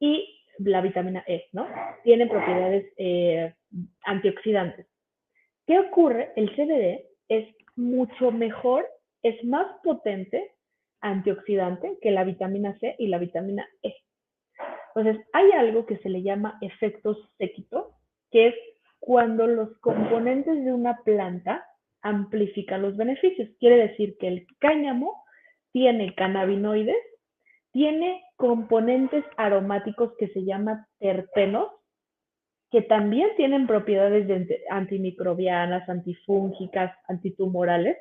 Y 0.00 0.40
la 0.56 0.80
vitamina 0.80 1.22
E, 1.26 1.48
¿no? 1.52 1.68
Tienen 2.02 2.30
propiedades 2.30 2.90
eh, 2.96 3.52
antioxidantes. 4.04 4.86
¿Qué 5.66 5.78
ocurre? 5.78 6.32
El 6.34 6.48
CBD 6.56 7.04
es 7.28 7.54
mucho 7.76 8.30
mejor, 8.30 8.88
es 9.22 9.44
más 9.44 9.66
potente 9.82 10.52
antioxidante 11.02 11.98
que 12.00 12.10
la 12.10 12.24
vitamina 12.24 12.78
C 12.78 12.96
y 12.98 13.08
la 13.08 13.18
vitamina 13.18 13.68
E. 13.82 13.94
Entonces, 14.94 15.26
hay 15.32 15.50
algo 15.52 15.86
que 15.86 15.98
se 15.98 16.08
le 16.08 16.22
llama 16.22 16.58
efecto 16.60 17.16
séquito, 17.38 17.94
que 18.30 18.48
es 18.48 18.54
cuando 19.00 19.46
los 19.46 19.76
componentes 19.78 20.64
de 20.64 20.72
una 20.72 20.98
planta 21.04 21.66
amplifican 22.02 22.82
los 22.82 22.96
beneficios. 22.96 23.48
Quiere 23.58 23.88
decir 23.88 24.16
que 24.18 24.28
el 24.28 24.46
cáñamo 24.60 25.24
tiene 25.72 26.14
cannabinoides, 26.14 26.96
tiene 27.72 28.22
componentes 28.36 29.24
aromáticos 29.36 30.12
que 30.16 30.28
se 30.28 30.44
llaman 30.44 30.86
terpenos, 31.00 31.68
que 32.70 32.82
también 32.82 33.30
tienen 33.36 33.66
propiedades 33.66 34.28
antimicrobianas, 34.70 35.88
antifúngicas, 35.88 36.96
antitumorales. 37.08 37.96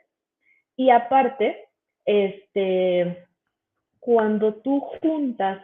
Y 0.76 0.90
aparte, 0.90 1.70
este, 2.06 3.26
cuando 4.00 4.56
tú 4.62 4.80
juntas 4.80 5.64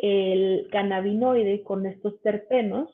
el 0.00 0.68
cannabinoide 0.70 1.62
con 1.62 1.86
estos 1.86 2.20
terpenos 2.22 2.90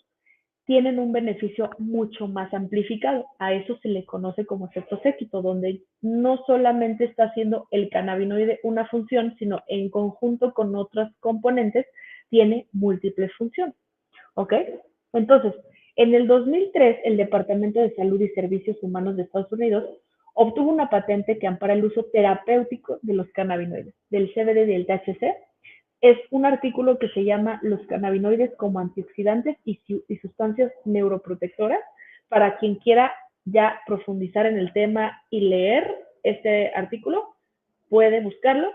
tienen 0.64 0.98
un 0.98 1.12
beneficio 1.12 1.70
mucho 1.78 2.28
más 2.28 2.52
amplificado. 2.54 3.26
A 3.38 3.52
eso 3.52 3.78
se 3.82 3.88
le 3.88 4.04
conoce 4.04 4.46
como 4.46 4.66
efecto 4.66 5.00
séquito, 5.02 5.42
donde 5.42 5.82
no 6.00 6.38
solamente 6.46 7.04
está 7.04 7.24
haciendo 7.24 7.66
el 7.70 7.90
cannabinoide 7.90 8.60
una 8.62 8.86
función, 8.86 9.34
sino 9.38 9.62
en 9.66 9.90
conjunto 9.90 10.54
con 10.54 10.74
otros 10.76 11.10
componentes 11.20 11.86
tiene 12.30 12.68
múltiples 12.72 13.32
funciones. 13.36 13.74
¿Ok? 14.34 14.54
Entonces, 15.12 15.52
en 15.96 16.14
el 16.14 16.26
2003, 16.26 17.00
el 17.04 17.16
Departamento 17.16 17.80
de 17.80 17.94
Salud 17.94 18.20
y 18.20 18.28
Servicios 18.30 18.78
Humanos 18.82 19.16
de 19.16 19.24
Estados 19.24 19.52
Unidos 19.52 19.84
obtuvo 20.34 20.70
una 20.70 20.88
patente 20.88 21.38
que 21.38 21.46
ampara 21.46 21.74
el 21.74 21.84
uso 21.84 22.06
terapéutico 22.12 22.98
de 23.02 23.14
los 23.14 23.28
cannabinoides, 23.32 23.94
del 24.08 24.32
CBD 24.32 24.62
y 24.62 24.72
del 24.72 24.86
THC, 24.86 25.36
es 26.02 26.18
un 26.30 26.44
artículo 26.44 26.98
que 26.98 27.08
se 27.10 27.24
llama 27.24 27.60
Los 27.62 27.80
cannabinoides 27.86 28.54
como 28.56 28.80
antioxidantes 28.80 29.56
y, 29.64 29.80
sustancias 30.20 30.72
neuroprotectoras. 30.84 31.80
Para 32.28 32.58
quien 32.58 32.74
quiera 32.74 33.12
ya 33.44 33.80
profundizar 33.86 34.46
en 34.46 34.58
el 34.58 34.72
tema 34.72 35.22
y 35.30 35.48
leer 35.48 35.94
este 36.24 36.72
artículo, 36.74 37.36
puede 37.88 38.20
buscarlo. 38.20 38.72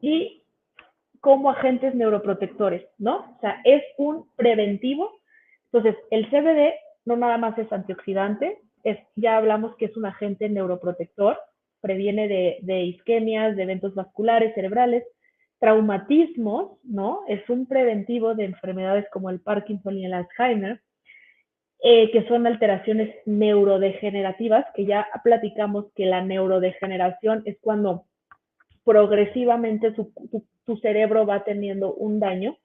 Y 0.00 0.44
como 1.20 1.50
agentes 1.50 1.94
neuroprotectores, 1.94 2.86
¿no? 2.98 3.34
O 3.36 3.40
sea, 3.40 3.60
es 3.64 3.82
un 3.98 4.30
preventivo. 4.36 5.20
Entonces, 5.72 6.00
el 6.10 6.30
CBD 6.30 6.74
no 7.04 7.16
nada 7.16 7.36
más 7.36 7.58
es 7.58 7.70
antioxidante, 7.72 8.58
es, 8.84 8.98
ya 9.16 9.36
hablamos 9.36 9.76
que 9.76 9.86
es 9.86 9.96
un 9.96 10.06
agente 10.06 10.48
neuroprotector, 10.48 11.36
previene 11.80 12.28
de, 12.28 12.58
de 12.62 12.82
isquemias, 12.84 13.56
de 13.56 13.64
eventos 13.64 13.94
vasculares, 13.94 14.54
cerebrales, 14.54 15.04
traumatismos, 15.60 16.78
¿no? 16.82 17.22
Es 17.28 17.48
un 17.48 17.66
preventivo 17.66 18.34
de 18.34 18.46
enfermedades 18.46 19.06
como 19.12 19.30
el 19.30 19.40
Parkinson 19.40 19.96
y 19.98 20.06
el 20.06 20.14
Alzheimer, 20.14 20.80
eh, 21.82 22.10
que 22.10 22.26
son 22.26 22.46
alteraciones 22.46 23.14
neurodegenerativas, 23.26 24.66
que 24.74 24.86
ya 24.86 25.06
platicamos 25.22 25.92
que 25.94 26.06
la 26.06 26.22
neurodegeneración 26.22 27.42
es 27.44 27.58
cuando 27.60 28.06
progresivamente 28.84 29.92
tu 29.92 30.76
cerebro 30.78 31.26
va 31.26 31.44
teniendo 31.44 31.94
un 31.94 32.20
daño 32.20 32.56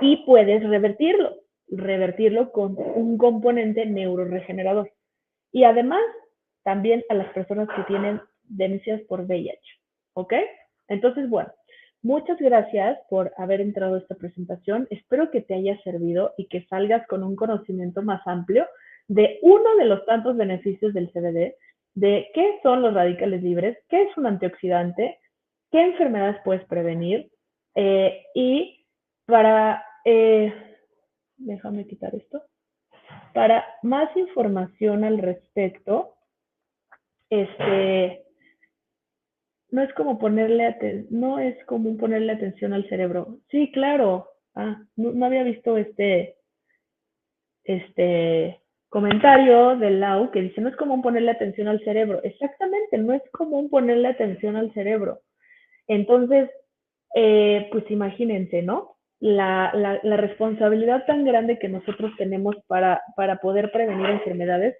y 0.00 0.18
puedes 0.24 0.62
revertirlo, 0.62 1.36
revertirlo 1.68 2.52
con 2.52 2.76
un 2.78 3.18
componente 3.18 3.84
neuroregenerador. 3.84 4.92
Y 5.52 5.64
además, 5.64 6.02
también 6.62 7.04
a 7.08 7.14
las 7.14 7.32
personas 7.32 7.68
que 7.74 7.82
tienen 7.84 8.20
demencias 8.44 9.00
por 9.02 9.22
VIH, 9.22 9.60
¿ok? 10.14 10.34
Entonces, 10.88 11.28
bueno, 11.28 11.50
muchas 12.02 12.38
gracias 12.38 12.98
por 13.08 13.32
haber 13.36 13.60
entrado 13.60 13.94
a 13.94 13.98
esta 13.98 14.14
presentación. 14.14 14.86
Espero 14.90 15.30
que 15.30 15.40
te 15.40 15.54
haya 15.54 15.80
servido 15.82 16.34
y 16.36 16.46
que 16.46 16.64
salgas 16.66 17.06
con 17.06 17.22
un 17.22 17.36
conocimiento 17.36 18.02
más 18.02 18.20
amplio 18.26 18.66
de 19.08 19.38
uno 19.42 19.76
de 19.76 19.86
los 19.86 20.04
tantos 20.06 20.36
beneficios 20.36 20.92
del 20.94 21.10
CBD, 21.10 21.54
de 21.94 22.30
qué 22.34 22.60
son 22.62 22.82
los 22.82 22.94
radicales 22.94 23.42
libres, 23.42 23.78
qué 23.88 24.02
es 24.02 24.16
un 24.16 24.26
antioxidante, 24.26 25.18
qué 25.70 25.80
enfermedades 25.82 26.36
puedes 26.44 26.64
prevenir 26.66 27.30
eh, 27.74 28.24
y 28.34 28.86
para, 29.26 29.84
eh, 30.04 30.52
déjame 31.36 31.86
quitar 31.86 32.14
esto, 32.14 32.42
para 33.34 33.64
más 33.82 34.14
información 34.16 35.04
al 35.04 35.18
respecto, 35.18 36.14
este, 37.30 38.27
no 39.70 39.82
es 39.82 39.92
como 39.94 40.18
ponerle 40.18 41.06
no 41.10 41.38
es 41.38 41.62
como 41.66 41.96
ponerle 41.96 42.32
atención 42.32 42.72
al 42.72 42.88
cerebro. 42.88 43.38
Sí, 43.50 43.70
claro. 43.72 44.28
Ah, 44.54 44.82
no, 44.96 45.24
había 45.24 45.42
visto 45.44 45.76
este, 45.76 46.36
este 47.64 48.60
comentario 48.88 49.76
del 49.76 50.00
Lau 50.00 50.30
que 50.30 50.42
dice, 50.42 50.60
no 50.60 50.68
es 50.68 50.76
común 50.76 51.02
ponerle 51.02 51.30
atención 51.30 51.68
al 51.68 51.84
cerebro. 51.84 52.20
Exactamente, 52.24 52.98
no 52.98 53.12
es 53.12 53.22
común 53.30 53.68
ponerle 53.68 54.08
atención 54.08 54.56
al 54.56 54.72
cerebro. 54.72 55.20
Entonces, 55.86 56.50
eh, 57.14 57.68
pues 57.70 57.90
imagínense, 57.90 58.62
¿no? 58.62 58.96
La, 59.20 59.72
la, 59.74 59.98
la, 60.02 60.16
responsabilidad 60.16 61.04
tan 61.06 61.24
grande 61.24 61.58
que 61.58 61.68
nosotros 61.68 62.12
tenemos 62.16 62.56
para, 62.68 63.02
para 63.16 63.36
poder 63.38 63.72
prevenir 63.72 64.06
enfermedades 64.10 64.76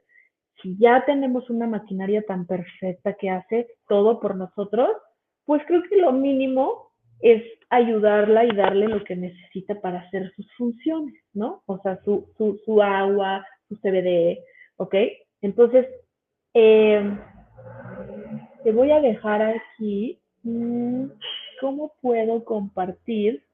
si 0.62 0.76
ya 0.78 1.04
tenemos 1.06 1.48
una 1.50 1.66
maquinaria 1.66 2.22
tan 2.22 2.46
perfecta 2.46 3.14
que 3.14 3.30
hace 3.30 3.68
todo 3.88 4.20
por 4.20 4.36
nosotros, 4.36 4.90
pues 5.44 5.62
creo 5.66 5.82
que 5.88 5.96
lo 5.96 6.12
mínimo 6.12 6.90
es 7.20 7.42
ayudarla 7.70 8.44
y 8.44 8.54
darle 8.54 8.88
lo 8.88 9.02
que 9.04 9.16
necesita 9.16 9.80
para 9.80 10.00
hacer 10.00 10.32
sus 10.34 10.46
funciones, 10.56 11.14
¿no? 11.32 11.62
O 11.66 11.78
sea, 11.82 12.00
su, 12.04 12.28
su, 12.36 12.60
su 12.64 12.82
agua, 12.82 13.44
su 13.68 13.76
CBD, 13.76 14.38
¿ok? 14.76 14.94
Entonces, 15.42 15.86
eh, 16.54 17.16
te 18.64 18.72
voy 18.72 18.90
a 18.90 19.00
dejar 19.00 19.42
aquí 19.42 20.20
mm, 20.42 21.06
cómo 21.60 21.92
puedo 22.00 22.44
compartir. 22.44 23.44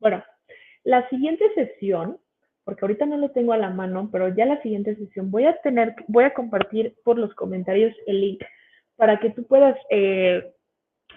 Bueno, 0.00 0.22
la 0.84 1.08
siguiente 1.08 1.44
sesión 1.54 2.18
porque 2.68 2.84
ahorita 2.84 3.06
no 3.06 3.16
lo 3.16 3.30
tengo 3.30 3.54
a 3.54 3.56
la 3.56 3.70
mano, 3.70 4.10
pero 4.12 4.28
ya 4.28 4.44
la 4.44 4.60
siguiente 4.60 4.94
sesión 4.94 5.30
voy 5.30 5.46
a 5.46 5.56
tener, 5.62 5.94
voy 6.06 6.24
a 6.24 6.34
compartir 6.34 6.94
por 7.02 7.18
los 7.18 7.32
comentarios 7.32 7.96
el 8.06 8.20
link 8.20 8.44
para 8.94 9.18
que 9.20 9.30
tú 9.30 9.46
puedas 9.46 9.74
eh, 9.88 10.52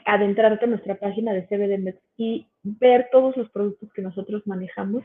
adentrarte 0.05 0.63
a 0.63 0.69
nuestra 0.69 0.95
página 0.95 1.33
de 1.33 1.45
CBDMEX 1.47 1.99
y 2.15 2.47
ver 2.63 3.09
todos 3.11 3.35
los 3.35 3.49
productos 3.49 3.91
que 3.91 4.01
nosotros 4.01 4.47
manejamos 4.47 5.03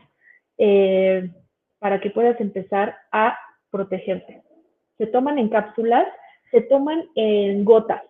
eh, 0.57 1.33
para 1.81 2.01
que 2.01 2.11
puedas 2.11 2.41
empezar 2.41 2.97
a 3.11 3.37
protegerte. 3.73 4.45
Se 4.99 5.09
toman 5.09 5.41
en 5.41 5.49
cápsulas, 5.49 6.07
se 6.53 6.61
toman 6.61 7.07
en 7.17 7.65
gotas. 7.65 8.05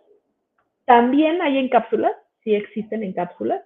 También 0.85 1.41
hay 1.41 1.57
en 1.57 1.71
cápsulas, 1.71 2.13
sí 2.45 2.55
existen 2.55 3.03
en 3.03 3.15
cápsulas, 3.15 3.63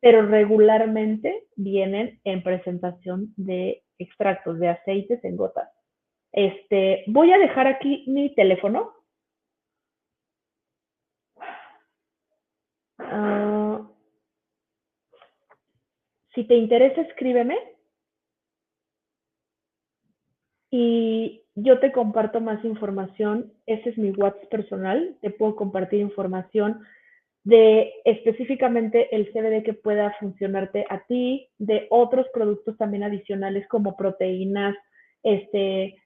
pero 0.00 0.22
regularmente 0.22 1.44
vienen 1.56 2.20
en 2.24 2.42
presentación 2.42 3.34
de 3.36 3.82
extractos 3.98 4.58
de 4.58 4.68
aceites 4.68 5.22
en 5.24 5.36
gotas. 5.36 5.68
Este, 6.32 7.04
voy 7.06 7.32
a 7.32 7.38
dejar 7.38 7.66
aquí 7.66 8.04
mi 8.06 8.34
teléfono. 8.34 8.92
Ah, 12.98 13.88
si 16.34 16.44
te 16.44 16.54
interesa, 16.54 17.00
escríbeme. 17.02 17.58
Y 20.70 21.42
yo 21.54 21.80
te 21.80 21.92
comparto 21.92 22.40
más 22.40 22.64
información. 22.64 23.52
Ese 23.66 23.90
es 23.90 23.98
mi 23.98 24.10
WhatsApp 24.10 24.48
personal. 24.48 25.16
Te 25.22 25.30
puedo 25.30 25.56
compartir 25.56 26.00
información 26.00 26.84
de 27.48 27.94
específicamente 28.04 29.08
el 29.16 29.32
CBD 29.32 29.62
que 29.64 29.72
pueda 29.72 30.14
funcionarte 30.20 30.84
a 30.90 30.98
ti, 31.06 31.48
de 31.56 31.86
otros 31.88 32.26
productos 32.34 32.76
también 32.76 33.04
adicionales 33.04 33.66
como 33.68 33.96
proteínas, 33.96 34.76
este, 35.22 35.96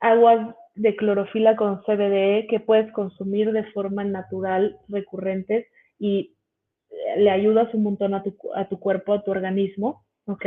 aguas 0.00 0.56
de 0.74 0.96
clorofila 0.96 1.54
con 1.54 1.82
CBD 1.82 2.46
que 2.48 2.60
puedes 2.64 2.90
consumir 2.92 3.52
de 3.52 3.64
forma 3.72 4.04
natural, 4.04 4.78
recurrentes 4.88 5.66
y 5.98 6.34
eh, 6.88 7.20
le 7.20 7.30
ayudas 7.30 7.74
un 7.74 7.82
montón 7.82 8.14
a 8.14 8.22
tu, 8.22 8.34
a 8.54 8.66
tu 8.66 8.80
cuerpo, 8.80 9.12
a 9.12 9.22
tu 9.22 9.32
organismo, 9.32 10.02
¿ok? 10.24 10.46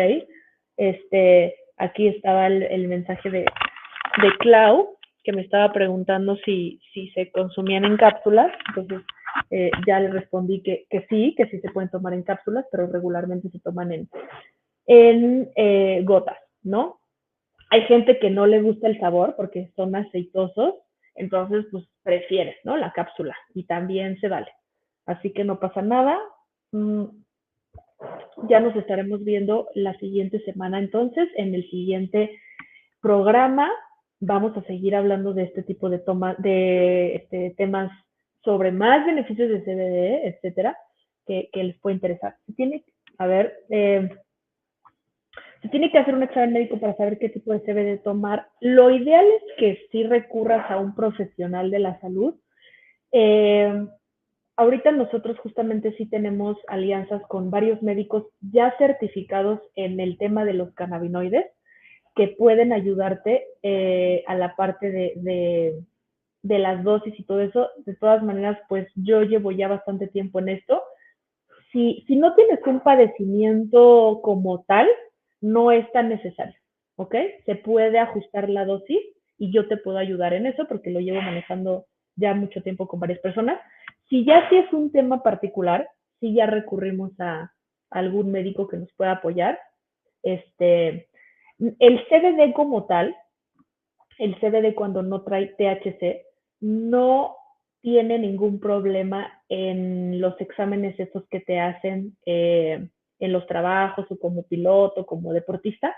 Este, 0.77 1.57
aquí 1.77 2.07
estaba 2.07 2.47
el, 2.47 2.87
mensaje 2.87 3.29
de, 3.29 3.41
de 3.41 4.31
Clau, 4.39 4.97
que 5.23 5.31
me 5.31 5.43
estaba 5.43 5.71
preguntando 5.73 6.37
si, 6.37 6.81
si 6.91 7.11
se 7.11 7.31
consumían 7.31 7.85
en 7.85 7.97
cápsulas, 7.97 8.51
entonces 8.69 9.05
eh, 9.49 9.71
ya 9.87 9.99
le 9.99 10.09
respondí 10.09 10.61
que, 10.61 10.85
que, 10.89 11.05
sí, 11.09 11.33
que 11.35 11.45
sí 11.47 11.59
se 11.59 11.71
pueden 11.71 11.89
tomar 11.89 12.13
en 12.13 12.23
cápsulas, 12.23 12.65
pero 12.71 12.87
regularmente 12.87 13.49
se 13.49 13.59
toman 13.59 13.91
en, 13.91 14.09
en 14.85 15.51
eh, 15.55 16.01
gotas, 16.03 16.37
¿no? 16.63 16.99
Hay 17.71 17.81
gente 17.83 18.19
que 18.19 18.29
no 18.29 18.47
le 18.47 18.61
gusta 18.61 18.87
el 18.87 18.99
sabor 18.99 19.35
porque 19.35 19.71
son 19.75 19.95
aceitosos, 19.95 20.75
entonces 21.15 21.65
pues 21.71 21.85
prefiere, 22.03 22.57
¿no? 22.63 22.77
La 22.77 22.91
cápsula 22.93 23.35
y 23.53 23.65
también 23.65 24.19
se 24.19 24.27
vale. 24.27 24.51
Así 25.05 25.31
que 25.31 25.43
no 25.43 25.59
pasa 25.59 25.81
nada. 25.81 26.17
Mm, 26.71 27.05
ya 28.47 28.59
nos 28.59 28.75
estaremos 28.75 29.23
viendo 29.23 29.67
la 29.75 29.97
siguiente 29.99 30.39
semana 30.45 30.79
entonces 30.79 31.27
en 31.35 31.53
el 31.53 31.69
siguiente 31.69 32.39
programa 33.01 33.69
vamos 34.19 34.55
a 34.57 34.63
seguir 34.63 34.95
hablando 34.95 35.33
de 35.33 35.43
este 35.43 35.63
tipo 35.63 35.89
de 35.89 35.99
toma, 35.99 36.35
de 36.39 37.15
este, 37.15 37.53
temas 37.57 37.91
sobre 38.43 38.71
más 38.71 39.05
beneficios 39.05 39.49
de 39.49 39.61
CBD, 39.61 40.27
etcétera, 40.27 40.77
que, 41.25 41.49
les 41.53 41.77
puede 41.79 41.95
interesar. 41.95 42.35
Se 42.45 42.53
tiene, 42.53 42.83
a 43.17 43.27
ver, 43.27 43.53
eh, 43.69 44.09
se 45.61 45.69
tiene 45.69 45.91
que 45.91 45.97
hacer 45.97 46.15
un 46.15 46.23
examen 46.23 46.53
médico 46.53 46.79
para 46.79 46.95
saber 46.95 47.19
qué 47.19 47.29
tipo 47.29 47.51
de 47.51 47.59
CBD 47.59 48.01
tomar. 48.01 48.47
Lo 48.61 48.89
ideal 48.89 49.25
es 49.25 49.43
que 49.57 49.87
sí 49.91 50.03
recurras 50.03 50.69
a 50.71 50.77
un 50.77 50.95
profesional 50.95 51.69
de 51.69 51.79
la 51.79 51.99
salud. 51.99 52.35
Eh, 53.11 53.87
ahorita 54.55 54.91
nosotros 54.91 55.37
justamente 55.39 55.93
sí 55.97 56.05
tenemos 56.05 56.57
alianzas 56.67 57.21
con 57.27 57.51
varios 57.51 57.81
médicos 57.81 58.25
ya 58.41 58.73
certificados 58.77 59.59
en 59.75 59.99
el 59.99 60.17
tema 60.17 60.45
de 60.45 60.53
los 60.53 60.73
cannabinoides 60.73 61.45
que 62.15 62.29
pueden 62.29 62.73
ayudarte 62.73 63.45
eh, 63.63 64.23
a 64.27 64.35
la 64.35 64.55
parte 64.55 64.91
de 64.91 65.13
de 65.17 65.83
las 66.43 66.83
dosis 66.83 67.17
y 67.19 67.23
todo 67.23 67.41
eso, 67.41 67.69
de 67.85 67.95
todas 67.95 68.23
maneras, 68.23 68.57
pues 68.69 68.87
yo 68.95 69.23
llevo 69.23 69.51
ya 69.51 69.67
bastante 69.67 70.07
tiempo 70.07 70.39
en 70.39 70.49
esto. 70.49 70.81
Si, 71.71 72.03
si 72.07 72.15
no 72.15 72.33
tienes 72.35 72.59
un 72.65 72.79
padecimiento 72.79 74.21
como 74.23 74.63
tal, 74.63 74.87
no 75.41 75.71
es 75.71 75.89
tan 75.91 76.09
necesario, 76.09 76.55
¿ok? 76.95 77.15
Se 77.45 77.55
puede 77.55 77.99
ajustar 77.99 78.49
la 78.49 78.65
dosis 78.65 78.99
y 79.37 79.51
yo 79.51 79.67
te 79.67 79.77
puedo 79.77 79.97
ayudar 79.97 80.33
en 80.33 80.45
eso 80.47 80.65
porque 80.67 80.89
lo 80.89 80.99
llevo 80.99 81.21
manejando 81.21 81.85
ya 82.15 82.33
mucho 82.33 82.61
tiempo 82.61 82.87
con 82.87 82.99
varias 82.99 83.19
personas. 83.19 83.59
Si 84.09 84.25
ya 84.25 84.49
sí 84.49 84.57
es 84.57 84.73
un 84.73 84.91
tema 84.91 85.21
particular, 85.21 85.87
si 86.19 86.33
ya 86.33 86.45
recurrimos 86.45 87.11
a, 87.19 87.53
algún 87.91 88.31
médico 88.31 88.67
que 88.67 88.77
nos 88.77 88.91
pueda 88.93 89.13
apoyar. 89.13 89.59
Este, 90.23 91.07
el 91.57 92.05
CBD 92.07 92.53
como 92.53 92.85
tal, 92.85 93.15
el 94.17 94.35
CBD 94.39 94.75
cuando 94.75 95.01
no 95.01 95.23
trae 95.23 95.47
THC, 95.57 96.25
no 96.59 97.35
tiene 97.81 98.19
ningún 98.19 98.59
problema 98.59 99.41
en 99.47 100.19
los 100.19 100.39
exámenes 100.41 100.99
estos 100.99 101.27
que 101.29 101.39
te 101.39 101.59
hacen 101.59 102.17
eh, 102.25 102.89
en 103.19 103.33
los 103.33 103.47
trabajos 103.47 104.05
o 104.09 104.17
como 104.17 104.43
piloto, 104.43 105.05
como 105.05 105.33
deportista. 105.33 105.95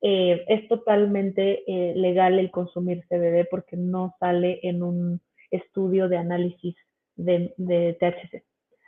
Eh, 0.00 0.44
es 0.48 0.68
totalmente 0.68 1.62
eh, 1.66 1.94
legal 1.94 2.38
el 2.38 2.50
consumir 2.50 3.04
CBD 3.08 3.46
porque 3.50 3.76
no 3.76 4.14
sale 4.18 4.58
en 4.62 4.82
un, 4.82 5.20
estudio 5.52 6.08
de 6.08 6.16
análisis 6.16 6.74
de, 7.14 7.54
de 7.56 7.96
THC. 8.00 8.42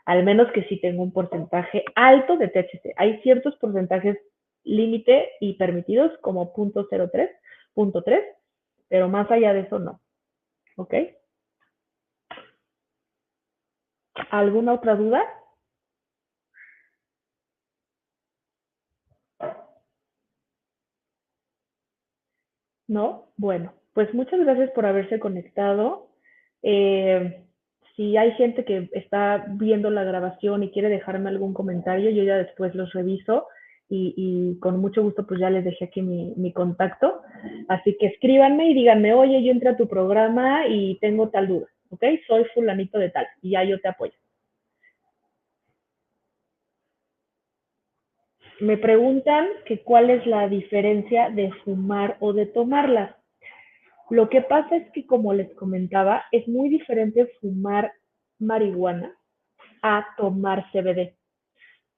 Al 0.07 0.25
menos 0.25 0.51
que 0.53 0.65
sí 0.65 0.81
tenga 0.81 1.03
un 1.03 1.13
porcentaje 1.13 1.85
alto 1.95 2.37
de 2.37 2.49
THC. 2.49 2.95
Hay 2.97 3.21
ciertos 3.21 3.55
porcentajes 3.57 4.19
límite 4.65 5.31
y 5.41 5.55
permitidos 5.55 6.11
como 6.23 6.53
0.03, 6.55 7.31
0.3, 7.77 8.21
pero 8.89 9.09
más 9.09 9.31
allá 9.31 9.53
de 9.53 9.61
eso 9.61 9.79
no. 9.79 10.01
¿Ok? 10.77 10.95
¿Alguna 14.31 14.73
otra 14.75 14.97
duda? 14.97 15.23
¿No? 22.89 23.33
Bueno, 23.37 23.73
pues 23.93 24.13
muchas 24.15 24.41
gracias 24.41 24.71
por 24.73 24.87
haberse 24.87 25.19
conectado. 25.19 26.09
Eh, 26.63 27.45
si 27.97 28.17
hay 28.17 28.33
gente 28.33 28.65
que 28.65 28.91
está 28.93 29.47
viendo 29.49 29.91
la 29.91 30.05
grabación 30.05 30.63
y 30.63 30.71
quiere 30.71 30.89
dejarme 30.89 31.31
algún 31.31 31.55
comentario, 31.55 32.11
yo 32.11 32.23
ya 32.25 32.37
después 32.37 32.75
los 32.75 32.93
reviso 32.93 33.47
y, 34.17 34.59
con 34.61 34.81
mucho 34.81 35.03
gusto 35.03 35.27
pues 35.27 35.41
ya 35.41 35.51
les 35.51 35.65
dejé 35.65 35.87
aquí 35.87 36.03
mi, 36.03 36.53
contacto. 36.53 37.23
Así 37.69 37.97
que 37.99 38.07
escríbanme 38.07 38.71
y 38.71 38.75
díganme, 38.75 39.15
oye, 39.15 39.43
yo 39.43 39.53
entré 39.53 39.71
a 39.71 39.77
tu 39.77 39.89
programa 39.89 40.67
y 40.69 40.99
tengo 41.01 41.29
tal 41.29 41.49
duda, 41.49 41.67
¿ok? 41.91 42.05
Soy 42.27 42.45
fulanito 42.55 42.99
de 42.99 43.11
tal 43.11 43.27
y 43.43 43.51
ya 43.51 43.65
yo 43.65 43.81
te 43.81 43.89
apoyo. 43.89 44.15
Me 48.61 48.79
preguntan 48.79 49.49
que 49.67 49.83
cuál 49.83 50.11
es 50.11 50.25
la 50.27 50.49
diferencia 50.49 51.29
de 51.29 51.51
fumar 51.65 52.17
o 52.21 52.33
de 52.33 52.47
tomarlas. 52.47 53.15
Lo 54.11 54.29
que 54.29 54.43
pasa 54.43 54.77
es 54.77 54.91
que, 54.93 55.07
como 55.07 55.33
les 55.35 55.53
comentaba, 55.55 56.25
es 56.31 56.47
muy 56.47 56.69
diferente 56.69 57.27
fumar 57.41 57.93
marihuana 58.39 59.13
a 59.83 60.07
tomar 60.17 60.65
CBD. 60.73 61.15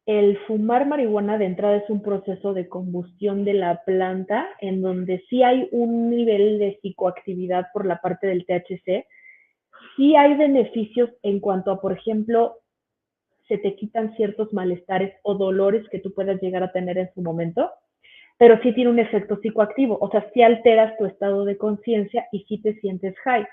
El 0.07 0.38
fumar 0.46 0.86
marihuana 0.86 1.36
de 1.36 1.46
entrada 1.46 1.78
es 1.78 1.90
un 1.90 2.00
proceso 2.00 2.54
de 2.54 2.68
combustión 2.68 3.44
de 3.44 3.54
la 3.54 3.82
planta 3.84 4.48
en 4.61 4.80
donde 4.80 5.24
sí 5.28 5.42
hay 5.42 5.68
un 5.72 6.11
nivel 6.11 6.61
de 6.61 6.78
psicoactividad 6.80 7.66
por 7.72 7.84
la 7.86 8.00
parte 8.00 8.28
del 8.28 8.46
THC. 8.46 9.04
Sí 9.96 10.14
hay 10.14 10.34
beneficios 10.34 11.11
en 11.24 11.40
cuanto 11.40 11.72
a, 11.72 11.80
por 11.80 11.92
ejemplo, 11.92 12.61
se 13.48 13.59
te 13.59 13.74
quitan 13.74 14.14
ciertos 14.14 14.52
malestares 14.52 15.12
o 15.24 15.34
dolores 15.34 15.84
que 15.88 15.98
tú 15.98 16.14
puedas 16.14 16.40
llegar 16.40 16.62
a 16.62 16.70
tener 16.70 16.98
en 16.98 17.12
su 17.12 17.20
momento, 17.20 17.72
pero 18.38 18.61
sí 18.62 18.72
tiene 18.74 18.90
un 18.90 19.00
efecto 19.00 19.40
psicoactivo, 19.40 19.98
o 20.00 20.09
sea, 20.11 20.30
sí 20.32 20.42
alteras 20.42 20.96
tu 20.98 21.07
estado 21.07 21.44
de 21.44 21.57
conciencia 21.57 22.28
y 22.30 22.44
sí 22.44 22.62
te 22.62 22.74
sientes 22.80 23.18
high. 23.24 23.46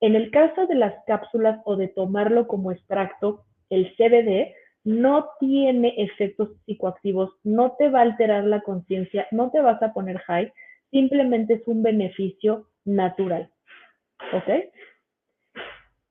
En 0.00 0.16
el 0.16 0.30
caso 0.30 0.66
de 0.66 0.74
las 0.74 0.94
cápsulas 1.06 1.60
o 1.66 1.76
de 1.76 1.88
tomarlo 1.88 2.46
como 2.46 2.72
extracto, 2.72 3.44
el 3.68 3.94
CBD 3.96 4.54
no 4.88 5.28
tiene 5.38 5.92
efectos 5.98 6.48
psicoactivos, 6.64 7.34
no 7.44 7.76
te 7.78 7.90
va 7.90 7.98
a 7.98 8.02
alterar 8.02 8.44
la 8.44 8.62
conciencia, 8.62 9.26
no 9.32 9.50
te 9.50 9.60
vas 9.60 9.82
a 9.82 9.92
poner 9.92 10.16
high, 10.20 10.50
simplemente 10.90 11.54
es 11.54 11.62
un 11.66 11.82
beneficio 11.82 12.70
natural. 12.86 13.50
¿Ok? 14.32 14.48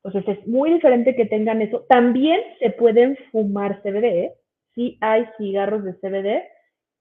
Entonces 0.04 0.38
es 0.38 0.48
muy 0.48 0.74
diferente 0.74 1.16
que 1.16 1.26
tengan 1.26 1.64
eso. 1.64 1.88
También 1.90 2.40
se 2.60 2.70
pueden 2.70 3.18
fumar 3.32 3.82
CBD, 3.82 4.06
¿eh? 4.06 4.34
Sí 4.76 5.00
hay 5.02 5.26
cigarros 5.40 5.84
de 5.84 5.94
CBD 5.96 6.44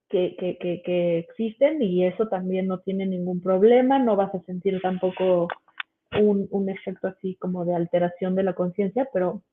que, 0.09 1.19
existen 1.19 1.79
y 1.83 2.07
eso 2.07 2.27
también 2.27 2.65
no 2.65 2.79
tiene 2.79 3.05
ningún 3.05 3.39
problema, 3.39 3.99
no 3.99 4.15
vas 4.15 4.33
a 4.33 4.41
sentir 4.45 4.81
tampoco 4.81 5.47
un, 6.19 6.47
un 6.49 6.69
efecto 6.69 7.07
así 7.07 7.35
como 7.35 7.65
de 7.65 7.75
alteración 7.75 8.33
de 8.33 8.43
la 8.43 8.53
conciencia, 8.53 9.07
pero 9.13 9.43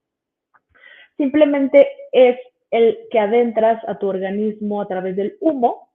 simplemente 1.17 1.89
es 2.13 2.39
el 2.71 2.99
que 3.11 3.19
adentras 3.19 3.83
a 3.89 3.99
tu 3.99 4.09
organismo 4.09 4.81
a 4.81 4.89
través 4.89 5.17
del 5.17 5.37
humo 5.41 5.93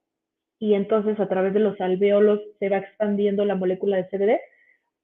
y 0.58 0.74
entonces 0.74 1.18
a 1.20 1.28
través 1.28 1.52
de 1.54 1.60
los 1.60 1.80
alveolos 1.80 2.40
se 2.58 2.68
va 2.68 2.78
expandiendo 2.78 3.44
la 3.44 3.54
molécula 3.54 3.96
de 3.96 4.08
CBD 4.08 4.40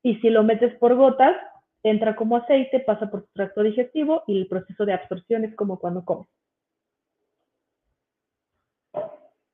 y 0.02 0.16
si 0.20 0.30
lo 0.30 0.42
metes 0.44 0.74
por 0.76 0.94
gotas, 0.94 1.36
entra 1.82 2.16
como 2.16 2.36
aceite, 2.36 2.80
pasa 2.80 3.10
por 3.10 3.22
tu 3.22 3.28
tracto 3.34 3.62
digestivo 3.62 4.22
y 4.26 4.38
el 4.38 4.46
proceso 4.48 4.84
de 4.86 4.92
absorción 4.94 5.44
es 5.44 5.54
como 5.54 5.78
cuando 5.78 6.04
comes. 6.04 6.28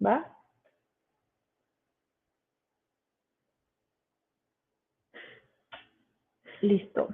¿Va? 0.04 0.26
Listo. 6.60 7.08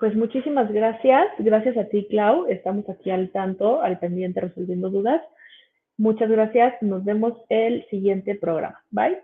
Pues 0.00 0.16
muchísimas 0.16 0.72
gracias. 0.72 1.28
Gracias 1.38 1.76
a 1.76 1.84
ti, 1.84 2.06
Clau. 2.08 2.46
Estamos 2.46 2.88
aquí 2.88 3.10
al 3.10 3.30
tanto, 3.30 3.82
al 3.82 3.98
pendiente, 3.98 4.40
resolviendo 4.40 4.88
dudas. 4.88 5.20
Muchas 5.98 6.30
gracias. 6.30 6.74
Nos 6.80 7.04
vemos 7.04 7.34
el 7.50 7.84
siguiente 7.90 8.34
programa. 8.34 8.82
Bye. 8.90 9.18